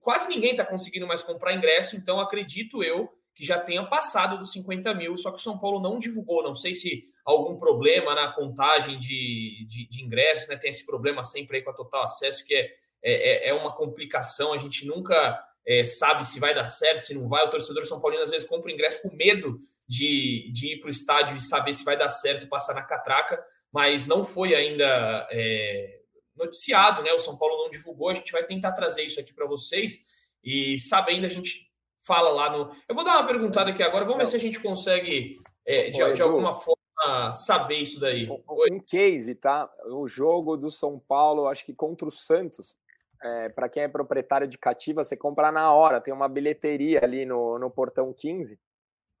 quase 0.00 0.28
ninguém 0.28 0.52
está 0.52 0.64
conseguindo 0.64 1.06
mais 1.06 1.22
comprar 1.22 1.54
ingresso. 1.54 1.96
Então, 1.96 2.20
acredito 2.20 2.82
eu 2.82 3.12
que 3.34 3.44
já 3.44 3.58
tenha 3.58 3.84
passado 3.86 4.36
dos 4.36 4.50
50 4.52 4.92
mil, 4.94 5.16
só 5.16 5.30
que 5.30 5.36
o 5.36 5.40
São 5.40 5.58
Paulo 5.58 5.80
não 5.80 5.98
divulgou. 5.98 6.42
Não 6.42 6.54
sei 6.54 6.74
se 6.74 7.04
algum 7.24 7.56
problema 7.56 8.14
na 8.14 8.32
contagem 8.32 8.98
de, 8.98 9.64
de, 9.68 9.88
de 9.88 10.02
ingressos, 10.02 10.48
né? 10.48 10.56
Tem 10.56 10.70
esse 10.70 10.84
problema 10.84 11.22
sempre 11.22 11.58
aí 11.58 11.62
com 11.62 11.70
a 11.70 11.74
total 11.74 12.02
acesso, 12.02 12.44
que 12.44 12.54
é, 12.54 12.68
é, 13.02 13.46
é, 13.46 13.48
é 13.50 13.54
uma 13.54 13.72
complicação. 13.74 14.52
A 14.52 14.58
gente 14.58 14.84
nunca 14.84 15.38
é, 15.66 15.84
sabe 15.84 16.26
se 16.26 16.40
vai 16.40 16.54
dar 16.54 16.66
certo, 16.66 17.02
se 17.02 17.14
não 17.14 17.28
vai. 17.28 17.44
O 17.44 17.50
torcedor 17.50 17.86
São 17.86 18.00
Paulino 18.00 18.22
às 18.22 18.30
vezes 18.30 18.48
compra 18.48 18.70
o 18.70 18.74
ingresso 18.74 19.02
com 19.02 19.14
medo 19.14 19.58
de, 19.86 20.50
de 20.52 20.74
ir 20.74 20.80
para 20.80 20.88
o 20.88 20.90
estádio 20.90 21.36
e 21.36 21.40
saber 21.40 21.72
se 21.72 21.84
vai 21.84 21.96
dar 21.96 22.10
certo 22.10 22.48
passar 22.48 22.74
na 22.74 22.82
catraca, 22.82 23.42
mas 23.72 24.06
não 24.06 24.22
foi 24.22 24.54
ainda 24.54 25.28
é, 25.30 26.00
noticiado, 26.36 27.02
né? 27.02 27.12
O 27.12 27.18
São 27.18 27.36
Paulo 27.36 27.62
não 27.62 27.70
divulgou. 27.70 28.08
A 28.08 28.14
gente 28.14 28.32
vai 28.32 28.44
tentar 28.44 28.72
trazer 28.72 29.02
isso 29.02 29.18
aqui 29.20 29.32
para 29.32 29.46
vocês 29.46 30.04
e 30.42 30.78
sabendo 30.78 31.26
a 31.26 31.28
gente 31.28 31.68
fala 32.00 32.30
lá 32.30 32.50
no. 32.50 32.72
Eu 32.88 32.94
vou 32.94 33.04
dar 33.04 33.18
uma 33.18 33.26
perguntada 33.26 33.70
aqui 33.70 33.82
agora, 33.82 34.04
vamos 34.04 34.18
ver 34.18 34.26
se 34.26 34.36
a 34.36 34.40
gente 34.40 34.60
consegue, 34.60 35.36
é, 35.66 35.90
de, 35.90 36.12
de, 36.12 36.22
alguma 36.22 36.54
forma, 36.54 37.32
saber 37.32 37.76
isso 37.76 38.00
daí. 38.00 38.28
Um 38.70 38.80
case, 38.80 39.34
tá? 39.34 39.70
O 39.86 40.08
jogo 40.08 40.56
do 40.56 40.70
São 40.70 40.98
Paulo, 40.98 41.46
acho 41.46 41.64
que 41.64 41.74
contra 41.74 42.08
o 42.08 42.10
Santos. 42.10 42.76
É, 43.22 43.48
para 43.48 43.68
quem 43.68 43.82
é 43.82 43.88
proprietário 43.88 44.46
de 44.46 44.56
cativa, 44.56 45.02
você 45.02 45.16
compra 45.16 45.50
na 45.50 45.72
hora. 45.72 46.00
Tem 46.00 46.14
uma 46.14 46.28
bilheteria 46.28 47.00
ali 47.02 47.26
no, 47.26 47.58
no 47.58 47.70
portão 47.70 48.12
15. 48.12 48.58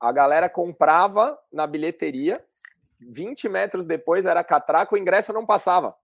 A 0.00 0.12
galera 0.12 0.48
comprava 0.48 1.36
na 1.52 1.66
bilheteria, 1.66 2.44
20 3.00 3.48
metros 3.48 3.84
depois 3.84 4.26
era 4.26 4.44
catraca, 4.44 4.94
o 4.94 4.98
ingresso 4.98 5.32
não 5.32 5.44
passava. 5.44 5.94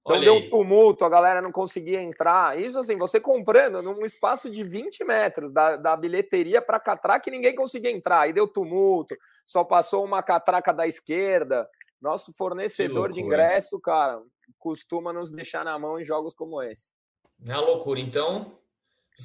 Então 0.00 0.16
Olha 0.16 0.24
deu 0.24 0.34
um 0.34 0.50
tumulto, 0.50 1.04
a 1.04 1.08
galera 1.08 1.40
não 1.40 1.52
conseguia 1.52 2.00
entrar. 2.00 2.58
Isso 2.58 2.78
assim, 2.78 2.96
você 2.96 3.20
comprando 3.20 3.82
num 3.82 4.04
espaço 4.04 4.50
de 4.50 4.64
20 4.64 5.04
metros 5.04 5.52
da, 5.52 5.76
da 5.76 5.96
bilheteria 5.96 6.60
para 6.60 6.80
catraca 6.80 7.28
e 7.28 7.32
ninguém 7.32 7.54
conseguia 7.54 7.90
entrar. 7.90 8.22
Aí 8.22 8.32
deu 8.32 8.48
tumulto, 8.48 9.16
só 9.46 9.62
passou 9.62 10.04
uma 10.04 10.22
catraca 10.22 10.72
da 10.72 10.86
esquerda. 10.86 11.68
Nosso 12.00 12.32
fornecedor 12.32 13.12
de 13.12 13.20
ingresso, 13.20 13.78
cara, 13.78 14.20
costuma 14.58 15.12
nos 15.12 15.30
deixar 15.30 15.64
na 15.64 15.78
mão 15.78 16.00
em 16.00 16.04
jogos 16.04 16.34
como 16.34 16.60
esse. 16.60 16.90
É 17.46 17.52
uma 17.52 17.60
loucura. 17.60 18.00
Então, 18.00 18.52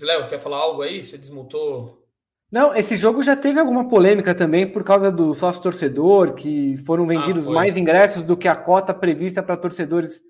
Léo, 0.01 0.27
quer 0.27 0.39
falar 0.39 0.57
algo 0.57 0.81
aí? 0.81 1.03
Você 1.03 1.17
desmutou? 1.17 2.03
Não, 2.51 2.73
esse 2.73 2.95
jogo 2.95 3.21
já 3.21 3.35
teve 3.35 3.59
alguma 3.59 3.89
polêmica 3.89 4.33
também 4.33 4.65
por 4.67 4.83
causa 4.83 5.11
do 5.11 5.33
sócio 5.33 5.61
torcedor, 5.61 6.33
que 6.33 6.77
foram 6.85 7.03
ah, 7.03 7.07
vendidos 7.07 7.47
ah, 7.47 7.51
mais 7.51 7.75
ingressos 7.75 8.23
do 8.23 8.37
que 8.37 8.47
a 8.47 8.55
cota 8.55 8.93
prevista 8.93 9.43
para 9.43 9.57
torcedores 9.57 10.21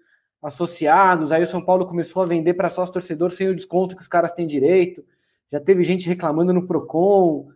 associados, 0.41 1.31
aí 1.31 1.43
o 1.43 1.47
São 1.47 1.63
Paulo 1.63 1.85
começou 1.85 2.21
a 2.21 2.25
vender 2.25 2.53
para 2.53 2.69
sócio 2.69 2.93
torcedor 2.93 3.31
sem 3.31 3.49
o 3.49 3.55
desconto 3.55 3.95
que 3.95 4.01
os 4.01 4.07
caras 4.07 4.31
têm 4.31 4.47
direito. 4.47 5.03
Já 5.51 5.59
teve 5.59 5.83
gente 5.83 6.07
reclamando 6.07 6.53
no 6.53 6.67
Procon. 6.67 7.49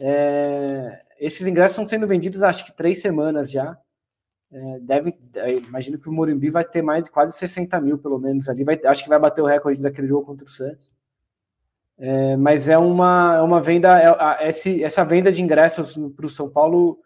É, 0.00 1.02
esses 1.18 1.46
ingressos 1.46 1.72
estão 1.72 1.86
sendo 1.86 2.06
vendidos 2.06 2.42
acho 2.42 2.64
que 2.64 2.76
três 2.76 3.00
semanas 3.00 3.50
já. 3.50 3.76
É, 4.54 4.78
deve, 4.80 5.18
é, 5.34 5.56
imagino 5.56 5.98
que 5.98 6.08
o 6.08 6.12
Morumbi 6.12 6.48
vai 6.48 6.64
ter 6.64 6.80
mais 6.80 7.02
de 7.02 7.10
quase 7.10 7.36
60 7.36 7.80
mil, 7.80 7.98
pelo 7.98 8.18
menos 8.18 8.48
ali. 8.48 8.62
Vai, 8.62 8.80
acho 8.86 9.02
que 9.02 9.08
vai 9.08 9.18
bater 9.18 9.42
o 9.42 9.46
recorde 9.46 9.82
daquele 9.82 10.06
jogo 10.06 10.24
contra 10.24 10.44
o 10.44 10.48
Santos. 10.48 10.94
É, 11.98 12.36
mas 12.36 12.68
é 12.68 12.78
uma, 12.78 13.36
é 13.36 13.42
uma 13.42 13.60
venda, 13.60 13.88
é, 14.00 14.48
esse, 14.48 14.82
essa 14.82 15.04
venda 15.04 15.32
de 15.32 15.42
ingressos 15.42 15.96
para 16.16 16.26
o 16.26 16.30
São 16.30 16.48
Paulo, 16.48 16.98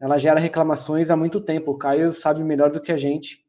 ela 0.00 0.18
gera 0.18 0.38
reclamações 0.38 1.10
há 1.10 1.16
muito 1.16 1.40
tempo. 1.40 1.72
O 1.72 1.78
Caio 1.78 2.12
sabe 2.12 2.42
melhor 2.44 2.70
do 2.70 2.80
que 2.80 2.92
a 2.92 2.96
gente 2.96 3.44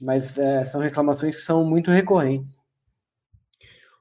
mas 0.00 0.38
é, 0.38 0.64
são 0.64 0.80
reclamações 0.80 1.36
que 1.36 1.42
são 1.42 1.64
muito 1.64 1.90
recorrentes. 1.90 2.60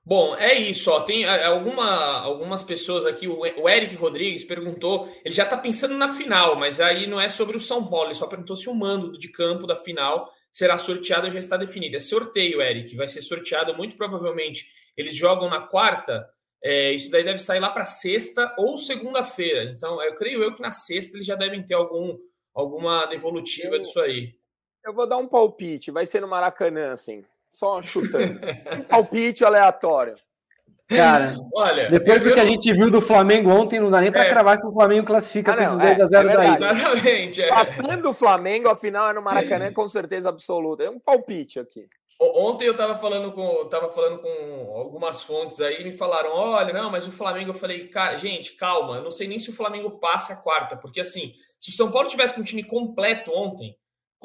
Bom, 0.06 0.36
é 0.36 0.54
isso. 0.54 0.91
Ó. 0.91 1.00
Tem 1.02 1.26
é, 1.26 1.46
alguma, 1.46 2.20
algumas 2.20 2.63
pessoas 2.63 3.06
aqui. 3.06 3.28
O 3.28 3.68
Eric 3.68 3.96
Rodrigues 3.96 4.44
perguntou. 4.44 5.10
Ele 5.26 5.34
já 5.34 5.44
está 5.44 5.58
pensando 5.58 5.96
na 5.96 6.13
final, 6.13 6.56
mas 6.56 6.80
aí 6.80 7.08
não 7.08 7.20
é 7.20 7.28
sobre 7.28 7.58
o 7.58 7.60
São 7.60 7.88
Paulo. 7.88 8.08
Ele 8.08 8.15
só 8.15 8.28
perguntou 8.28 8.56
se 8.56 8.70
o 8.70 8.76
mando 8.76 9.18
de 9.18 9.30
campo 9.30 9.65
da 9.65 9.76
final 9.76 10.32
será 10.52 10.78
sorteado 10.78 11.30
já 11.32 11.39
está 11.39 11.58
definido. 11.58 11.96
É 11.96 12.00
sorteio, 12.00 12.62
Eric. 12.62 12.96
Vai 12.96 13.08
ser 13.08 13.22
sorteado 13.22 13.76
muito 13.76 13.98
provavelmente. 13.98 14.68
Eles 14.96 15.15
jogam 15.15 15.50
na 15.50 15.62
quarta. 15.62 16.30
É, 16.63 16.91
isso 16.94 17.12
daí 17.12 17.24
deve 17.24 17.39
sair 17.39 17.60
lá 17.60 17.70
para 17.70 17.84
sexta 17.86 18.54
ou 18.58 18.78
segunda-feira. 18.78 19.65
Então, 19.65 20.02
eu 20.02 20.15
creio 20.15 20.44
eu 20.44 20.56
que 20.56 20.62
na 20.62 20.72
sexta 20.72 21.18
eles 21.18 21.28
já 21.28 21.36
devem 21.36 21.63
ter 21.63 21.74
algum, 21.74 22.18
alguma 22.54 23.06
devolutiva 23.06 23.76
eu, 23.76 23.80
disso 23.80 24.00
aí. 24.00 24.34
Eu 24.84 24.94
vou 24.94 25.08
dar 25.08 25.18
um 25.18 25.28
palpite, 25.28 25.91
vai 25.91 26.06
ser 26.06 26.22
no 26.22 26.28
Maracanã, 26.28 26.94
assim, 26.94 27.24
só 27.56 27.82
chutando. 27.82 28.39
um 28.78 28.84
palpite 28.86 29.44
aleatório. 29.44 30.15
Cara, 30.88 31.36
olha, 31.52 31.89
depois 31.89 32.22
do 32.22 32.32
que 32.32 32.39
a 32.39 32.46
gente 32.46 32.72
viu 32.72 32.91
do 32.91 33.02
Flamengo 33.02 33.50
ontem, 33.50 33.80
não 33.80 33.89
dá 33.89 34.02
nem 34.02 34.12
para 34.12 34.26
é. 34.26 34.30
cravar 34.30 34.60
que 34.60 34.68
o 34.68 34.72
Flamengo 34.72 35.08
classifica 35.08 35.54
ah, 35.54 35.56
não, 35.56 35.80
com 35.80 35.84
esses 35.84 35.98
2 35.98 36.12
é, 36.12 36.18
a 36.18 36.22
0 36.22 36.30
é 36.30 36.36
daí. 36.36 36.54
Exatamente. 36.54 37.41
É. 37.41 37.48
Passando 37.48 38.10
o 38.10 38.13
Flamengo, 38.13 38.70
a 38.70 38.76
final 38.76 39.10
é 39.10 39.13
no 39.13 39.22
Maracanã 39.22 39.74
com 39.74 39.88
certeza 39.88 40.30
absoluta. 40.30 40.84
É 40.84 40.89
um 40.89 41.00
palpite 41.00 41.60
aqui. 41.60 41.88
Ontem 42.20 42.65
eu 42.65 42.72
estava 42.72 42.96
falando 42.96 43.32
com 43.32 43.65
tava 43.65 43.89
falando 43.89 44.22
com 44.22 44.72
algumas 44.74 45.24
fontes 45.24 45.60
aí 45.60 45.84
me 45.84 45.98
falaram: 45.98 46.32
olha, 46.32 46.72
não, 46.72 46.91
mas 46.91 47.08
o 47.08 47.12
Flamengo, 47.12 47.50
eu 47.50 47.56
falei, 47.56 47.88
cara, 47.88 48.18
gente, 48.18 48.56
calma, 48.56 48.98
eu 48.98 49.04
não 49.04 49.12
sei 49.12 49.28
nem 49.28 49.39
se 49.39 49.50
o 49.50 49.54
Flamengo 49.54 49.89
passa 49.91 50.34
a 50.34 50.38
quarta, 50.38 50.78
porque 50.78 51.02
assim, 51.02 51.34
se 51.60 51.72
o 51.72 51.74
São 51.74 51.91
Paulo 51.91 52.08
tivesse 52.08 52.36
com 52.36 52.41
um 52.41 52.46
time 52.46 52.63
completo 52.63 53.32
ontem, 53.34 53.76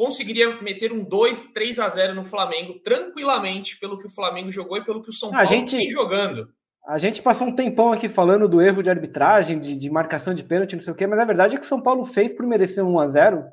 conseguiria 0.01 0.59
meter 0.63 0.95
um 0.95 1.05
2, 1.05 1.49
3 1.49 1.79
a 1.79 1.89
0 1.91 2.15
no 2.15 2.25
Flamengo 2.25 2.81
tranquilamente 2.83 3.79
pelo 3.79 3.99
que 3.99 4.07
o 4.07 4.11
Flamengo 4.11 4.51
jogou 4.51 4.79
e 4.79 4.83
pelo 4.83 5.03
que 5.03 5.11
o 5.11 5.13
São 5.13 5.29
Paulo 5.29 5.43
a 5.43 5.45
gente, 5.45 5.77
vem 5.77 5.91
jogando. 5.91 6.49
A 6.87 6.97
gente 6.97 7.21
passou 7.21 7.47
um 7.47 7.55
tempão 7.55 7.93
aqui 7.93 8.09
falando 8.09 8.49
do 8.49 8.63
erro 8.63 8.83
de 8.83 8.89
arbitragem, 8.89 9.61
de, 9.61 9.77
de 9.77 9.91
marcação 9.91 10.33
de 10.33 10.43
pênalti, 10.43 10.75
não 10.75 10.81
sei 10.81 10.95
o 10.95 10.97
quê, 10.97 11.07
mas 11.07 11.19
a 11.19 11.25
verdade 11.27 11.55
é 11.55 11.59
que 11.59 11.67
o 11.67 11.69
São 11.69 11.83
Paulo 11.83 12.07
fez 12.07 12.33
por 12.33 12.47
merecer 12.47 12.83
um 12.83 12.95
1 12.95 12.99
a 12.99 13.09
0 13.09 13.45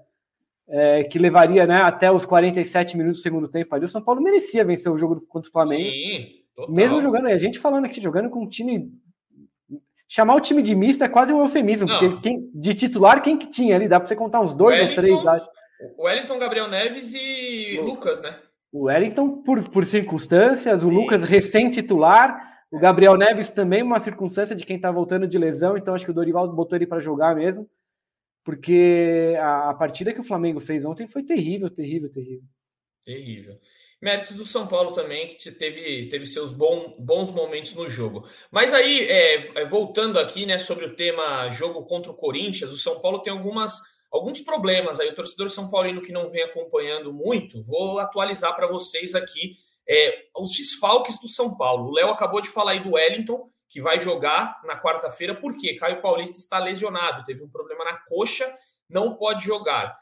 é, 0.69 1.03
que 1.03 1.19
levaria 1.19 1.67
né, 1.67 1.81
até 1.83 2.09
os 2.09 2.25
47 2.25 2.95
minutos 2.95 3.19
do 3.19 3.23
segundo 3.23 3.49
tempo 3.49 3.75
ali. 3.75 3.83
O 3.83 3.89
São 3.89 4.01
Paulo 4.01 4.21
merecia 4.21 4.63
vencer 4.63 4.89
o 4.89 4.97
jogo 4.97 5.19
contra 5.27 5.49
o 5.49 5.51
Flamengo. 5.51 5.91
Sim, 5.91 6.27
total. 6.55 6.73
Mesmo 6.73 7.01
jogando, 7.01 7.27
a 7.27 7.37
gente 7.37 7.59
falando 7.59 7.83
aqui, 7.83 7.99
jogando 7.99 8.29
com 8.29 8.43
um 8.43 8.47
time. 8.47 8.89
Chamar 10.07 10.35
o 10.35 10.39
time 10.39 10.61
de 10.61 10.73
misto 10.73 11.03
é 11.03 11.09
quase 11.09 11.33
um 11.33 11.41
eufemismo, 11.41 11.85
não. 11.85 11.99
porque 11.99 12.21
quem, 12.21 12.49
de 12.53 12.73
titular, 12.73 13.21
quem 13.21 13.35
que 13.35 13.49
tinha 13.49 13.75
ali? 13.75 13.89
Dá 13.89 13.99
para 13.99 14.07
você 14.07 14.15
contar 14.15 14.39
uns 14.39 14.53
dois 14.53 14.79
Wellington, 14.79 15.01
ou 15.01 15.05
três, 15.05 15.27
acho. 15.27 15.49
O 15.95 16.03
Wellington, 16.03 16.39
Gabriel 16.39 16.67
Neves 16.67 17.13
e 17.13 17.77
o, 17.79 17.85
Lucas, 17.85 18.21
né? 18.21 18.39
O 18.71 18.83
Wellington, 18.83 19.41
por, 19.43 19.69
por 19.69 19.85
circunstâncias, 19.85 20.83
o 20.83 20.89
Sim. 20.89 20.95
Lucas 20.95 21.23
recém-titular, 21.23 22.65
o 22.71 22.79
Gabriel 22.79 23.15
Neves 23.15 23.49
também 23.49 23.83
uma 23.83 23.99
circunstância 23.99 24.55
de 24.55 24.65
quem 24.65 24.75
está 24.75 24.91
voltando 24.91 25.27
de 25.27 25.37
lesão, 25.37 25.77
então 25.77 25.93
acho 25.93 26.05
que 26.05 26.11
o 26.11 26.13
Dorival 26.13 26.51
botou 26.51 26.75
ele 26.75 26.87
para 26.87 26.99
jogar 26.99 27.35
mesmo, 27.35 27.69
porque 28.43 29.35
a, 29.39 29.69
a, 29.69 29.73
partida 29.73 30.13
que 30.13 30.19
o 30.19 30.23
Flamengo 30.23 30.59
fez 30.59 30.85
ontem 30.85 31.07
foi 31.07 31.23
terrível, 31.23 31.69
terrível, 31.69 32.09
terrível. 32.11 32.47
Terrível. 33.05 33.59
Mérito 34.01 34.33
do 34.33 34.45
São 34.45 34.67
Paulo 34.67 34.91
também, 34.91 35.27
que 35.27 35.51
teve, 35.51 36.07
teve 36.09 36.25
seus 36.25 36.53
bom, 36.53 36.95
bons 36.99 37.31
momentos 37.31 37.73
no 37.73 37.87
jogo. 37.87 38.27
Mas 38.51 38.73
aí, 38.73 39.07
é, 39.07 39.65
voltando 39.65 40.19
aqui 40.19 40.45
né, 40.45 40.57
sobre 40.57 40.85
o 40.85 40.95
tema 40.95 41.49
jogo 41.49 41.83
contra 41.83 42.11
o 42.11 42.15
Corinthians, 42.15 42.71
o 42.71 42.77
São 42.77 42.99
Paulo 42.99 43.21
tem 43.21 43.33
algumas 43.33 43.96
alguns 44.11 44.41
problemas 44.41 44.99
aí. 44.99 45.09
O 45.09 45.15
torcedor 45.15 45.49
São 45.49 45.69
Paulino 45.69 46.01
que 46.01 46.11
não 46.11 46.29
vem 46.29 46.43
acompanhando 46.43 47.13
muito, 47.13 47.61
vou 47.61 47.99
atualizar 47.99 48.55
para 48.55 48.67
vocês 48.67 49.15
aqui 49.15 49.57
É, 49.89 50.25
os 50.37 50.51
desfalques 50.51 51.17
do 51.17 51.29
São 51.29 51.55
Paulo. 51.55 51.87
O 51.87 51.93
Léo 51.93 52.09
acabou 52.09 52.41
de 52.41 52.49
falar 52.49 52.71
aí 52.71 52.81
do 52.81 52.95
Wellington, 52.95 53.49
que 53.69 53.79
vai 53.81 53.97
jogar 53.97 54.59
na 54.65 54.77
quarta-feira, 54.77 55.33
porque 55.33 55.77
Caio 55.77 56.01
Paulista 56.01 56.37
está 56.37 56.59
lesionado, 56.59 57.23
teve 57.23 57.41
um 57.41 57.49
problema 57.49 57.85
na 57.85 57.95
coxa, 57.95 58.53
não 58.89 59.15
pode 59.15 59.45
jogar. 59.45 59.97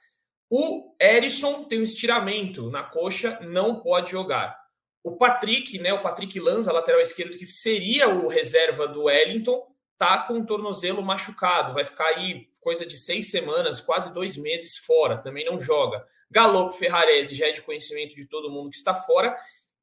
O 0.50 0.96
Erisson 1.00 1.66
tem 1.66 1.80
um 1.80 1.84
estiramento 1.84 2.72
na 2.72 2.82
coxa, 2.82 3.38
não 3.42 3.80
pode 3.80 4.10
jogar. 4.10 4.58
O 5.04 5.18
Patrick, 5.18 5.78
né, 5.78 5.94
o 5.94 6.02
Patrick 6.02 6.40
Lanza, 6.40 6.72
lateral 6.72 7.00
esquerdo, 7.00 7.38
que 7.38 7.46
seria 7.46 8.10
o 8.10 8.28
reserva 8.28 8.88
do 8.88 9.04
Wellington, 9.04 9.68
tá 10.00 10.18
com 10.18 10.40
o 10.40 10.46
tornozelo 10.48 11.04
machucado, 11.04 11.76
vai 11.76 11.86
ficar 11.86 12.08
aí 12.08 12.48
coisa 12.66 12.84
de 12.84 12.98
seis 12.98 13.30
semanas, 13.30 13.80
quase 13.80 14.12
dois 14.12 14.36
meses 14.36 14.76
fora, 14.78 15.20
também 15.20 15.46
não 15.46 15.60
joga. 15.60 16.04
Galopo 16.32 16.74
Ferrarese 16.74 17.36
já 17.36 17.46
é 17.46 17.52
de 17.52 17.62
conhecimento 17.62 18.16
de 18.16 18.26
todo 18.26 18.50
mundo 18.50 18.72
que 18.72 18.78
está 18.78 18.92
fora. 18.92 19.38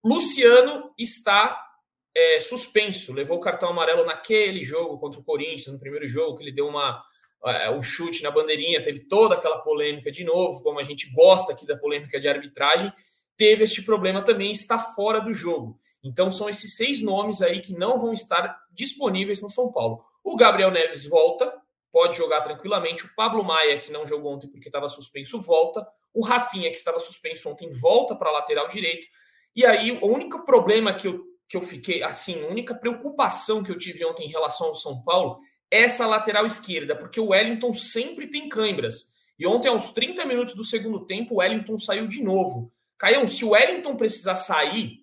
Luciano 0.04 0.92
está 0.98 1.64
é, 2.12 2.40
suspenso, 2.40 3.12
levou 3.12 3.36
o 3.36 3.40
cartão 3.40 3.68
amarelo 3.68 4.04
naquele 4.04 4.64
jogo 4.64 4.98
contra 4.98 5.20
o 5.20 5.22
Corinthians, 5.22 5.68
no 5.68 5.78
primeiro 5.78 6.08
jogo, 6.08 6.36
que 6.36 6.42
ele 6.42 6.50
deu 6.50 6.66
uma, 6.66 7.00
é, 7.44 7.70
um 7.70 7.80
chute 7.80 8.20
na 8.20 8.32
bandeirinha, 8.32 8.82
teve 8.82 9.06
toda 9.06 9.36
aquela 9.36 9.60
polêmica 9.60 10.10
de 10.10 10.24
novo, 10.24 10.60
como 10.60 10.80
a 10.80 10.82
gente 10.82 11.08
gosta 11.12 11.52
aqui 11.52 11.64
da 11.64 11.76
polêmica 11.76 12.18
de 12.18 12.26
arbitragem, 12.26 12.92
teve 13.36 13.62
este 13.62 13.80
problema 13.80 14.22
também, 14.22 14.50
está 14.50 14.76
fora 14.76 15.20
do 15.20 15.32
jogo. 15.32 15.78
Então 16.02 16.32
são 16.32 16.48
esses 16.50 16.74
seis 16.74 17.00
nomes 17.00 17.40
aí 17.40 17.60
que 17.60 17.78
não 17.78 17.96
vão 17.96 18.12
estar 18.12 18.60
disponíveis 18.72 19.40
no 19.40 19.48
São 19.48 19.70
Paulo. 19.70 20.04
O 20.24 20.34
Gabriel 20.34 20.72
Neves 20.72 21.06
volta, 21.06 21.62
pode 21.92 22.16
jogar 22.16 22.40
tranquilamente. 22.40 23.04
O 23.04 23.14
Pablo 23.14 23.44
Maia, 23.44 23.78
que 23.78 23.92
não 23.92 24.06
jogou 24.06 24.34
ontem 24.34 24.48
porque 24.48 24.68
estava 24.68 24.88
suspenso, 24.88 25.40
volta. 25.40 25.86
O 26.14 26.24
Rafinha, 26.24 26.70
que 26.70 26.76
estava 26.76 26.98
suspenso 26.98 27.48
ontem, 27.48 27.70
volta 27.70 28.16
para 28.16 28.30
a 28.30 28.32
lateral 28.32 28.66
direito. 28.68 29.06
E 29.54 29.64
aí, 29.66 29.92
o 30.00 30.06
único 30.06 30.44
problema 30.44 30.94
que 30.94 31.06
eu 31.06 31.32
que 31.52 31.56
eu 31.58 31.60
fiquei, 31.60 32.02
assim, 32.02 32.42
a 32.42 32.48
única 32.48 32.74
preocupação 32.74 33.62
que 33.62 33.70
eu 33.70 33.76
tive 33.76 34.02
ontem 34.06 34.24
em 34.24 34.30
relação 34.30 34.68
ao 34.68 34.74
São 34.74 35.02
Paulo 35.02 35.38
é 35.70 35.82
essa 35.82 36.06
lateral 36.06 36.46
esquerda, 36.46 36.96
porque 36.96 37.20
o 37.20 37.28
Wellington 37.28 37.74
sempre 37.74 38.26
tem 38.26 38.48
câimbras. 38.48 39.12
E 39.38 39.46
ontem, 39.46 39.68
aos 39.68 39.92
30 39.92 40.24
minutos 40.24 40.54
do 40.54 40.64
segundo 40.64 41.04
tempo, 41.04 41.34
o 41.34 41.38
Wellington 41.38 41.78
saiu 41.78 42.08
de 42.08 42.22
novo. 42.22 42.72
Caião, 42.96 43.26
se 43.26 43.44
o 43.44 43.50
Wellington 43.50 43.96
precisar 43.96 44.34
sair, 44.34 45.00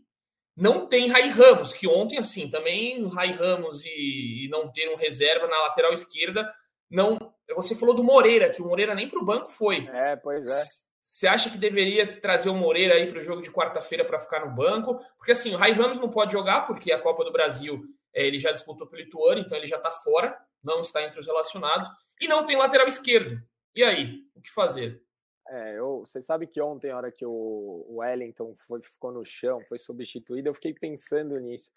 não 0.57 0.87
tem 0.87 1.07
Rai 1.07 1.29
Ramos, 1.29 1.71
que 1.71 1.87
ontem, 1.87 2.17
assim, 2.17 2.49
também 2.49 3.07
Rai 3.09 3.31
Ramos 3.31 3.85
e, 3.85 4.45
e, 4.45 4.49
não 4.49 4.71
ter 4.71 4.89
um 4.89 4.97
reserva 4.97 5.45
na 5.47 5.61
lateral 5.61 5.93
esquerda, 5.93 6.51
não. 6.89 7.17
Você 7.55 7.75
falou 7.75 7.95
do 7.95 8.03
Moreira, 8.03 8.49
que 8.49 8.61
o 8.61 8.65
Moreira 8.65 8.95
nem 8.95 9.07
para 9.07 9.19
o 9.19 9.25
banco 9.25 9.49
foi. 9.49 9.87
É, 9.91 10.15
pois 10.15 10.49
é. 10.49 10.63
Você 11.01 11.27
acha 11.27 11.49
que 11.49 11.57
deveria 11.57 12.21
trazer 12.21 12.49
o 12.49 12.53
Moreira 12.53 12.93
aí 12.93 13.09
para 13.09 13.19
o 13.19 13.23
jogo 13.23 13.41
de 13.41 13.51
quarta-feira 13.51 14.05
para 14.05 14.19
ficar 14.19 14.45
no 14.45 14.55
banco? 14.55 14.99
Porque 15.17 15.31
assim, 15.31 15.55
o 15.55 15.57
Rai 15.57 15.71
Ramos 15.71 15.99
não 15.99 16.09
pode 16.09 16.31
jogar, 16.31 16.67
porque 16.67 16.91
a 16.91 17.01
Copa 17.01 17.23
do 17.23 17.31
Brasil 17.31 17.81
é, 18.13 18.25
ele 18.25 18.37
já 18.37 18.51
disputou 18.51 18.85
pelo 18.85 19.01
Ituano, 19.01 19.41
então 19.41 19.57
ele 19.57 19.65
já 19.65 19.77
está 19.77 19.89
fora, 19.89 20.37
não 20.63 20.81
está 20.81 21.01
entre 21.01 21.19
os 21.19 21.25
relacionados, 21.25 21.89
e 22.21 22.27
não 22.27 22.45
tem 22.45 22.57
lateral 22.57 22.87
esquerdo. 22.87 23.41
E 23.75 23.83
aí, 23.83 24.23
o 24.35 24.41
que 24.41 24.51
fazer? 24.51 25.01
É, 25.47 25.79
eu, 25.79 26.01
você 26.05 26.21
sabe 26.21 26.45
que 26.45 26.61
ontem, 26.61 26.91
a 26.91 26.97
hora 26.97 27.11
que 27.11 27.25
o 27.25 27.85
Wellington 27.89 28.53
foi, 28.67 28.81
ficou 28.81 29.11
no 29.11 29.25
chão, 29.25 29.61
foi 29.67 29.79
substituído, 29.79 30.49
eu 30.49 30.53
fiquei 30.53 30.73
pensando 30.73 31.39
nisso. 31.39 31.71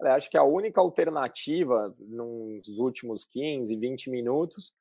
Eu 0.00 0.12
acho 0.12 0.30
que 0.30 0.36
a 0.36 0.42
única 0.42 0.80
alternativa 0.80 1.94
nos 1.98 2.66
últimos 2.78 3.24
15, 3.24 3.74
20 3.76 4.10
minutos 4.10 4.72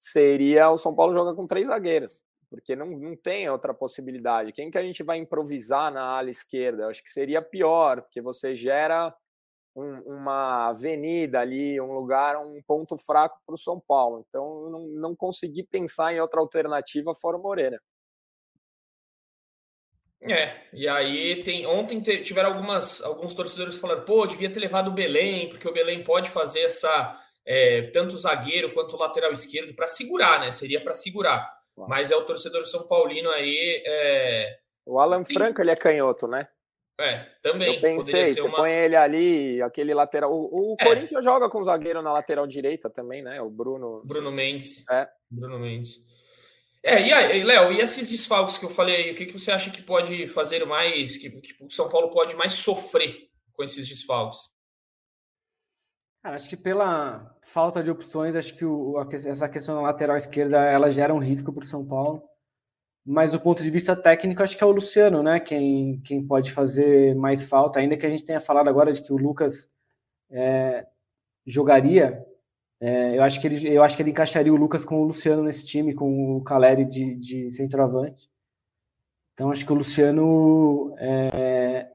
seria 0.00 0.70
o 0.70 0.76
São 0.76 0.94
Paulo 0.94 1.12
jogar 1.12 1.34
com 1.34 1.46
três 1.46 1.66
zagueiros 1.66 2.22
porque 2.52 2.76
não, 2.76 2.86
não 2.86 3.16
tem 3.16 3.48
outra 3.48 3.72
possibilidade. 3.72 4.52
Quem 4.52 4.70
que 4.70 4.76
a 4.76 4.82
gente 4.82 5.02
vai 5.02 5.16
improvisar 5.16 5.90
na 5.90 6.02
ala 6.02 6.28
esquerda? 6.28 6.82
Eu 6.82 6.90
acho 6.90 7.02
que 7.02 7.08
seria 7.08 7.40
pior, 7.40 8.02
porque 8.02 8.20
você 8.20 8.54
gera 8.54 9.14
um, 9.74 10.00
uma 10.00 10.68
avenida 10.68 11.40
ali, 11.40 11.80
um 11.80 11.94
lugar, 11.94 12.36
um 12.36 12.60
ponto 12.66 12.98
fraco 12.98 13.40
para 13.46 13.54
o 13.54 13.58
São 13.58 13.80
Paulo. 13.80 14.22
Então, 14.28 14.68
não, 14.68 14.86
não 14.88 15.16
consegui 15.16 15.62
pensar 15.62 16.12
em 16.12 16.20
outra 16.20 16.40
alternativa 16.40 17.14
fora 17.14 17.38
o 17.38 17.42
Moreira. 17.42 17.80
É, 20.22 20.54
e 20.72 20.86
aí 20.86 21.42
tem. 21.42 21.66
Ontem 21.66 22.00
tiveram 22.00 22.50
algumas, 22.50 23.02
alguns 23.02 23.34
torcedores 23.34 23.76
falando, 23.76 24.04
pô, 24.04 24.26
devia 24.26 24.50
ter 24.50 24.60
levado 24.60 24.88
o 24.88 24.94
Belém, 24.94 25.48
porque 25.48 25.68
o 25.68 25.72
Belém 25.72 26.04
pode 26.04 26.30
fazer 26.30 26.60
essa. 26.60 27.18
É, 27.44 27.82
tanto 27.92 28.14
o 28.14 28.18
zagueiro 28.18 28.72
quanto 28.72 28.94
o 28.94 28.98
lateral 28.98 29.32
esquerdo 29.32 29.74
para 29.74 29.88
segurar, 29.88 30.38
né? 30.38 30.52
Seria 30.52 30.80
para 30.80 30.94
segurar. 30.94 31.52
Mas 31.88 32.10
é 32.10 32.16
o 32.16 32.24
torcedor 32.24 32.64
São 32.66 32.86
Paulino 32.86 33.30
aí. 33.30 33.82
É... 33.84 34.58
O 34.86 35.00
Alan 35.00 35.24
Tem... 35.24 35.34
Franco, 35.34 35.60
ele 35.60 35.70
é 35.70 35.76
canhoto, 35.76 36.26
né? 36.26 36.48
É, 37.00 37.26
também. 37.42 37.74
Eu 37.74 37.80
pensei, 37.80 38.26
você 38.26 38.40
uma... 38.42 38.58
põe 38.58 38.70
ele 38.70 38.94
ali, 38.94 39.62
aquele 39.62 39.94
lateral. 39.94 40.32
O, 40.32 40.74
o 40.74 40.76
é. 40.78 40.84
Corinthians 40.84 41.24
joga 41.24 41.48
com 41.48 41.60
o 41.60 41.64
zagueiro 41.64 42.02
na 42.02 42.12
lateral 42.12 42.46
direita 42.46 42.90
também, 42.90 43.22
né? 43.22 43.40
O 43.40 43.50
Bruno. 43.50 44.02
Bruno 44.04 44.30
Mendes. 44.30 44.88
É. 44.88 45.08
Bruno 45.30 45.58
Mendes. 45.58 45.96
É, 46.84 47.00
e 47.00 47.12
aí, 47.12 47.44
Léo, 47.44 47.72
e 47.72 47.80
esses 47.80 48.10
desfalques 48.10 48.58
que 48.58 48.64
eu 48.64 48.70
falei 48.70 49.12
o 49.12 49.14
que, 49.14 49.26
que 49.26 49.38
você 49.38 49.52
acha 49.52 49.70
que 49.70 49.80
pode 49.80 50.26
fazer 50.26 50.64
mais, 50.64 51.16
que, 51.16 51.30
que 51.30 51.64
o 51.64 51.70
São 51.70 51.88
Paulo 51.88 52.10
pode 52.10 52.34
mais 52.34 52.54
sofrer 52.54 53.28
com 53.52 53.62
esses 53.62 53.86
desfalques? 53.86 54.50
Cara, 56.22 56.34
acho 56.36 56.48
que 56.48 56.56
pela 56.56 57.36
falta 57.42 57.82
de 57.82 57.90
opções, 57.90 58.34
acho 58.34 58.56
que 58.56 58.64
o, 58.64 58.98
a, 58.98 59.08
essa 59.12 59.48
questão 59.48 59.76
da 59.76 59.82
lateral 59.82 60.16
esquerda 60.16 60.58
ela 60.58 60.90
gera 60.90 61.14
um 61.14 61.18
risco 61.18 61.52
para 61.52 61.64
o 61.64 61.66
São 61.66 61.86
Paulo. 61.86 62.22
Mas 63.04 63.32
do 63.32 63.40
ponto 63.40 63.62
de 63.62 63.70
vista 63.70 63.96
técnico, 63.96 64.42
acho 64.42 64.56
que 64.56 64.62
é 64.62 64.66
o 64.66 64.70
Luciano, 64.70 65.22
né? 65.22 65.40
Quem, 65.40 66.00
quem 66.02 66.24
pode 66.24 66.52
fazer 66.52 67.14
mais 67.16 67.42
falta, 67.42 67.80
ainda 67.80 67.96
que 67.96 68.06
a 68.06 68.10
gente 68.10 68.24
tenha 68.24 68.40
falado 68.40 68.68
agora 68.68 68.92
de 68.92 69.02
que 69.02 69.12
o 69.12 69.16
Lucas 69.16 69.68
é, 70.30 70.86
jogaria. 71.44 72.24
É, 72.84 73.16
eu, 73.16 73.22
acho 73.22 73.40
que 73.40 73.46
ele, 73.46 73.68
eu 73.68 73.80
acho 73.84 73.94
que 73.96 74.02
ele 74.02 74.10
encaixaria 74.10 74.52
o 74.52 74.56
Lucas 74.56 74.84
com 74.84 75.00
o 75.00 75.04
Luciano 75.04 75.44
nesse 75.44 75.64
time, 75.64 75.94
com 75.94 76.36
o 76.36 76.42
Caleri 76.42 76.84
de, 76.84 77.14
de 77.14 77.52
centroavante. 77.52 78.28
Então 79.34 79.52
acho 79.52 79.64
que 79.64 79.72
o 79.72 79.76
Luciano 79.76 80.92
é, 80.98 81.88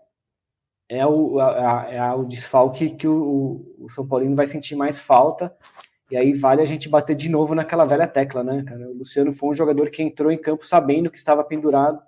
é 0.88 1.06
o, 1.06 1.40
a, 1.42 1.88
é 1.92 2.14
o 2.14 2.24
desfalque 2.24 2.92
que 2.92 3.06
o, 3.06 3.76
o 3.78 3.90
São 3.90 4.08
Paulino 4.08 4.34
vai 4.34 4.48
sentir 4.48 4.78
mais 4.78 4.98
falta. 4.98 5.54
E 6.10 6.16
aí 6.16 6.34
vale 6.34 6.62
a 6.62 6.66
gente 6.66 6.88
bater 6.88 7.18
de 7.18 7.28
novo 7.28 7.54
naquela 7.54 7.84
velha 7.84 8.08
tecla, 8.08 8.42
né, 8.42 8.64
cara? 8.64 8.88
O 8.90 9.00
Luciano 9.00 9.34
foi 9.34 9.50
um 9.50 9.54
jogador 9.54 9.90
que 9.92 10.02
entrou 10.02 10.32
em 10.32 10.42
campo 10.42 10.66
sabendo 10.66 11.12
que 11.12 11.18
estava 11.18 11.44
pendurado 11.44 12.02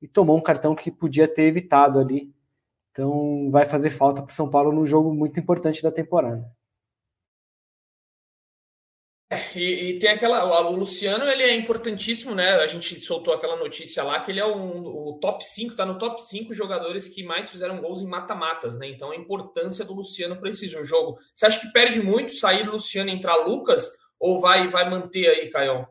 e 0.00 0.06
tomou 0.06 0.38
um 0.38 0.42
cartão 0.42 0.76
que 0.76 0.88
podia 0.88 1.26
ter 1.26 1.42
evitado 1.42 1.98
ali. 1.98 2.32
Então 2.92 3.50
vai 3.50 3.66
fazer 3.66 3.90
falta 3.90 4.22
para 4.22 4.30
o 4.30 4.34
São 4.34 4.48
Paulo 4.48 4.70
num 4.70 4.86
jogo 4.86 5.12
muito 5.12 5.40
importante 5.40 5.82
da 5.82 5.90
temporada. 5.90 6.48
E, 9.54 9.90
e, 9.90 9.98
tem 10.00 10.10
aquela. 10.10 10.44
O 10.68 10.74
Luciano 10.74 11.24
ele 11.24 11.44
é 11.44 11.54
importantíssimo, 11.54 12.34
né? 12.34 12.50
A 12.54 12.66
gente 12.66 12.98
soltou 12.98 13.32
aquela 13.32 13.56
notícia 13.56 14.02
lá 14.02 14.18
que 14.18 14.32
ele 14.32 14.40
é 14.40 14.46
um, 14.46 14.84
o 14.84 15.18
top 15.20 15.44
5, 15.44 15.76
tá 15.76 15.86
no 15.86 15.98
top 15.98 16.20
5 16.20 16.52
jogadores 16.52 17.08
que 17.08 17.22
mais 17.22 17.48
fizeram 17.48 17.80
gols 17.80 18.02
em 18.02 18.08
mata-matas, 18.08 18.76
né? 18.76 18.88
Então 18.88 19.12
a 19.12 19.16
importância 19.16 19.84
do 19.84 19.94
Luciano 19.94 20.36
para 20.36 20.48
esse 20.48 20.66
jogo. 20.66 21.16
Você 21.32 21.46
acha 21.46 21.60
que 21.60 21.72
perde 21.72 22.02
muito 22.02 22.32
sair 22.32 22.68
Luciano 22.68 23.08
e 23.08 23.12
entrar 23.12 23.36
Lucas? 23.36 23.88
Ou 24.18 24.40
vai, 24.40 24.66
vai 24.66 24.90
manter 24.90 25.28
aí, 25.28 25.48
Caio? 25.48 25.86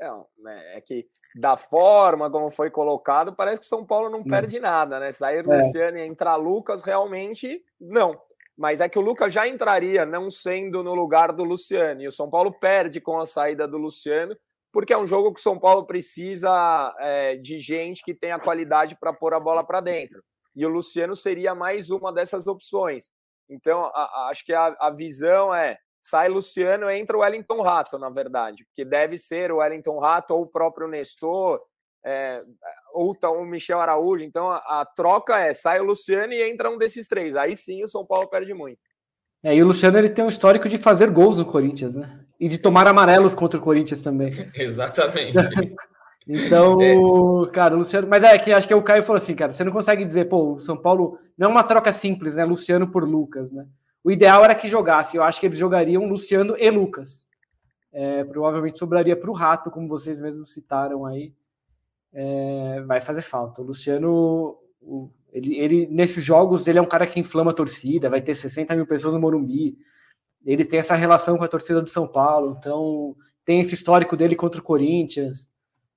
Não, 0.00 0.26
é, 0.48 0.78
é 0.78 0.80
que 0.80 1.06
da 1.36 1.56
forma 1.56 2.28
como 2.30 2.50
foi 2.50 2.68
colocado, 2.68 3.34
parece 3.34 3.60
que 3.60 3.66
o 3.66 3.68
São 3.68 3.86
Paulo 3.86 4.10
não 4.10 4.24
perde 4.24 4.58
nada, 4.58 4.98
né? 4.98 5.12
Sair 5.12 5.38
é. 5.38 5.42
Luciano 5.42 5.98
e 5.98 6.06
entrar 6.06 6.34
Lucas, 6.34 6.82
realmente 6.82 7.62
não 7.80 8.20
mas 8.56 8.80
é 8.80 8.88
que 8.88 8.98
o 8.98 9.02
Lucas 9.02 9.32
já 9.32 9.48
entraria 9.48 10.06
não 10.06 10.30
sendo 10.30 10.82
no 10.82 10.94
lugar 10.94 11.32
do 11.32 11.42
Luciano. 11.42 12.02
E 12.02 12.08
o 12.08 12.12
São 12.12 12.30
Paulo 12.30 12.52
perde 12.52 13.00
com 13.00 13.18
a 13.18 13.26
saída 13.26 13.66
do 13.66 13.76
Luciano, 13.76 14.36
porque 14.72 14.92
é 14.92 14.98
um 14.98 15.06
jogo 15.06 15.32
que 15.32 15.40
o 15.40 15.42
São 15.42 15.58
Paulo 15.58 15.86
precisa 15.86 16.94
é, 16.98 17.36
de 17.36 17.58
gente 17.60 18.02
que 18.02 18.14
tenha 18.14 18.38
qualidade 18.38 18.96
para 18.98 19.12
pôr 19.12 19.34
a 19.34 19.40
bola 19.40 19.64
para 19.64 19.80
dentro. 19.80 20.22
E 20.54 20.64
o 20.64 20.68
Luciano 20.68 21.16
seria 21.16 21.54
mais 21.54 21.90
uma 21.90 22.12
dessas 22.12 22.46
opções. 22.46 23.10
Então, 23.48 23.84
a, 23.86 23.88
a, 23.88 24.28
acho 24.30 24.44
que 24.44 24.52
a, 24.52 24.76
a 24.78 24.90
visão 24.90 25.54
é 25.54 25.78
sai 26.00 26.28
Luciano, 26.28 26.90
entra 26.90 27.16
o 27.16 27.20
Wellington 27.20 27.62
Rato, 27.62 27.98
na 27.98 28.10
verdade, 28.10 28.62
porque 28.66 28.84
deve 28.84 29.16
ser 29.16 29.50
o 29.50 29.56
Wellington 29.56 29.98
Rato 29.98 30.34
ou 30.34 30.42
o 30.42 30.46
próprio 30.46 30.86
Nestor, 30.86 31.62
é, 32.04 32.42
ou 32.92 33.14
tá 33.14 33.30
o 33.30 33.44
Michel 33.44 33.80
Araújo. 33.80 34.22
Então 34.22 34.50
a, 34.50 34.58
a, 34.58 34.84
troca 34.84 35.38
é 35.38 35.54
sai 35.54 35.80
o 35.80 35.84
Luciano 35.84 36.32
e 36.32 36.50
entra 36.50 36.70
um 36.70 36.76
desses 36.76 37.08
três. 37.08 37.34
Aí 37.34 37.56
sim 37.56 37.82
o 37.82 37.88
São 37.88 38.04
Paulo 38.04 38.28
perde 38.28 38.52
muito. 38.52 38.78
É, 39.42 39.54
e 39.54 39.62
o 39.62 39.66
Luciano 39.66 39.98
ele 39.98 40.10
tem 40.10 40.24
um 40.24 40.28
histórico 40.28 40.68
de 40.68 40.78
fazer 40.78 41.10
gols 41.10 41.36
no 41.36 41.44
Corinthians, 41.44 41.94
né? 41.96 42.20
E 42.38 42.48
de 42.48 42.58
tomar 42.58 42.86
amarelos 42.86 43.34
contra 43.34 43.58
o 43.58 43.62
Corinthians 43.62 44.02
também. 44.02 44.30
Exatamente. 44.54 45.36
então, 46.28 46.80
é. 46.80 46.94
cara, 47.50 47.74
o 47.74 47.78
Luciano. 47.78 48.06
Mas 48.08 48.22
é 48.22 48.38
que 48.38 48.52
acho 48.52 48.68
que 48.68 48.74
o 48.74 48.82
Caio 48.82 49.02
falou 49.02 49.20
assim, 49.20 49.34
cara, 49.34 49.52
você 49.52 49.64
não 49.64 49.72
consegue 49.72 50.04
dizer, 50.04 50.28
pô, 50.28 50.54
o 50.54 50.60
São 50.60 50.76
Paulo 50.76 51.18
não 51.36 51.48
é 51.48 51.50
uma 51.50 51.64
troca 51.64 51.92
simples, 51.92 52.36
né? 52.36 52.44
Luciano 52.44 52.88
por 52.88 53.04
Lucas, 53.04 53.50
né? 53.50 53.66
O 54.02 54.10
ideal 54.10 54.44
era 54.44 54.54
que 54.54 54.68
jogasse. 54.68 55.16
Eu 55.16 55.22
acho 55.22 55.40
que 55.40 55.46
eles 55.46 55.58
jogariam 55.58 56.06
Luciano 56.06 56.56
e 56.58 56.70
Lucas. 56.70 57.24
É, 57.92 58.24
provavelmente 58.24 58.78
sobraria 58.78 59.16
para 59.16 59.30
o 59.30 59.34
Rato, 59.34 59.70
como 59.70 59.88
vocês 59.88 60.18
mesmos 60.18 60.52
citaram 60.52 61.06
aí 61.06 61.32
é, 62.14 62.80
vai 62.86 63.00
fazer 63.00 63.22
falta. 63.22 63.60
O 63.60 63.64
Luciano, 63.64 64.56
o, 64.80 65.10
Ele, 65.32 65.58
ele, 65.58 65.86
nesses 65.88 66.24
jogos, 66.24 66.66
ele 66.66 66.78
é 66.78 66.82
um 66.82 66.86
cara 66.86 67.06
que 67.06 67.18
inflama 67.18 67.50
a 67.50 67.54
torcida, 67.54 68.08
vai 68.08 68.22
ter 68.22 68.34
60 68.34 68.74
mil 68.76 68.86
pessoas 68.86 69.12
no 69.12 69.20
Morumbi. 69.20 69.76
Ele 70.46 70.64
tem 70.64 70.78
essa 70.78 70.94
relação 70.94 71.36
com 71.36 71.44
a 71.44 71.48
torcida 71.48 71.82
do 71.82 71.90
São 71.90 72.06
Paulo, 72.06 72.56
então 72.58 73.16
tem 73.44 73.60
esse 73.60 73.74
histórico 73.74 74.16
dele 74.16 74.36
contra 74.36 74.60
o 74.60 74.64
Corinthians. 74.64 75.50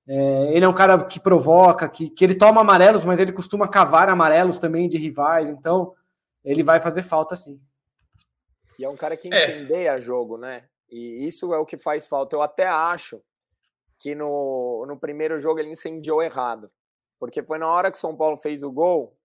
É, 0.07 0.55
ele 0.55 0.65
é 0.65 0.69
um 0.69 0.73
cara 0.73 1.03
que 1.05 1.19
provoca, 1.19 1.87
que, 1.87 2.09
que 2.09 2.23
ele 2.23 2.33
toma 2.33 2.61
amarelos, 2.61 3.05
mas 3.05 3.19
ele 3.19 3.33
costuma 3.33 3.67
cavar 3.67 4.09
amarelos 4.09 4.57
também 4.57 4.89
de 4.89 4.97
rivais, 4.97 5.49
então 5.49 5.93
ele 6.43 6.63
vai 6.63 6.79
fazer 6.79 7.03
falta 7.03 7.35
sim. 7.35 7.59
E 8.79 8.85
é 8.85 8.89
um 8.89 8.95
cara 8.95 9.17
que 9.17 9.31
é. 9.31 9.43
incendeia 9.43 9.97
é. 9.97 10.01
jogo, 10.01 10.37
né? 10.37 10.63
E 10.89 11.27
isso 11.27 11.53
é 11.53 11.57
o 11.57 11.65
que 11.65 11.77
faz 11.77 12.07
falta. 12.07 12.35
Eu 12.35 12.41
até 12.41 12.65
acho 12.65 13.21
que 13.99 14.15
no, 14.15 14.85
no 14.87 14.97
primeiro 14.97 15.39
jogo 15.39 15.59
ele 15.59 15.71
incendiou 15.71 16.21
errado. 16.21 16.71
Porque 17.19 17.41
foi 17.41 17.57
na 17.57 17.67
hora 17.67 17.91
que 17.91 17.97
o 17.97 18.01
São 18.01 18.15
Paulo 18.15 18.37
fez 18.37 18.63
o 18.63 18.71
gol, 18.71 19.17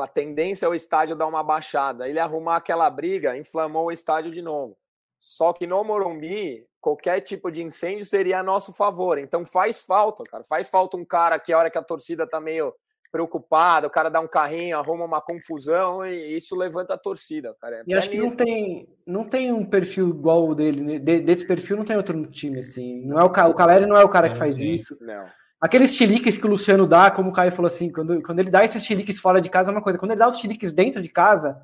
a 0.00 0.06
tendência 0.06 0.66
é 0.66 0.68
o 0.68 0.74
estádio 0.74 1.16
dar 1.16 1.26
uma 1.26 1.42
baixada. 1.42 2.08
Ele 2.08 2.18
arrumar 2.18 2.56
aquela 2.56 2.88
briga, 2.88 3.36
inflamou 3.36 3.86
o 3.86 3.92
estádio 3.92 4.30
de 4.30 4.42
novo. 4.42 4.76
Só 5.18 5.52
que 5.52 5.66
no 5.66 5.82
Morumbi, 5.82 6.66
qualquer 6.80 7.20
tipo 7.20 7.50
de 7.50 7.62
incêndio 7.62 8.04
seria 8.04 8.38
a 8.38 8.42
nosso 8.42 8.72
favor. 8.72 9.18
Então 9.18 9.44
faz 9.44 9.80
falta, 9.80 10.22
cara. 10.24 10.44
Faz 10.44 10.68
falta 10.68 10.96
um 10.96 11.04
cara 11.04 11.38
que 11.38 11.52
a 11.52 11.58
hora 11.58 11.70
que 11.70 11.78
a 11.78 11.82
torcida 11.82 12.26
tá 12.26 12.40
meio 12.40 12.72
preocupado, 13.10 13.86
o 13.86 13.90
cara 13.90 14.08
dá 14.08 14.20
um 14.20 14.28
carrinho, 14.28 14.76
arruma 14.76 15.04
uma 15.04 15.20
confusão 15.20 16.04
e 16.04 16.36
isso 16.36 16.54
levanta 16.54 16.94
a 16.94 16.98
torcida, 16.98 17.54
cara. 17.60 17.76
É 17.76 17.82
e 17.86 17.94
acho 17.94 18.10
que 18.10 18.18
não 18.18 18.30
tem, 18.30 18.88
não 19.06 19.24
tem 19.24 19.52
um 19.52 19.64
perfil 19.64 20.10
igual 20.10 20.48
o 20.48 20.54
dele, 20.54 20.80
né? 20.80 20.98
de, 20.98 21.20
desse 21.20 21.46
perfil 21.46 21.76
não 21.76 21.84
tem 21.84 21.96
outro 21.96 22.26
time 22.26 22.58
assim. 22.58 23.04
Não 23.06 23.18
é 23.18 23.24
o, 23.24 23.26
o 23.26 23.54
Caleri 23.54 23.86
não 23.86 23.96
é 23.96 24.04
o 24.04 24.08
cara 24.08 24.30
que 24.30 24.38
faz 24.38 24.58
isso. 24.58 24.96
Não. 25.00 25.24
Aqueles 25.60 25.92
chiliques 25.94 26.38
que 26.38 26.46
o 26.46 26.50
Luciano 26.50 26.86
dá, 26.86 27.10
como 27.10 27.30
o 27.30 27.32
Caio 27.32 27.50
falou 27.50 27.66
assim, 27.66 27.90
quando, 27.90 28.22
quando 28.22 28.38
ele 28.38 28.50
dá 28.50 28.64
esses 28.64 28.84
chiliques 28.84 29.18
fora 29.18 29.40
de 29.40 29.50
casa 29.50 29.70
é 29.70 29.72
uma 29.72 29.82
coisa, 29.82 29.98
quando 29.98 30.12
ele 30.12 30.20
dá 30.20 30.28
os 30.28 30.38
chiliques 30.38 30.72
dentro 30.72 31.02
de 31.02 31.08
casa, 31.08 31.60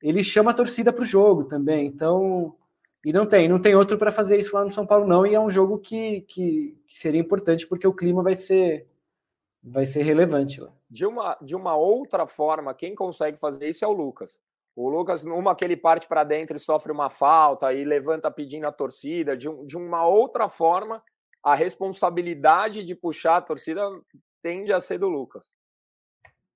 ele 0.00 0.22
chama 0.22 0.52
a 0.52 0.54
torcida 0.54 0.92
para 0.92 1.02
o 1.02 1.06
jogo 1.06 1.44
também. 1.44 1.86
Então, 1.86 2.54
e 3.04 3.12
não 3.12 3.26
tem, 3.26 3.48
não 3.48 3.58
tem 3.58 3.74
outro 3.74 3.98
para 3.98 4.12
fazer 4.12 4.38
isso 4.38 4.54
lá 4.54 4.64
no 4.64 4.70
São 4.70 4.86
Paulo, 4.86 5.06
não. 5.06 5.26
E 5.26 5.34
é 5.34 5.40
um 5.40 5.50
jogo 5.50 5.78
que, 5.78 6.20
que, 6.22 6.76
que, 6.86 6.98
seria 6.98 7.20
importante, 7.20 7.66
porque 7.66 7.86
o 7.86 7.92
clima 7.92 8.22
vai 8.22 8.36
ser, 8.36 8.86
vai 9.62 9.86
ser 9.86 10.02
relevante 10.02 10.60
lá. 10.60 10.72
De 10.90 11.06
uma, 11.06 11.36
de 11.40 11.54
uma 11.54 11.76
outra 11.76 12.26
forma, 12.26 12.74
quem 12.74 12.94
consegue 12.94 13.38
fazer 13.38 13.68
isso 13.68 13.84
é 13.84 13.88
o 13.88 13.92
Lucas. 13.92 14.40
O 14.74 14.88
Lucas, 14.88 15.22
numa 15.22 15.54
que 15.54 15.64
ele 15.64 15.76
parte 15.76 16.08
para 16.08 16.24
dentro 16.24 16.56
e 16.56 16.60
sofre 16.60 16.90
uma 16.90 17.10
falta 17.10 17.72
e 17.72 17.84
levanta 17.84 18.30
pedindo 18.30 18.66
a 18.66 18.72
torcida, 18.72 19.36
de, 19.36 19.48
de 19.66 19.76
uma 19.76 20.06
outra 20.06 20.48
forma, 20.48 21.02
a 21.42 21.54
responsabilidade 21.54 22.82
de 22.82 22.94
puxar 22.94 23.36
a 23.36 23.42
torcida 23.42 23.82
tende 24.42 24.72
a 24.72 24.80
ser 24.80 24.98
do 24.98 25.08
Lucas. 25.08 25.44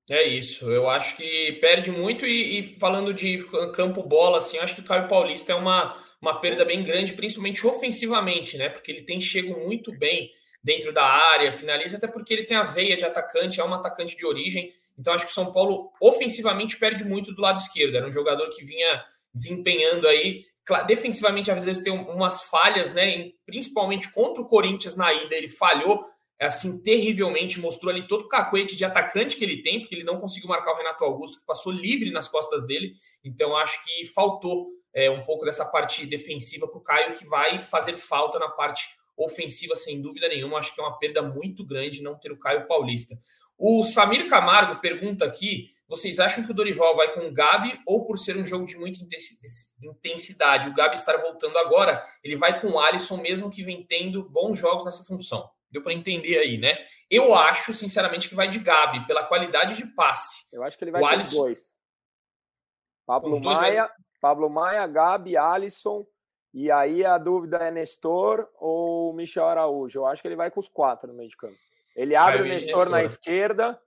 É 0.08 0.22
isso, 0.22 0.70
eu 0.70 0.88
acho 0.88 1.16
que 1.16 1.52
perde 1.60 1.90
muito 1.90 2.24
e, 2.24 2.60
e 2.60 2.66
falando 2.78 3.12
de 3.12 3.44
campo 3.74 4.02
bola, 4.02 4.38
assim, 4.38 4.56
acho 4.58 4.76
que 4.76 4.80
o 4.80 4.84
Caio 4.84 5.08
Paulista 5.08 5.52
é 5.52 5.54
uma 5.54 6.06
uma 6.20 6.40
perda 6.40 6.64
bem 6.64 6.82
grande, 6.82 7.12
principalmente 7.12 7.66
ofensivamente, 7.66 8.56
né? 8.56 8.68
Porque 8.68 8.90
ele 8.90 9.02
tem 9.02 9.20
chego 9.20 9.60
muito 9.60 9.96
bem 9.96 10.30
dentro 10.66 10.92
da 10.92 11.04
área, 11.04 11.52
finaliza, 11.52 11.96
até 11.96 12.08
porque 12.08 12.34
ele 12.34 12.42
tem 12.42 12.56
a 12.56 12.64
veia 12.64 12.96
de 12.96 13.04
atacante, 13.04 13.60
é 13.60 13.64
um 13.64 13.72
atacante 13.72 14.16
de 14.16 14.26
origem. 14.26 14.72
Então 14.98 15.14
acho 15.14 15.24
que 15.24 15.30
o 15.30 15.34
São 15.34 15.52
Paulo 15.52 15.92
ofensivamente 16.00 16.76
perde 16.76 17.04
muito 17.04 17.32
do 17.32 17.40
lado 17.40 17.60
esquerdo. 17.60 17.96
Era 17.96 18.08
um 18.08 18.12
jogador 18.12 18.50
que 18.50 18.64
vinha 18.64 19.04
desempenhando 19.32 20.08
aí. 20.08 20.44
Defensivamente, 20.88 21.52
às 21.52 21.64
vezes 21.64 21.84
tem 21.84 21.92
umas 21.92 22.42
falhas, 22.42 22.92
né? 22.92 23.30
Principalmente 23.46 24.12
contra 24.12 24.42
o 24.42 24.48
Corinthians 24.48 24.96
na 24.96 25.14
ida, 25.14 25.36
ele 25.36 25.48
falhou 25.48 26.04
assim 26.38 26.82
terrivelmente, 26.82 27.60
mostrou 27.60 27.92
ali 27.92 28.06
todo 28.08 28.22
o 28.22 28.28
cacuete 28.28 28.76
de 28.76 28.84
atacante 28.84 29.36
que 29.36 29.44
ele 29.44 29.62
tem, 29.62 29.78
porque 29.78 29.94
ele 29.94 30.04
não 30.04 30.18
conseguiu 30.18 30.48
marcar 30.48 30.72
o 30.72 30.76
Renato 30.76 31.04
Augusto, 31.04 31.38
que 31.38 31.46
passou 31.46 31.72
livre 31.72 32.10
nas 32.10 32.28
costas 32.28 32.66
dele. 32.66 32.92
Então 33.24 33.56
acho 33.56 33.82
que 33.84 34.04
faltou 34.06 34.66
é, 34.92 35.08
um 35.08 35.22
pouco 35.22 35.44
dessa 35.44 35.64
parte 35.64 36.04
defensiva 36.04 36.66
para 36.66 36.78
o 36.78 36.82
Caio, 36.82 37.14
que 37.14 37.24
vai 37.24 37.60
fazer 37.60 37.92
falta 37.92 38.40
na 38.40 38.48
parte 38.48 38.84
ofensiva, 39.16 39.74
sem 39.76 40.00
dúvida 40.00 40.28
nenhuma. 40.28 40.58
Acho 40.58 40.74
que 40.74 40.80
é 40.80 40.84
uma 40.84 40.98
perda 40.98 41.22
muito 41.22 41.64
grande 41.64 42.02
não 42.02 42.18
ter 42.18 42.30
o 42.30 42.38
Caio 42.38 42.66
Paulista. 42.66 43.18
O 43.58 43.84
Samir 43.84 44.28
Camargo 44.28 44.80
pergunta 44.80 45.24
aqui: 45.24 45.70
vocês 45.88 46.18
acham 46.18 46.44
que 46.44 46.50
o 46.50 46.54
Dorival 46.54 46.96
vai 46.96 47.14
com 47.14 47.26
o 47.26 47.32
Gabi 47.32 47.80
ou 47.86 48.04
por 48.04 48.18
ser 48.18 48.36
um 48.36 48.44
jogo 48.44 48.66
de 48.66 48.76
muita 48.76 48.98
intensidade? 49.82 50.68
O 50.68 50.74
Gabi 50.74 50.96
estar 50.96 51.16
voltando 51.18 51.56
agora, 51.58 52.02
ele 52.22 52.36
vai 52.36 52.60
com 52.60 52.72
o 52.72 52.78
Alisson, 52.78 53.16
mesmo 53.18 53.50
que 53.50 53.62
vem 53.62 53.84
tendo 53.84 54.28
bons 54.28 54.58
jogos 54.58 54.84
nessa 54.84 55.04
função. 55.04 55.48
Deu 55.70 55.82
para 55.82 55.92
entender 55.92 56.38
aí, 56.38 56.58
né? 56.58 56.76
Eu 57.10 57.34
acho, 57.34 57.72
sinceramente, 57.72 58.28
que 58.28 58.34
vai 58.34 58.48
de 58.48 58.58
Gabi, 58.58 59.06
pela 59.06 59.24
qualidade 59.24 59.76
de 59.76 59.86
passe. 59.86 60.46
Eu 60.52 60.62
acho 60.62 60.76
que 60.76 60.84
ele 60.84 60.90
vai 60.90 61.00
o 61.00 61.04
com 61.04 61.10
Alisson... 61.10 61.30
os 61.30 61.36
dois. 61.36 61.76
Pablo 63.06 63.40
Maia, 63.40 63.90
Pablo 64.20 64.50
Maia, 64.50 64.86
Gabi, 64.88 65.36
Alisson. 65.36 66.04
E 66.52 66.70
aí 66.70 67.04
a 67.04 67.18
dúvida 67.18 67.58
é 67.58 67.70
Nestor 67.70 68.48
ou 68.58 69.12
Michel 69.12 69.46
Araújo. 69.46 70.00
Eu 70.00 70.06
acho 70.06 70.22
que 70.22 70.28
ele 70.28 70.36
vai 70.36 70.50
com 70.50 70.60
os 70.60 70.68
quatro 70.68 71.08
no 71.08 71.14
meio 71.14 71.28
de 71.28 71.36
campo. 71.36 71.56
Ele 71.94 72.14
abre 72.16 72.42
o 72.42 72.44
Nestor, 72.44 72.74
Nestor, 72.74 72.90
na 72.90 73.02
esquerda, 73.02 73.80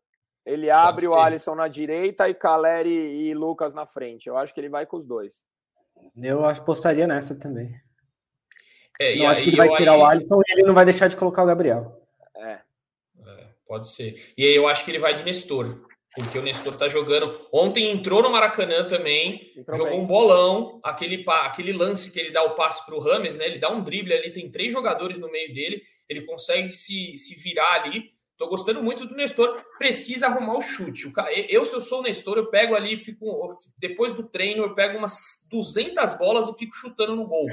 ele 0.45 0.69
abre 0.69 1.07
o 1.07 1.15
Alisson 1.15 1.55
na 1.55 1.67
direita 1.67 2.27
e 2.27 2.33
Caleri 2.33 2.89
e 2.89 3.33
Lucas 3.33 3.73
na 3.73 3.85
frente. 3.85 4.27
Eu 4.27 4.37
acho 4.37 4.53
que 4.53 4.59
ele 4.59 4.69
vai 4.69 4.85
com 4.85 4.97
os 4.97 5.05
dois. 5.05 5.45
Eu 6.15 6.45
apostaria 6.45 7.05
nessa 7.05 7.35
também. 7.35 7.79
É, 8.99 9.17
eu 9.17 9.27
acho 9.27 9.43
que 9.43 9.49
ele 9.49 9.57
vai 9.57 9.69
tirar 9.69 9.93
aí... 9.93 9.99
o 9.99 10.05
Alisson 10.05 10.41
e 10.47 10.53
ele 10.53 10.63
não 10.63 10.73
vai 10.73 10.85
deixar 10.85 11.07
de 11.07 11.17
colocar 11.17 11.43
o 11.43 11.45
Gabriel. 11.45 12.01
É. 12.35 12.59
é. 13.25 13.47
Pode 13.67 13.89
ser. 13.89 14.33
E 14.37 14.43
aí 14.43 14.55
eu 14.55 14.67
acho 14.67 14.83
que 14.83 14.91
ele 14.91 14.99
vai 14.99 15.13
de 15.13 15.23
Nestor 15.23 15.88
porque 16.15 16.39
o 16.39 16.41
Nestor 16.41 16.75
tá 16.75 16.87
jogando. 16.87 17.39
Ontem 17.51 17.91
entrou 17.91 18.21
no 18.21 18.29
Maracanã 18.29 18.87
também, 18.87 19.53
entrou 19.55 19.77
jogou 19.77 19.93
bem. 19.93 20.01
um 20.01 20.07
bolão, 20.07 20.79
aquele, 20.83 21.23
aquele 21.27 21.71
lance 21.71 22.11
que 22.11 22.19
ele 22.19 22.31
dá 22.31 22.43
o 22.43 22.55
passe 22.55 22.85
para 22.85 22.95
o 22.95 22.99
Rames, 22.99 23.35
né? 23.35 23.45
Ele 23.45 23.59
dá 23.59 23.69
um 23.71 23.83
drible 23.83 24.13
ali, 24.13 24.31
tem 24.31 24.49
três 24.49 24.71
jogadores 24.71 25.19
no 25.19 25.31
meio 25.31 25.53
dele, 25.53 25.81
ele 26.07 26.21
consegue 26.21 26.71
se, 26.71 27.17
se 27.17 27.35
virar 27.35 27.83
ali. 27.83 28.11
Tô 28.37 28.47
gostando 28.47 28.81
muito 28.81 29.05
do 29.05 29.15
Nestor. 29.15 29.61
Precisa 29.77 30.27
arrumar 30.27 30.57
o 30.57 30.61
chute. 30.61 31.11
Eu, 31.49 31.65
se 31.65 31.75
eu 31.75 31.81
sou 31.81 31.99
o 31.99 32.03
Nestor, 32.03 32.37
eu 32.37 32.49
pego 32.49 32.73
ali, 32.73 32.95
fico 32.95 33.49
depois 33.77 34.13
do 34.13 34.23
treino, 34.23 34.63
eu 34.63 34.73
pego 34.73 34.97
umas 34.97 35.45
200 35.49 36.13
bolas 36.13 36.47
e 36.47 36.57
fico 36.57 36.73
chutando 36.73 37.15
no 37.15 37.27
gol, 37.27 37.47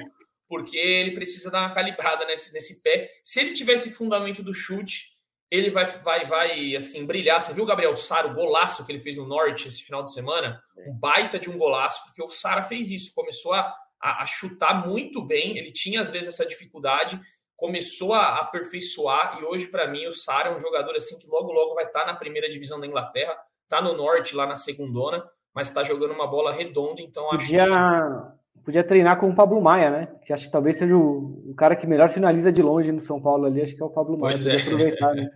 porque 0.48 0.76
ele 0.76 1.10
precisa 1.10 1.50
dar 1.50 1.62
uma 1.62 1.74
calibrada 1.74 2.24
nesse, 2.24 2.52
nesse 2.52 2.82
pé. 2.82 3.10
Se 3.22 3.40
ele 3.40 3.52
tivesse 3.52 3.92
fundamento 3.92 4.44
do 4.44 4.54
chute, 4.54 5.15
ele 5.50 5.70
vai, 5.70 5.86
vai, 5.86 6.26
vai 6.26 6.76
assim, 6.76 7.06
brilhar. 7.06 7.40
Você 7.40 7.52
viu 7.52 7.64
o 7.64 7.66
Gabriel 7.66 7.94
Sara, 7.94 8.26
o 8.26 8.34
golaço 8.34 8.84
que 8.84 8.92
ele 8.92 9.00
fez 9.00 9.16
no 9.16 9.26
Norte 9.26 9.68
esse 9.68 9.82
final 9.82 10.02
de 10.02 10.12
semana? 10.12 10.60
Um 10.86 10.92
baita 10.92 11.38
de 11.38 11.48
um 11.48 11.56
golaço, 11.56 12.04
porque 12.04 12.22
o 12.22 12.30
Sara 12.30 12.62
fez 12.62 12.90
isso, 12.90 13.14
começou 13.14 13.52
a, 13.52 13.72
a, 14.00 14.22
a, 14.22 14.26
chutar 14.26 14.86
muito 14.86 15.22
bem. 15.24 15.56
Ele 15.56 15.72
tinha, 15.72 16.00
às 16.00 16.10
vezes, 16.10 16.28
essa 16.28 16.46
dificuldade, 16.46 17.20
começou 17.56 18.12
a 18.12 18.38
aperfeiçoar, 18.40 19.38
e 19.40 19.44
hoje, 19.44 19.68
para 19.68 19.86
mim, 19.86 20.06
o 20.06 20.12
Sara 20.12 20.50
é 20.50 20.54
um 20.54 20.60
jogador 20.60 20.94
assim 20.94 21.18
que 21.18 21.26
logo, 21.26 21.52
logo 21.52 21.74
vai 21.74 21.84
estar 21.84 22.00
tá 22.00 22.06
na 22.06 22.14
primeira 22.14 22.48
divisão 22.48 22.78
da 22.78 22.86
Inglaterra, 22.86 23.36
tá 23.68 23.80
no 23.80 23.94
Norte, 23.94 24.36
lá 24.36 24.46
na 24.46 24.56
segundona, 24.56 25.24
mas 25.54 25.68
está 25.68 25.82
jogando 25.82 26.12
uma 26.12 26.26
bola 26.26 26.52
redonda, 26.52 27.00
então 27.00 27.30
acho 27.30 27.46
podia, 27.46 27.64
que... 27.64 28.45
Podia 28.66 28.82
treinar 28.82 29.20
com 29.20 29.30
o 29.30 29.34
Pablo 29.34 29.62
Maia, 29.62 29.90
né? 29.90 30.08
Que 30.26 30.32
acho 30.32 30.46
que 30.46 30.50
talvez 30.50 30.76
seja 30.76 30.96
o, 30.96 31.50
o, 31.50 31.54
cara 31.54 31.76
que 31.76 31.86
melhor 31.86 32.08
finaliza 32.08 32.50
de 32.50 32.60
longe 32.60 32.90
no 32.90 33.00
São 33.00 33.22
Paulo 33.22 33.46
ali, 33.46 33.62
acho 33.62 33.76
que 33.76 33.80
é 33.80 33.86
o 33.86 33.90
Pablo 33.90 34.18
Maia. 34.18 34.36
Pois 34.36 34.44
é. 34.44 34.56
aproveitar, 34.56 35.14
né? 35.14 35.30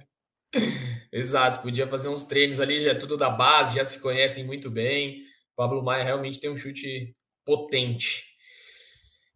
Exato, 1.12 1.62
podia 1.62 1.86
fazer 1.86 2.08
uns 2.08 2.24
treinos 2.24 2.58
ali, 2.58 2.80
já 2.80 2.90
é 2.90 2.94
tudo 2.94 3.16
da 3.16 3.30
base, 3.30 3.76
já 3.76 3.84
se 3.84 4.00
conhecem 4.00 4.42
muito 4.42 4.68
bem. 4.68 5.22
Pablo 5.54 5.80
Maia 5.80 6.02
realmente 6.02 6.40
tem 6.40 6.50
um 6.50 6.56
chute 6.56 7.14
potente. 7.44 8.24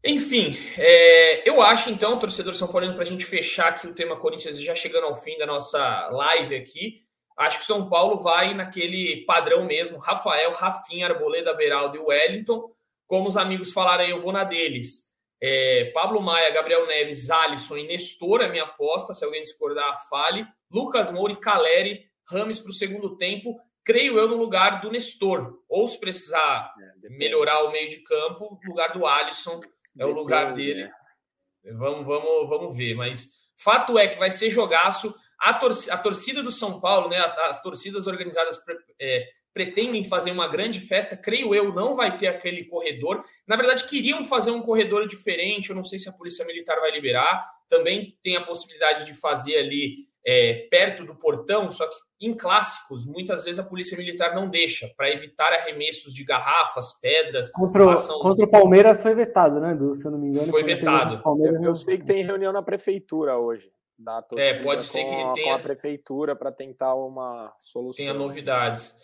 Enfim, 0.04 0.58
é, 0.76 1.48
eu 1.48 1.62
acho 1.62 1.88
então, 1.88 2.18
torcedor 2.18 2.52
São 2.54 2.66
Paulino, 2.66 2.94
para 2.94 3.04
a 3.04 3.06
gente 3.06 3.24
fechar 3.24 3.68
aqui 3.68 3.86
o 3.86 3.94
tema 3.94 4.16
Corinthians, 4.16 4.60
já 4.60 4.74
chegando 4.74 5.04
ao 5.04 5.14
fim 5.14 5.38
da 5.38 5.46
nossa 5.46 6.08
live 6.08 6.56
aqui, 6.56 7.02
acho 7.38 7.60
que 7.60 7.64
São 7.64 7.88
Paulo 7.88 8.18
vai 8.18 8.54
naquele 8.54 9.24
padrão 9.24 9.64
mesmo: 9.64 9.98
Rafael, 9.98 10.50
Rafinha, 10.50 11.06
Arboleda, 11.06 11.54
Beraldo 11.54 11.96
e 11.96 12.00
Wellington. 12.00 12.73
Como 13.06 13.28
os 13.28 13.36
amigos 13.36 13.72
falaram 13.72 14.04
aí, 14.04 14.10
eu 14.10 14.20
vou 14.20 14.32
na 14.32 14.44
deles. 14.44 15.12
É, 15.42 15.90
Pablo 15.92 16.22
Maia, 16.22 16.50
Gabriel 16.50 16.86
Neves, 16.86 17.30
Alisson 17.30 17.76
e 17.76 17.86
Nestor, 17.86 18.40
é 18.40 18.48
minha 18.48 18.64
aposta. 18.64 19.12
Se 19.12 19.24
alguém 19.24 19.42
discordar, 19.42 20.08
fale. 20.08 20.46
Lucas 20.70 21.10
Moura 21.10 21.32
e 21.32 21.36
Caleri, 21.36 22.04
Rames 22.26 22.58
para 22.58 22.70
o 22.70 22.74
segundo 22.74 23.16
tempo, 23.16 23.56
creio 23.84 24.18
eu, 24.18 24.26
no 24.26 24.36
lugar 24.36 24.80
do 24.80 24.90
Nestor. 24.90 25.60
Ou 25.68 25.86
se 25.86 26.00
precisar 26.00 26.72
é, 27.04 27.08
melhorar 27.10 27.62
o 27.64 27.70
meio 27.70 27.88
de 27.90 27.98
campo, 27.98 28.58
lugar 28.64 28.92
do 28.92 29.06
Alisson 29.06 29.60
é 29.98 30.04
o 30.04 30.12
lugar 30.12 30.54
dele. 30.54 30.84
Né? 30.84 30.92
Vamos, 31.72 32.06
vamos, 32.06 32.48
vamos 32.48 32.76
ver. 32.76 32.94
Mas 32.94 33.30
fato 33.56 33.98
é 33.98 34.08
que 34.08 34.18
vai 34.18 34.30
ser 34.30 34.50
jogaço. 34.50 35.14
A, 35.38 35.52
torcida, 35.52 35.94
a 35.94 35.98
torcida 35.98 36.42
do 36.42 36.50
São 36.50 36.80
Paulo, 36.80 37.08
né, 37.08 37.18
as 37.18 37.62
torcidas 37.62 38.06
organizadas 38.06 38.58
é, 39.00 39.28
pretendem 39.54 40.04
fazer 40.04 40.32
uma 40.32 40.48
grande 40.48 40.80
festa, 40.80 41.16
creio 41.16 41.54
eu, 41.54 41.72
não 41.72 41.94
vai 41.94 42.18
ter 42.18 42.26
aquele 42.26 42.64
corredor. 42.64 43.22
Na 43.46 43.56
verdade, 43.56 43.88
queriam 43.88 44.24
fazer 44.24 44.50
um 44.50 44.60
corredor 44.60 45.06
diferente, 45.06 45.70
eu 45.70 45.76
não 45.76 45.84
sei 45.84 45.98
se 45.98 46.08
a 46.08 46.12
Polícia 46.12 46.44
Militar 46.44 46.80
vai 46.80 46.90
liberar. 46.90 47.48
Também 47.68 48.18
tem 48.22 48.36
a 48.36 48.44
possibilidade 48.44 49.06
de 49.06 49.14
fazer 49.14 49.56
ali 49.56 50.06
é, 50.26 50.66
perto 50.70 51.04
do 51.04 51.14
portão, 51.14 51.70
só 51.70 51.86
que 51.86 51.94
em 52.20 52.34
clássicos, 52.34 53.04
muitas 53.04 53.44
vezes 53.44 53.58
a 53.58 53.64
polícia 53.64 53.98
militar 53.98 54.34
não 54.34 54.48
deixa, 54.48 54.90
para 54.96 55.10
evitar 55.10 55.52
arremessos 55.52 56.14
de 56.14 56.24
garrafas, 56.24 56.98
pedras. 57.00 57.50
Contra, 57.50 57.84
passam... 57.84 58.18
contra 58.20 58.46
o 58.46 58.50
Palmeiras 58.50 59.02
foi 59.02 59.14
vetado, 59.14 59.60
né, 59.60 59.74
Du? 59.74 59.94
Se 59.94 60.06
eu 60.06 60.12
não 60.12 60.18
me 60.18 60.28
engano. 60.28 60.50
Foi 60.50 60.62
vetado. 60.62 61.22
Palmeiras, 61.22 61.60
eu, 61.60 61.68
eu 61.68 61.74
sei 61.74 61.98
que 61.98 62.06
tem 62.06 62.24
reunião 62.24 62.52
na 62.52 62.62
prefeitura 62.62 63.36
hoje. 63.36 63.70
Da 63.98 64.24
é, 64.36 64.54
pode 64.54 64.84
ser 64.84 65.04
que 65.04 65.34
tenha. 65.34 65.44
Com 65.44 65.52
a 65.52 65.58
prefeitura 65.58 66.34
para 66.34 66.50
tentar 66.50 66.94
uma 66.94 67.54
solução. 67.60 68.04
Tenha 68.04 68.14
novidades. 68.14 68.94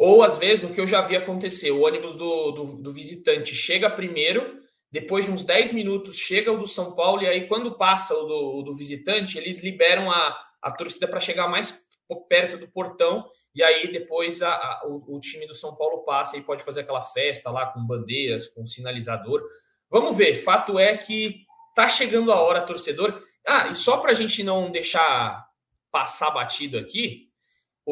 Ou, 0.00 0.22
às 0.22 0.38
vezes, 0.38 0.64
o 0.64 0.72
que 0.72 0.80
eu 0.80 0.86
já 0.86 1.02
vi 1.02 1.14
acontecer: 1.14 1.70
o 1.70 1.82
ônibus 1.82 2.16
do, 2.16 2.52
do, 2.52 2.64
do 2.76 2.90
visitante 2.90 3.54
chega 3.54 3.90
primeiro, 3.90 4.58
depois 4.90 5.26
de 5.26 5.30
uns 5.30 5.44
10 5.44 5.74
minutos 5.74 6.16
chega 6.16 6.50
o 6.50 6.56
do 6.56 6.66
São 6.66 6.94
Paulo, 6.94 7.20
e 7.20 7.26
aí, 7.26 7.46
quando 7.46 7.76
passa 7.76 8.14
o 8.14 8.24
do, 8.24 8.58
o 8.58 8.62
do 8.62 8.74
visitante, 8.74 9.36
eles 9.36 9.62
liberam 9.62 10.10
a, 10.10 10.40
a 10.62 10.70
torcida 10.70 11.06
para 11.06 11.20
chegar 11.20 11.48
mais 11.48 11.86
perto 12.30 12.56
do 12.56 12.66
portão, 12.66 13.26
e 13.54 13.62
aí 13.62 13.92
depois 13.92 14.40
a, 14.40 14.50
a, 14.50 14.82
o, 14.86 15.16
o, 15.16 15.20
time 15.20 15.46
do 15.46 15.52
São 15.52 15.76
Paulo 15.76 15.98
passa 15.98 16.38
e 16.38 16.42
pode 16.42 16.64
fazer 16.64 16.80
aquela 16.80 17.02
festa 17.02 17.50
lá 17.50 17.66
com 17.66 17.86
bandeiras, 17.86 18.48
com 18.48 18.64
sinalizador. 18.64 19.42
Vamos 19.90 20.16
ver, 20.16 20.42
fato 20.42 20.78
é 20.78 20.96
que 20.96 21.44
tá 21.74 21.86
chegando 21.90 22.32
a 22.32 22.40
hora, 22.40 22.62
torcedor. 22.62 23.22
Ah, 23.46 23.68
e 23.68 23.74
só 23.74 23.98
para 23.98 24.12
a 24.12 24.14
gente 24.14 24.42
não 24.42 24.70
deixar 24.70 25.46
passar 25.92 26.30
batido 26.30 26.78
aqui, 26.78 27.29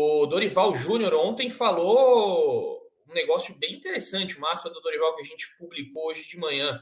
o 0.00 0.26
Dorival 0.26 0.74
Júnior 0.76 1.12
ontem 1.14 1.50
falou 1.50 2.78
um 3.08 3.12
negócio 3.12 3.54
bem 3.58 3.74
interessante, 3.74 4.38
uma 4.38 4.52
aspa 4.52 4.70
do 4.70 4.80
Dorival 4.80 5.16
que 5.16 5.22
a 5.22 5.24
gente 5.24 5.56
publicou 5.56 6.06
hoje 6.06 6.28
de 6.28 6.38
manhã. 6.38 6.80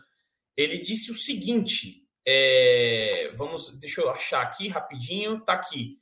Ele 0.54 0.78
disse 0.78 1.10
o 1.10 1.14
seguinte: 1.14 2.06
é, 2.26 3.32
vamos, 3.34 3.70
deixa 3.78 4.02
eu 4.02 4.10
achar 4.10 4.42
aqui 4.42 4.68
rapidinho, 4.68 5.40
tá 5.40 5.54
aqui. 5.54 5.98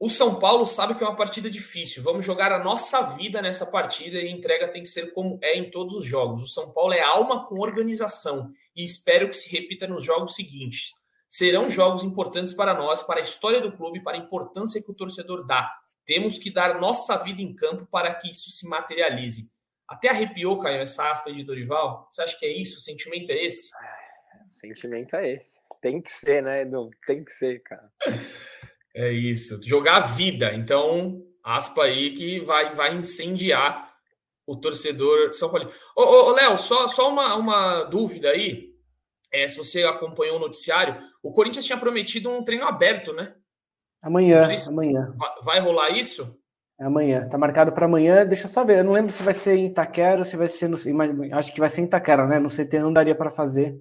O 0.00 0.10
São 0.10 0.40
Paulo 0.40 0.66
sabe 0.66 0.96
que 0.96 1.04
é 1.04 1.06
uma 1.06 1.14
partida 1.14 1.48
difícil. 1.48 2.02
Vamos 2.02 2.26
jogar 2.26 2.50
a 2.50 2.64
nossa 2.64 3.14
vida 3.14 3.40
nessa 3.40 3.64
partida 3.64 4.18
e 4.18 4.26
a 4.26 4.30
entrega 4.30 4.72
tem 4.72 4.82
que 4.82 4.88
ser 4.88 5.12
como 5.12 5.38
é 5.40 5.56
em 5.56 5.70
todos 5.70 5.94
os 5.94 6.04
jogos. 6.04 6.42
O 6.42 6.48
São 6.48 6.72
Paulo 6.72 6.92
é 6.92 7.00
alma 7.00 7.46
com 7.46 7.60
organização 7.60 8.52
e 8.74 8.82
espero 8.82 9.28
que 9.28 9.36
se 9.36 9.48
repita 9.48 9.86
nos 9.86 10.02
jogos 10.02 10.34
seguintes. 10.34 10.90
Serão 11.28 11.68
jogos 11.68 12.02
importantes 12.02 12.52
para 12.52 12.74
nós, 12.74 13.04
para 13.04 13.20
a 13.20 13.22
história 13.22 13.60
do 13.60 13.70
clube, 13.70 14.02
para 14.02 14.16
a 14.16 14.20
importância 14.20 14.82
que 14.82 14.90
o 14.90 14.94
torcedor 14.94 15.46
dá. 15.46 15.70
Temos 16.04 16.38
que 16.38 16.50
dar 16.50 16.80
nossa 16.80 17.16
vida 17.18 17.40
em 17.40 17.54
campo 17.54 17.86
para 17.86 18.14
que 18.14 18.28
isso 18.30 18.50
se 18.50 18.68
materialize. 18.68 19.50
Até 19.88 20.08
arrepiou, 20.08 20.58
Caio, 20.58 20.80
essa 20.80 21.10
aspa 21.10 21.32
de 21.32 21.44
Dorival? 21.44 22.08
Você 22.10 22.22
acha 22.22 22.38
que 22.38 22.46
é 22.46 22.52
isso? 22.52 22.78
O 22.78 22.80
sentimento 22.80 23.30
é 23.30 23.44
esse? 23.44 23.70
o 24.46 24.52
sentimento 24.52 25.16
é 25.16 25.32
esse. 25.32 25.60
Tem 25.80 26.00
que 26.00 26.10
ser, 26.10 26.42
né, 26.42 26.62
Edu? 26.62 26.90
Tem 27.06 27.24
que 27.24 27.32
ser, 27.32 27.62
cara. 27.62 27.90
É 28.94 29.10
isso. 29.10 29.58
Jogar 29.64 29.96
a 29.96 30.00
vida. 30.00 30.52
Então, 30.52 31.24
aspa 31.42 31.84
aí 31.84 32.12
que 32.12 32.40
vai, 32.40 32.74
vai 32.74 32.94
incendiar 32.94 33.90
o 34.46 34.54
torcedor 34.54 35.32
São 35.32 35.50
Paulo. 35.50 35.72
Ô, 35.96 36.02
ô, 36.02 36.24
ô 36.26 36.32
Léo, 36.32 36.56
só, 36.58 36.86
só 36.86 37.08
uma, 37.08 37.34
uma 37.36 37.84
dúvida 37.84 38.28
aí. 38.28 38.72
É, 39.32 39.48
se 39.48 39.56
você 39.56 39.82
acompanhou 39.84 40.36
o 40.36 40.40
noticiário, 40.40 41.02
o 41.22 41.32
Corinthians 41.32 41.64
tinha 41.64 41.78
prometido 41.78 42.28
um 42.28 42.44
treino 42.44 42.66
aberto, 42.66 43.14
né? 43.14 43.34
Amanhã, 44.02 44.56
se 44.56 44.68
amanhã. 44.68 45.14
Vai, 45.16 45.30
vai 45.42 45.60
rolar 45.60 45.90
isso? 45.90 46.36
É 46.80 46.84
amanhã. 46.84 47.28
Tá 47.28 47.38
marcado 47.38 47.72
para 47.72 47.86
amanhã. 47.86 48.26
Deixa 48.26 48.46
eu 48.46 48.50
só 48.50 48.64
ver. 48.64 48.78
Eu 48.78 48.84
não 48.84 48.92
lembro 48.92 49.12
se 49.12 49.22
vai 49.22 49.34
ser 49.34 49.56
em 49.56 49.66
Itaquera 49.66 50.18
ou 50.18 50.24
se 50.24 50.36
vai 50.36 50.48
ser 50.48 50.68
no. 50.68 50.76
Acho 51.32 51.52
que 51.52 51.60
vai 51.60 51.68
ser 51.68 51.82
em 51.82 51.84
Itaquera, 51.84 52.26
né? 52.26 52.38
No 52.38 52.48
CT 52.48 52.80
não 52.80 52.92
daria 52.92 53.14
para 53.14 53.30
fazer. 53.30 53.78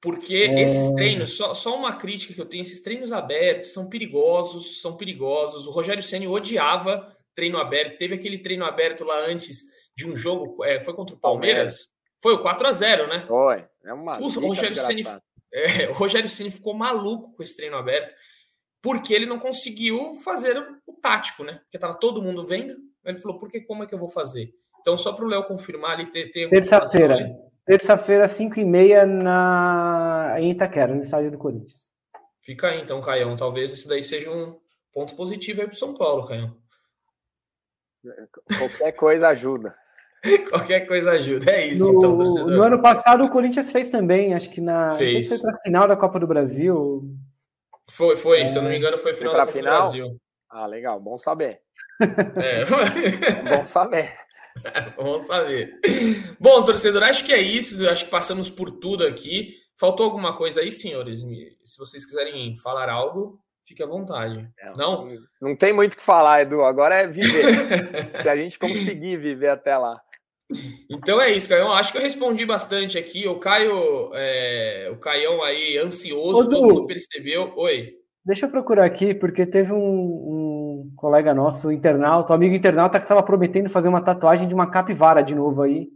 Porque 0.00 0.34
é... 0.34 0.60
esses 0.60 0.90
treinos, 0.92 1.36
só, 1.36 1.54
só 1.54 1.76
uma 1.76 1.94
crítica 1.94 2.34
que 2.34 2.40
eu 2.40 2.46
tenho, 2.46 2.62
esses 2.62 2.82
treinos 2.82 3.12
abertos 3.12 3.72
são 3.72 3.88
perigosos, 3.88 4.80
são 4.80 4.96
perigosos. 4.96 5.68
O 5.68 5.70
Rogério 5.70 6.02
Ceni 6.02 6.26
odiava 6.26 7.16
treino 7.34 7.58
aberto. 7.58 7.96
Teve 7.96 8.16
aquele 8.16 8.38
treino 8.38 8.64
aberto 8.64 9.04
lá 9.04 9.24
antes 9.26 9.62
de 9.96 10.10
um 10.10 10.16
jogo, 10.16 10.64
é, 10.64 10.80
foi 10.80 10.94
contra 10.94 11.14
o 11.14 11.18
Palmeiras? 11.18 11.56
Palmeiras. 11.56 11.92
Foi 12.20 12.34
o 12.34 12.42
4 12.42 12.66
a 12.66 12.72
0 12.72 13.06
né? 13.08 13.24
Foi. 13.26 13.64
É 13.84 13.92
uma 13.92 14.18
o, 14.20 14.28
Rogério 14.28 14.76
Ceni, 14.76 15.04
é, 15.52 15.88
o 15.88 15.92
Rogério 15.92 16.28
Ceni 16.28 16.50
ficou 16.50 16.74
maluco 16.74 17.34
com 17.36 17.42
esse 17.42 17.56
treino 17.56 17.76
aberto, 17.76 18.14
porque 18.82 19.14
ele 19.14 19.24
não 19.24 19.38
conseguiu 19.38 20.14
fazer 20.16 20.58
o 20.86 20.92
tático, 20.94 21.44
né? 21.44 21.60
Porque 21.62 21.78
tava 21.78 21.94
todo 21.94 22.20
mundo 22.20 22.44
vendo. 22.44 22.74
Ele 23.04 23.16
falou, 23.16 23.38
por 23.38 23.48
que 23.48 23.60
como 23.60 23.84
é 23.84 23.86
que 23.86 23.94
eu 23.94 23.98
vou 23.98 24.08
fazer? 24.08 24.52
Então, 24.80 24.98
só 24.98 25.12
para 25.12 25.24
o 25.24 25.28
Léo 25.28 25.44
confirmar 25.44 25.92
ali, 25.92 26.10
tem, 26.10 26.28
tem 26.30 26.50
Terça-feira. 26.50 27.16
Terça-feira, 27.64 28.26
5 28.26 28.58
e 28.58 28.64
meia 28.64 29.06
na... 29.06 30.34
em 30.38 30.50
Itaquera, 30.50 30.92
no 30.92 31.02
estádio 31.02 31.30
do 31.30 31.38
Corinthians. 31.38 31.90
Fica 32.42 32.68
aí, 32.68 32.80
então, 32.80 33.00
Caião. 33.00 33.36
Talvez 33.36 33.72
esse 33.72 33.86
daí 33.86 34.02
seja 34.02 34.30
um 34.30 34.58
ponto 34.92 35.14
positivo 35.14 35.60
aí 35.60 35.68
para 35.68 35.76
São 35.76 35.94
Paulo, 35.94 36.26
Caião. 36.26 36.56
Qualquer 38.58 38.92
coisa 38.92 39.28
ajuda. 39.28 39.76
Qualquer 40.50 40.80
coisa 40.86 41.12
ajuda. 41.12 41.52
É 41.52 41.68
isso, 41.68 41.84
no, 41.84 41.98
então, 41.98 42.16
torcedor. 42.16 42.50
No 42.50 42.62
ano 42.62 42.82
passado, 42.82 43.24
o 43.24 43.30
Corinthians 43.30 43.70
fez 43.70 43.88
também, 43.88 44.34
acho 44.34 44.50
que 44.50 44.60
na. 44.60 44.90
Fez. 44.90 45.28
foi 45.28 45.38
para 45.38 45.50
a 45.50 45.58
final 45.60 45.86
da 45.86 45.96
Copa 45.96 46.18
do 46.18 46.26
Brasil. 46.26 47.04
Foi, 47.96 48.16
foi. 48.16 48.40
É... 48.42 48.46
Se 48.46 48.56
eu 48.56 48.62
não 48.62 48.70
me 48.70 48.76
engano, 48.76 48.98
foi 48.98 49.14
final 49.14 49.32
da 49.34 49.40
Copa 49.40 49.52
final? 49.52 49.74
do 49.74 49.82
Brasil. 49.82 50.16
Ah, 50.50 50.66
legal. 50.66 51.00
Bom 51.00 51.16
saber. 51.16 51.60
É. 52.00 52.64
Bom 53.56 53.64
saber. 53.64 54.14
Vamos 54.96 55.22
saber. 55.22 55.78
Bom, 56.38 56.62
torcedor, 56.62 57.02
acho 57.04 57.24
que 57.24 57.32
é 57.32 57.40
isso. 57.40 57.88
Acho 57.88 58.04
que 58.04 58.10
passamos 58.10 58.50
por 58.50 58.70
tudo 58.70 59.06
aqui. 59.06 59.54
Faltou 59.78 60.04
alguma 60.04 60.36
coisa 60.36 60.60
aí, 60.60 60.70
senhores? 60.70 61.20
Se 61.64 61.78
vocês 61.78 62.04
quiserem 62.04 62.54
falar 62.56 62.88
algo, 62.88 63.38
fique 63.66 63.82
à 63.82 63.86
vontade. 63.86 64.48
Não? 64.76 65.06
Não, 65.06 65.18
não 65.40 65.56
tem 65.56 65.72
muito 65.72 65.94
o 65.94 65.96
que 65.96 66.02
falar, 66.02 66.42
Edu. 66.42 66.62
Agora 66.62 66.96
é 66.96 67.06
viver. 67.06 68.20
Se 68.22 68.28
a 68.28 68.36
gente 68.36 68.58
conseguir 68.58 69.16
viver 69.16 69.48
até 69.48 69.76
lá. 69.76 70.00
Então 70.90 71.20
é 71.20 71.32
isso, 71.32 71.48
Caio. 71.48 71.68
Acho 71.72 71.92
que 71.92 71.98
eu 71.98 72.02
respondi 72.02 72.44
bastante 72.44 72.98
aqui. 72.98 73.26
O 73.26 73.38
Caio, 73.38 74.10
é... 74.14 74.88
o 74.92 74.96
Caião 74.96 75.42
aí, 75.42 75.78
ansioso, 75.78 76.40
Ô, 76.40 76.48
todo 76.48 76.62
mundo 76.62 76.86
percebeu. 76.86 77.52
Oi. 77.56 77.94
Deixa 78.24 78.46
eu 78.46 78.50
procurar 78.50 78.84
aqui, 78.84 79.14
porque 79.14 79.44
teve 79.44 79.72
um, 79.72 79.78
um 79.78 80.92
colega 80.96 81.34
nosso, 81.34 81.72
internauta, 81.72 82.32
um 82.32 82.36
amigo 82.36 82.54
internauta, 82.54 82.98
que 82.98 83.04
estava 83.04 83.22
prometendo 83.22 83.68
fazer 83.68 83.88
uma 83.88 84.00
tatuagem 84.00 84.46
de 84.46 84.54
uma 84.54 84.70
capivara 84.70 85.22
de 85.22 85.34
novo 85.34 85.62
aí. 85.62 85.88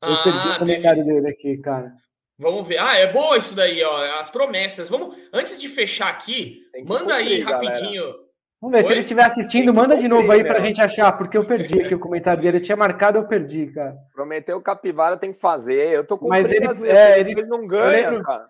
Eu 0.00 0.12
ah, 0.12 0.22
perdi 0.22 0.48
o 0.48 0.58
comentário 0.58 1.04
teve... 1.04 1.14
dele 1.14 1.28
aqui, 1.28 1.58
cara. 1.58 1.92
Vamos 2.38 2.68
ver. 2.68 2.78
Ah, 2.78 2.96
é 2.96 3.12
boa 3.12 3.36
isso 3.36 3.56
daí, 3.56 3.82
ó. 3.82 4.20
As 4.20 4.30
promessas. 4.30 4.88
Vamos, 4.88 5.16
antes 5.32 5.58
de 5.58 5.68
fechar 5.68 6.08
aqui, 6.08 6.62
manda 6.86 7.16
cumprir, 7.16 7.16
aí 7.16 7.40
rapidinho. 7.40 8.04
Galera. 8.04 8.27
Vamos 8.60 8.76
ver, 8.76 8.82
Oi? 8.82 8.86
se 8.86 8.92
ele 8.92 9.00
estiver 9.00 9.24
assistindo, 9.24 9.72
manda 9.72 9.96
de 9.96 10.08
novo 10.08 10.30
aí 10.32 10.42
para 10.42 10.58
a 10.58 10.60
gente 10.60 10.82
achar, 10.82 11.12
porque 11.12 11.38
eu 11.38 11.44
perdi 11.44 11.80
aqui 11.80 11.94
o 11.94 11.98
comentário 11.98 12.42
dele. 12.42 12.56
Eu 12.56 12.62
tinha 12.62 12.76
marcado, 12.76 13.16
eu 13.18 13.26
perdi, 13.26 13.68
cara. 13.68 13.96
Prometeu 14.12 14.60
capivara, 14.60 15.16
tem 15.16 15.32
que 15.32 15.40
fazer. 15.40 15.88
Eu 15.88 16.04
tô 16.04 16.18
com 16.18 16.28
Mas 16.28 16.44
ele, 16.50 16.66
é, 16.88 17.20
ele, 17.20 17.32
ele 17.32 17.46
não 17.46 17.66
ganha, 17.66 18.10
lembro, 18.10 18.24
cara. 18.24 18.44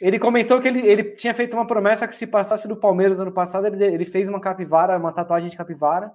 Ele 0.00 0.18
comentou 0.18 0.60
que 0.60 0.68
ele, 0.68 0.86
ele 0.86 1.04
tinha 1.14 1.32
feito 1.32 1.54
uma 1.54 1.66
promessa 1.66 2.06
que 2.06 2.14
se 2.14 2.26
passasse 2.26 2.68
do 2.68 2.76
Palmeiras 2.76 3.18
ano 3.18 3.32
passado, 3.32 3.66
ele, 3.66 3.82
ele 3.82 4.04
fez 4.04 4.28
uma 4.28 4.40
capivara, 4.40 4.98
uma 4.98 5.12
tatuagem 5.12 5.48
de 5.48 5.56
capivara, 5.56 6.12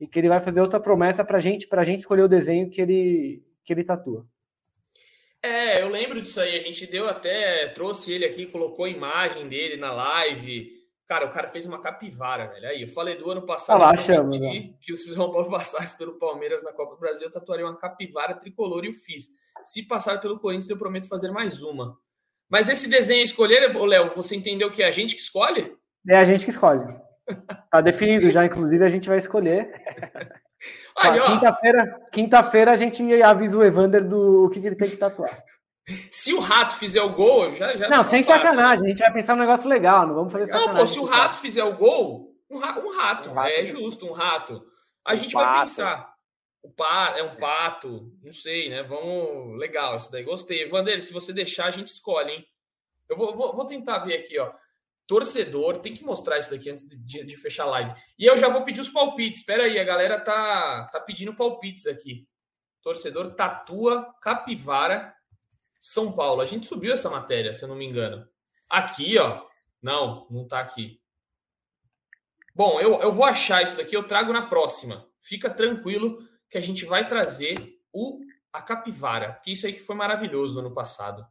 e 0.00 0.06
que 0.06 0.18
ele 0.18 0.28
vai 0.28 0.40
fazer 0.40 0.60
outra 0.60 0.78
promessa 0.78 1.24
pra 1.24 1.40
gente, 1.40 1.66
pra 1.66 1.82
gente 1.82 2.00
escolher 2.00 2.22
o 2.22 2.28
desenho 2.28 2.70
que 2.70 2.80
ele, 2.80 3.42
que 3.64 3.72
ele 3.72 3.82
tatua. 3.82 4.24
É, 5.42 5.82
eu 5.82 5.88
lembro 5.88 6.22
disso 6.22 6.40
aí. 6.40 6.56
A 6.56 6.60
gente 6.60 6.86
deu 6.86 7.08
até, 7.08 7.66
trouxe 7.68 8.12
ele 8.12 8.24
aqui, 8.24 8.46
colocou 8.46 8.84
a 8.84 8.90
imagem 8.90 9.48
dele 9.48 9.76
na 9.76 9.92
live. 9.92 10.83
Cara, 11.06 11.26
o 11.26 11.30
cara 11.30 11.48
fez 11.48 11.66
uma 11.66 11.80
capivara, 11.80 12.46
velho. 12.46 12.66
Aí, 12.66 12.82
eu 12.82 12.88
falei 12.88 13.14
do 13.14 13.30
ano 13.30 13.42
passado 13.42 13.82
ah 13.82 13.92
lá, 13.92 13.96
chama, 13.96 14.30
né? 14.38 14.70
que 14.80 14.92
o 14.92 14.96
São 14.96 15.30
Paulo 15.30 15.48
passasse 15.52 15.96
pelo 15.98 16.18
Palmeiras 16.18 16.62
na 16.62 16.72
Copa 16.72 16.94
do 16.94 17.00
Brasil, 17.00 17.26
eu 17.26 17.32
tatuaria 17.32 17.66
uma 17.66 17.76
capivara 17.76 18.34
tricolor 18.34 18.84
e 18.84 18.88
o 18.88 18.94
fiz. 18.94 19.28
Se 19.64 19.86
passar 19.86 20.20
pelo 20.20 20.38
Corinthians, 20.38 20.70
eu 20.70 20.78
prometo 20.78 21.08
fazer 21.08 21.30
mais 21.30 21.62
uma. 21.62 21.98
Mas 22.48 22.68
esse 22.68 22.88
desenho 22.88 23.22
escolher, 23.22 23.74
Léo, 23.74 24.10
você 24.14 24.36
entendeu 24.36 24.70
que 24.70 24.82
é 24.82 24.86
a 24.86 24.90
gente 24.90 25.14
que 25.14 25.20
escolhe? 25.20 25.76
É 26.08 26.16
a 26.16 26.24
gente 26.24 26.44
que 26.44 26.50
escolhe. 26.50 26.84
Tá 27.70 27.80
definido 27.80 28.30
já, 28.30 28.44
inclusive, 28.44 28.84
a 28.84 28.88
gente 28.88 29.08
vai 29.08 29.16
escolher. 29.16 29.72
Quinta-feira, 31.26 32.00
quinta-feira 32.12 32.72
a 32.72 32.76
gente 32.76 33.02
avisa 33.22 33.58
o 33.58 33.64
Evander 33.64 34.06
do 34.06 34.44
o 34.44 34.50
que, 34.50 34.60
que 34.60 34.66
ele 34.66 34.76
tem 34.76 34.90
que 34.90 34.96
tatuar. 34.96 35.42
Se 36.10 36.32
o 36.32 36.40
rato 36.40 36.76
fizer 36.76 37.02
o 37.02 37.12
gol, 37.12 37.54
já. 37.54 37.76
já 37.76 37.88
não, 37.88 37.98
tá 37.98 38.04
sem 38.04 38.22
fácil. 38.22 38.48
sacanagem, 38.48 38.86
a 38.86 38.88
gente 38.88 38.98
vai 38.98 39.12
pensar 39.12 39.34
um 39.34 39.38
negócio 39.38 39.68
legal, 39.68 40.06
não 40.06 40.14
vamos 40.14 40.32
fazer 40.32 40.46
sacanagem. 40.46 40.72
Não, 40.72 40.80
pô, 40.80 40.86
se 40.86 40.98
o 40.98 41.04
rato 41.04 41.36
fizer 41.38 41.64
o 41.64 41.76
gol, 41.76 42.34
um, 42.50 42.58
rato, 42.58 42.80
um 42.80 42.96
rato, 42.96 43.30
um 43.30 43.34
rato 43.34 43.50
é 43.50 43.66
justo, 43.66 44.06
um 44.06 44.12
rato. 44.12 44.64
A 45.04 45.12
um 45.12 45.16
gente 45.16 45.34
pato. 45.34 45.46
vai 45.46 45.60
pensar. 45.60 46.14
O 46.62 46.70
pato, 46.70 47.18
é 47.18 47.22
um 47.22 47.36
pato, 47.36 48.10
não 48.22 48.32
sei, 48.32 48.70
né? 48.70 48.82
Vamos. 48.82 49.58
Legal, 49.58 49.96
isso 49.96 50.10
daí 50.10 50.22
gostei. 50.22 50.66
Vander, 50.66 51.02
se 51.02 51.12
você 51.12 51.32
deixar, 51.32 51.66
a 51.66 51.70
gente 51.70 51.88
escolhe, 51.88 52.32
hein? 52.32 52.44
Eu 53.08 53.18
vou, 53.18 53.36
vou, 53.36 53.54
vou 53.54 53.66
tentar 53.66 53.98
ver 53.98 54.14
aqui, 54.14 54.38
ó 54.38 54.50
torcedor, 55.06 55.80
tem 55.80 55.94
que 55.94 56.04
mostrar 56.04 56.38
isso 56.38 56.50
daqui 56.50 56.70
antes 56.70 56.86
de, 56.88 57.24
de, 57.24 57.36
fechar 57.36 57.64
a 57.64 57.70
live. 57.70 57.92
E 58.18 58.24
eu 58.24 58.36
já 58.36 58.48
vou 58.48 58.62
pedir 58.62 58.80
os 58.80 58.88
palpites. 58.88 59.40
Espera 59.40 59.64
aí, 59.64 59.78
a 59.78 59.84
galera 59.84 60.18
tá, 60.20 60.88
tá 60.90 61.00
pedindo 61.00 61.34
palpites 61.34 61.86
aqui. 61.86 62.24
Torcedor 62.82 63.34
tatua 63.34 64.14
Capivara 64.20 65.13
São 65.86 66.10
Paulo. 66.10 66.40
A 66.40 66.46
gente 66.46 66.66
subiu 66.66 66.94
essa 66.94 67.10
matéria, 67.10 67.52
se 67.52 67.62
eu 67.62 67.68
não 67.68 67.76
me 67.76 67.84
engano. 67.84 68.26
Aqui, 68.70 69.18
ó. 69.18 69.44
Não, 69.82 70.26
não 70.30 70.48
tá 70.48 70.58
aqui. 70.58 70.98
Bom, 72.54 72.80
eu, 72.80 73.02
eu 73.02 73.12
vou 73.12 73.26
achar 73.26 73.62
isso 73.62 73.76
daqui, 73.76 73.94
eu 73.94 74.08
trago 74.08 74.32
na 74.32 74.46
próxima. 74.46 75.06
Fica 75.20 75.50
tranquilo 75.50 76.26
que 76.48 76.56
a 76.56 76.60
gente 76.60 76.86
vai 76.86 77.06
trazer 77.06 77.78
o 77.92 78.18
a 78.50 78.62
capivara, 78.62 79.38
que 79.44 79.52
isso 79.52 79.66
aí 79.66 79.74
que 79.74 79.80
foi 79.80 79.94
maravilhoso 79.94 80.54
no 80.54 80.60
ano 80.60 80.74
passado. 80.74 81.26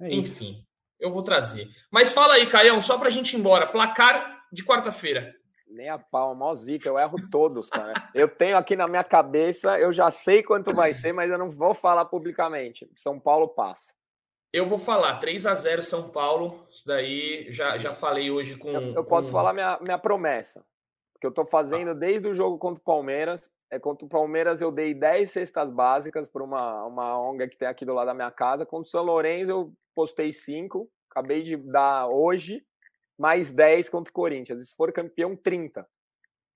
É 0.00 0.14
Enfim, 0.14 0.64
eu 0.98 1.10
vou 1.10 1.22
trazer. 1.22 1.68
Mas 1.90 2.10
fala 2.10 2.34
aí, 2.34 2.46
Caião, 2.46 2.80
só 2.80 2.96
pra 2.96 3.10
gente 3.10 3.34
ir 3.34 3.38
embora. 3.38 3.66
Placar 3.66 4.46
de 4.50 4.64
quarta-feira. 4.64 5.34
Nem 5.70 5.88
a 5.88 5.98
pau, 5.98 6.34
mó 6.34 6.52
zica, 6.54 6.88
eu 6.88 6.98
erro 6.98 7.16
todos, 7.30 7.68
cara. 7.68 7.92
eu 8.14 8.26
tenho 8.26 8.56
aqui 8.56 8.74
na 8.74 8.86
minha 8.86 9.04
cabeça, 9.04 9.78
eu 9.78 9.92
já 9.92 10.10
sei 10.10 10.42
quanto 10.42 10.72
vai 10.72 10.94
ser, 10.94 11.12
mas 11.12 11.30
eu 11.30 11.36
não 11.36 11.50
vou 11.50 11.74
falar 11.74 12.06
publicamente. 12.06 12.90
São 12.96 13.20
Paulo 13.20 13.48
passa. 13.48 13.92
Eu 14.52 14.66
vou 14.66 14.78
falar 14.78 15.18
3 15.18 15.46
a 15.46 15.54
0 15.54 15.82
São 15.82 16.08
Paulo. 16.08 16.66
Isso 16.70 16.82
daí 16.86 17.46
já, 17.50 17.76
já 17.76 17.92
falei 17.92 18.30
hoje 18.30 18.56
com. 18.56 18.70
Eu, 18.70 18.94
eu 18.94 19.04
posso 19.04 19.30
falar 19.30 19.52
minha, 19.52 19.78
minha 19.84 19.98
promessa. 19.98 20.64
Que 21.20 21.26
eu 21.26 21.32
tô 21.32 21.44
fazendo 21.44 21.94
desde 21.94 22.28
o 22.28 22.34
jogo 22.34 22.58
contra 22.58 22.80
o 22.80 22.84
Palmeiras. 22.84 23.50
É, 23.70 23.78
contra 23.78 24.06
o 24.06 24.08
Palmeiras 24.08 24.62
eu 24.62 24.72
dei 24.72 24.94
10 24.94 25.30
cestas 25.30 25.70
básicas 25.70 26.28
para 26.30 26.42
uma, 26.42 26.84
uma 26.86 27.20
ONG 27.20 27.48
que 27.48 27.58
tem 27.58 27.68
aqui 27.68 27.84
do 27.84 27.92
lado 27.92 28.06
da 28.06 28.14
minha 28.14 28.30
casa. 28.30 28.64
Contra 28.64 28.88
o 28.88 28.90
São 28.90 29.04
Lourenço 29.04 29.50
eu 29.50 29.72
postei 29.94 30.32
5. 30.32 30.88
Acabei 31.10 31.42
de 31.42 31.56
dar 31.56 32.08
hoje 32.08 32.62
mais 33.18 33.52
10 33.52 33.88
contra 33.88 34.10
o 34.10 34.14
Corinthians. 34.14 34.60
E 34.60 34.68
se 34.68 34.76
for 34.76 34.92
campeão, 34.92 35.34
30. 35.34 35.86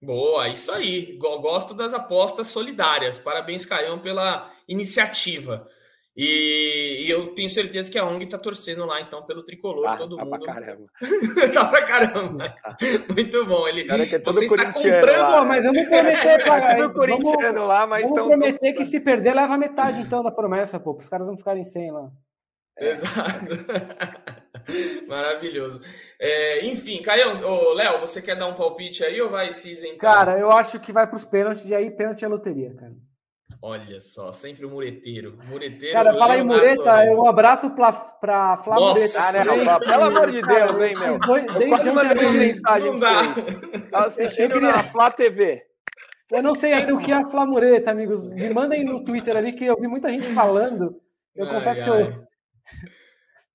Boa, 0.01 0.49
isso 0.49 0.73
aí. 0.73 1.17
Gosto 1.19 1.75
das 1.75 1.95
apostas 1.95 2.49
solidárias. 2.49 3.19
Parabéns, 3.19 3.65
Caião, 3.65 3.99
pela 3.99 4.51
iniciativa. 4.69 5.69
E, 6.15 7.05
e, 7.07 7.11
eu 7.11 7.29
tenho 7.29 7.49
certeza 7.49 7.91
que 7.91 7.99
a 7.99 8.05
ONG 8.05 8.25
está 8.25 8.37
torcendo 8.37 8.85
lá, 8.85 9.01
então, 9.01 9.23
pelo 9.23 9.43
tricolor. 9.43 9.89
Ah, 9.89 9.97
todo 9.97 10.17
tá 10.17 10.25
mundo. 10.25 10.41
Pra 10.41 10.55
caramba. 10.55 10.87
tá 11.55 11.65
pra 11.65 11.83
caramba. 11.87 12.51
Tá. 12.51 12.77
Muito 13.15 13.47
bom. 13.47 13.67
Ele, 13.67 13.87
é 13.91 14.19
você 14.19 14.45
está 14.45 14.73
comprando. 14.73 15.07
Lá. 15.07 15.45
mas 15.45 15.65
vamos 15.65 15.87
prometer, 15.87 16.45
cara. 16.45 16.85
É 16.85 16.89
corintiano 16.91 17.67
lá, 17.67 17.87
mas 17.87 18.11
vamos 18.11 18.27
prometer 18.27 18.75
que 18.75 18.85
se 18.85 19.01
perder, 19.01 19.35
leva 19.35 19.57
metade, 19.59 20.03
então, 20.03 20.23
da 20.23 20.31
promessa, 20.31 20.79
pô. 20.79 20.93
Os 20.99 21.09
caras 21.09 21.27
vão 21.27 21.39
ficarem 21.39 21.65
sem 21.65 21.91
lá. 21.91 22.11
É. 22.77 22.91
Exato. 22.91 24.42
Maravilhoso. 25.09 25.81
É, 26.19 26.65
enfim, 26.67 27.03
Caião, 27.03 27.41
Léo, 27.75 28.01
você 28.01 28.21
quer 28.23 28.37
dar 28.37 28.47
um 28.47 28.55
palpite 28.55 29.05
aí 29.05 29.21
ou 29.21 29.31
vai 29.31 29.53
se 29.53 29.73
isentar? 29.73 30.15
Cara, 30.15 30.39
eu 30.39 30.51
acho 30.51 30.79
que 30.81 30.93
vai 30.93 31.07
para 31.07 31.17
os 31.17 31.25
pênaltis 31.25 31.69
e 31.69 31.75
aí 31.75 31.91
pênalti 31.91 32.25
é 32.25 32.29
loteria, 32.29 32.75
cara. 32.75 32.93
Olha 33.65 34.01
só, 34.01 34.33
sempre 34.33 34.67
o 34.67 34.71
mureteiro. 34.71 35.39
Mureteiro. 35.49 35.95
Cara, 35.95 36.13
fala 36.15 36.33
aí, 36.35 36.43
Mureta, 36.43 36.97
um 37.15 37.29
abraço 37.29 37.71
pra, 37.71 37.93
pra 37.93 38.57
Flávio 38.57 38.87
Nossa, 38.87 39.33
né, 39.39 39.79
Pelo 39.79 40.03
amor 40.03 40.33
de 40.33 40.41
Deus, 40.41 40.73
hein, 40.81 40.95
meu? 40.99 41.19
Desde 41.57 41.89
eu 41.89 41.95
mandei 41.95 42.31
mensagem. 42.33 42.91
Não 42.91 42.99
dá. 42.99 43.23
Tá 43.89 44.07
assistindo 44.07 44.55
queria... 44.55 44.69
na 44.69 44.83
Flá 44.83 45.13
TV. 45.13 45.63
Eu 46.33 46.43
não 46.43 46.57
sei 46.57 46.73
ainda 46.73 46.93
o 46.93 46.99
que 46.99 47.13
é 47.13 47.15
a 47.15 47.25
Flamureta, 47.25 47.93
amigos. 47.93 48.29
Me 48.31 48.49
mandem 48.53 48.85
no 48.85 49.05
Twitter 49.05 49.37
ali 49.37 49.53
que 49.53 49.67
eu 49.67 49.77
vi 49.79 49.87
muita 49.87 50.09
gente 50.09 50.27
falando. 50.35 51.01
Eu 51.37 51.47
ai, 51.47 51.55
confesso 51.55 51.83
ai. 51.83 51.85
que 51.85 51.91
eu. 51.91 52.25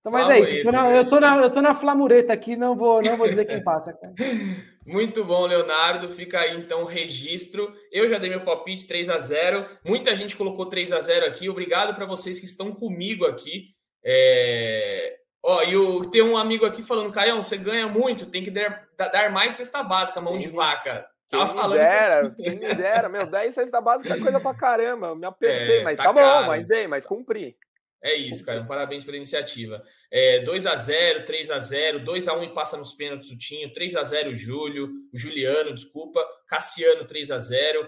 Então, 0.07 0.11
mas 0.11 0.29
é 0.29 0.39
isso. 0.39 0.55
Eu 0.55 0.63
tô, 0.63 0.71
na, 0.71 0.91
eu, 0.91 1.09
tô 1.09 1.19
na, 1.19 1.37
eu 1.37 1.51
tô 1.51 1.61
na 1.61 1.73
Flamureta 1.73 2.33
aqui, 2.33 2.55
não 2.55 2.75
vou, 2.75 3.01
não 3.01 3.17
vou 3.17 3.27
dizer 3.27 3.45
quem 3.45 3.63
passa, 3.63 3.93
cara. 3.93 4.13
Muito 4.85 5.23
bom, 5.25 5.45
Leonardo. 5.45 6.09
Fica 6.09 6.39
aí 6.39 6.55
então 6.57 6.83
o 6.83 6.85
registro. 6.85 7.73
Eu 7.91 8.07
já 8.07 8.17
dei 8.17 8.29
meu 8.29 8.45
palpite 8.45 8.87
3 8.87 9.09
a 9.09 9.17
0 9.17 9.65
Muita 9.83 10.15
gente 10.15 10.37
colocou 10.37 10.65
3 10.67 10.93
a 10.93 10.99
0 11.01 11.25
aqui. 11.25 11.49
Obrigado 11.49 11.93
para 11.93 12.05
vocês 12.05 12.39
que 12.39 12.45
estão 12.45 12.71
comigo 12.71 13.25
aqui. 13.25 13.75
É... 14.03 15.17
Ó, 15.43 15.61
e 15.63 15.75
o, 15.75 16.05
tem 16.09 16.21
um 16.21 16.37
amigo 16.37 16.65
aqui 16.65 16.81
falando, 16.81 17.11
Caião, 17.11 17.41
você 17.41 17.57
ganha 17.57 17.87
muito, 17.87 18.25
tem 18.25 18.43
que 18.43 18.51
dar, 18.51 18.87
dar 18.97 19.31
mais 19.31 19.53
cesta 19.53 19.83
básica, 19.83 20.19
mão 20.19 20.37
de 20.37 20.47
vaca. 20.47 21.05
Tava 21.29 21.45
quem 21.45 21.55
falando. 21.55 21.79
Me 21.79 21.85
dera, 21.85 22.35
quem 22.35 22.55
me 22.55 22.75
dera, 22.75 23.09
meu, 23.09 23.25
10 23.25 23.53
cesta 23.53 23.81
básica 23.81 24.13
é 24.13 24.19
coisa 24.19 24.39
pra 24.39 24.53
caramba. 24.53 25.07
Eu 25.07 25.15
me 25.15 25.25
apertei, 25.25 25.79
é, 25.81 25.83
mas 25.83 25.97
tá, 25.97 26.05
tá 26.05 26.13
bom, 26.13 26.47
mas 26.47 26.65
dei, 26.65 26.87
mas 26.87 27.05
cumpri. 27.05 27.57
É 28.01 28.15
isso, 28.15 28.45
cara. 28.45 28.63
Parabéns 28.65 29.03
pela 29.03 29.17
iniciativa. 29.17 29.83
É, 30.11 30.39
2 30.39 30.65
a 30.65 30.75
0 30.75 31.25
3 31.25 31.51
a 31.51 31.59
0 31.59 31.99
2 31.99 32.27
a 32.27 32.33
1 32.35 32.43
e 32.43 32.53
passa 32.53 32.77
nos 32.77 32.93
pênaltis 32.93 33.31
o 33.31 33.37
Tinho, 33.37 33.71
3 33.73 33.95
a 33.95 34.03
0 34.03 34.31
o 34.31 34.35
Júlio, 34.35 34.89
o 35.11 35.17
Juliano, 35.17 35.73
desculpa, 35.73 36.23
Cassiano 36.47 37.05
3 37.05 37.31
a 37.31 37.39
0 37.39 37.87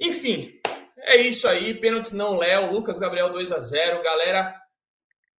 Enfim, 0.00 0.60
é 0.98 1.16
isso 1.16 1.46
aí. 1.46 1.74
Pênaltis 1.74 2.12
não, 2.12 2.36
Léo, 2.36 2.72
Lucas 2.72 2.98
Gabriel 2.98 3.30
2 3.30 3.52
a 3.52 3.58
0 3.58 4.02
Galera, 4.02 4.54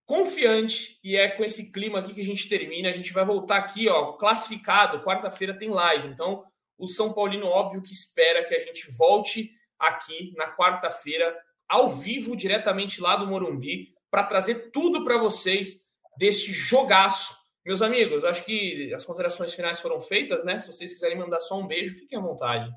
confiante. 0.06 1.00
E 1.04 1.16
é 1.16 1.30
com 1.30 1.44
esse 1.44 1.72
clima 1.72 2.00
aqui 2.00 2.14
que 2.14 2.22
a 2.22 2.26
gente 2.26 2.48
termina. 2.50 2.90
A 2.90 2.94
gente 2.94 3.14
vai 3.14 3.26
voltar 3.26 3.58
aqui, 3.58 3.88
ó, 3.88 4.14
classificado. 4.14 5.04
Quarta-feira 5.04 5.54
tem 5.54 5.70
live. 5.70 6.08
Então, 6.08 6.46
o 6.78 6.88
São 6.88 7.14
Paulino, 7.14 7.48
óbvio 7.48 7.82
que 7.82 7.92
espera 7.92 8.44
que 8.46 8.56
a 8.56 8.60
gente 8.60 8.90
volte 8.92 9.52
aqui 9.78 10.34
na 10.36 10.56
quarta-feira 10.56 11.38
ao 11.70 11.88
vivo, 11.88 12.36
diretamente 12.36 13.00
lá 13.00 13.16
do 13.16 13.28
Morumbi, 13.28 13.94
para 14.10 14.24
trazer 14.24 14.72
tudo 14.72 15.04
para 15.04 15.20
vocês 15.20 15.88
deste 16.18 16.52
jogaço. 16.52 17.38
Meus 17.64 17.84
amigos, 17.84 18.26
acho 18.26 18.44
que 18.44 18.92
as 18.94 19.06
considerações 19.06 19.54
finais 19.54 19.80
foram 19.80 20.02
feitas, 20.02 20.44
né? 20.44 20.58
Se 20.58 20.68
vocês 20.68 20.92
quiserem 20.92 21.18
mandar 21.18 21.40
só 21.40 21.60
um 21.60 21.68
beijo, 21.68 21.94
fiquem 21.94 22.18
à 22.18 22.22
vontade. 22.22 22.72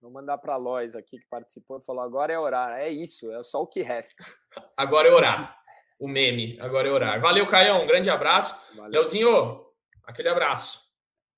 Vou 0.00 0.10
mandar 0.10 0.36
para 0.38 0.54
a 0.54 0.56
Lois 0.56 0.96
aqui 0.96 1.18
que 1.18 1.26
participou 1.30 1.78
e 1.78 1.84
falou: 1.84 2.02
agora 2.02 2.32
é 2.32 2.38
orar. 2.38 2.80
É 2.80 2.90
isso, 2.90 3.30
é 3.30 3.40
só 3.44 3.62
o 3.62 3.66
que 3.66 3.82
resta. 3.82 4.24
agora 4.76 5.06
é 5.06 5.12
orar. 5.12 5.56
O 6.00 6.08
meme, 6.08 6.58
agora 6.60 6.88
é 6.88 6.90
orar. 6.90 7.20
Valeu, 7.20 7.46
Caião. 7.46 7.84
Um 7.84 7.86
grande 7.86 8.10
abraço. 8.10 8.56
Valeu. 8.74 8.90
Leozinho, 8.90 9.64
aquele 10.02 10.28
abraço. 10.28 10.80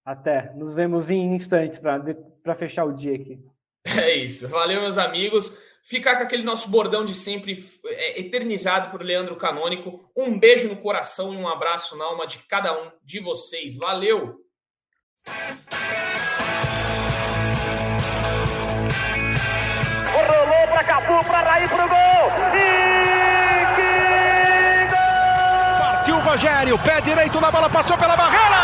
Até. 0.03 0.55
Nos 0.55 0.75
vemos 0.75 1.11
em 1.11 1.35
instantes 1.35 1.79
para 1.79 2.55
fechar 2.55 2.85
o 2.85 2.93
dia 2.93 3.15
aqui. 3.15 3.39
É 3.87 4.15
isso. 4.15 4.49
Valeu, 4.49 4.81
meus 4.81 4.97
amigos 4.97 5.55
ficar 5.85 6.17
com 6.17 6.23
aquele 6.23 6.43
nosso 6.43 6.71
bordão 6.71 7.05
de 7.05 7.15
sempre 7.15 7.63
é, 7.85 8.19
eternizado 8.21 8.91
por 8.91 9.03
Leandro 9.03 9.37
Canônico. 9.37 10.11
Um 10.17 10.39
beijo 10.39 10.67
no 10.67 10.77
coração 10.77 11.35
e 11.35 11.37
um 11.37 11.47
abraço 11.47 11.97
na 11.97 12.07
alma 12.07 12.27
de 12.27 12.39
cada 12.39 12.73
um 12.73 12.91
de 13.03 13.21
vocês. 13.21 13.77
Valeu! 13.77 14.41
Rolou 20.15 20.69
para 20.69 20.85
Cafu, 20.85 21.25
para 21.27 21.41
Raí, 21.41 21.69
pro 21.69 21.77
gol! 21.77 22.33
E 22.57 23.77
que 23.77 23.87
gol! 24.91 25.81
Partiu 25.81 26.17
o 26.17 26.21
Rogério, 26.21 26.79
pé 26.79 27.01
direito 27.03 27.41
na 27.41 27.51
bola, 27.51 27.69
passou 27.69 27.99
pela 27.99 28.17
barreira! 28.17 28.63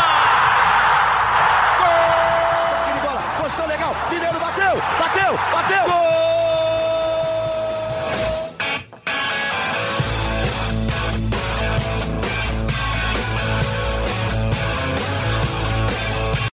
Gol! 3.03 3.43
Posição 3.43 3.67
legal, 3.67 3.95
Mineiro 4.09 4.39
bateu, 4.39 4.75
bateu, 4.99 5.37
bateu! 5.51 5.85
Gol! 5.85 6.00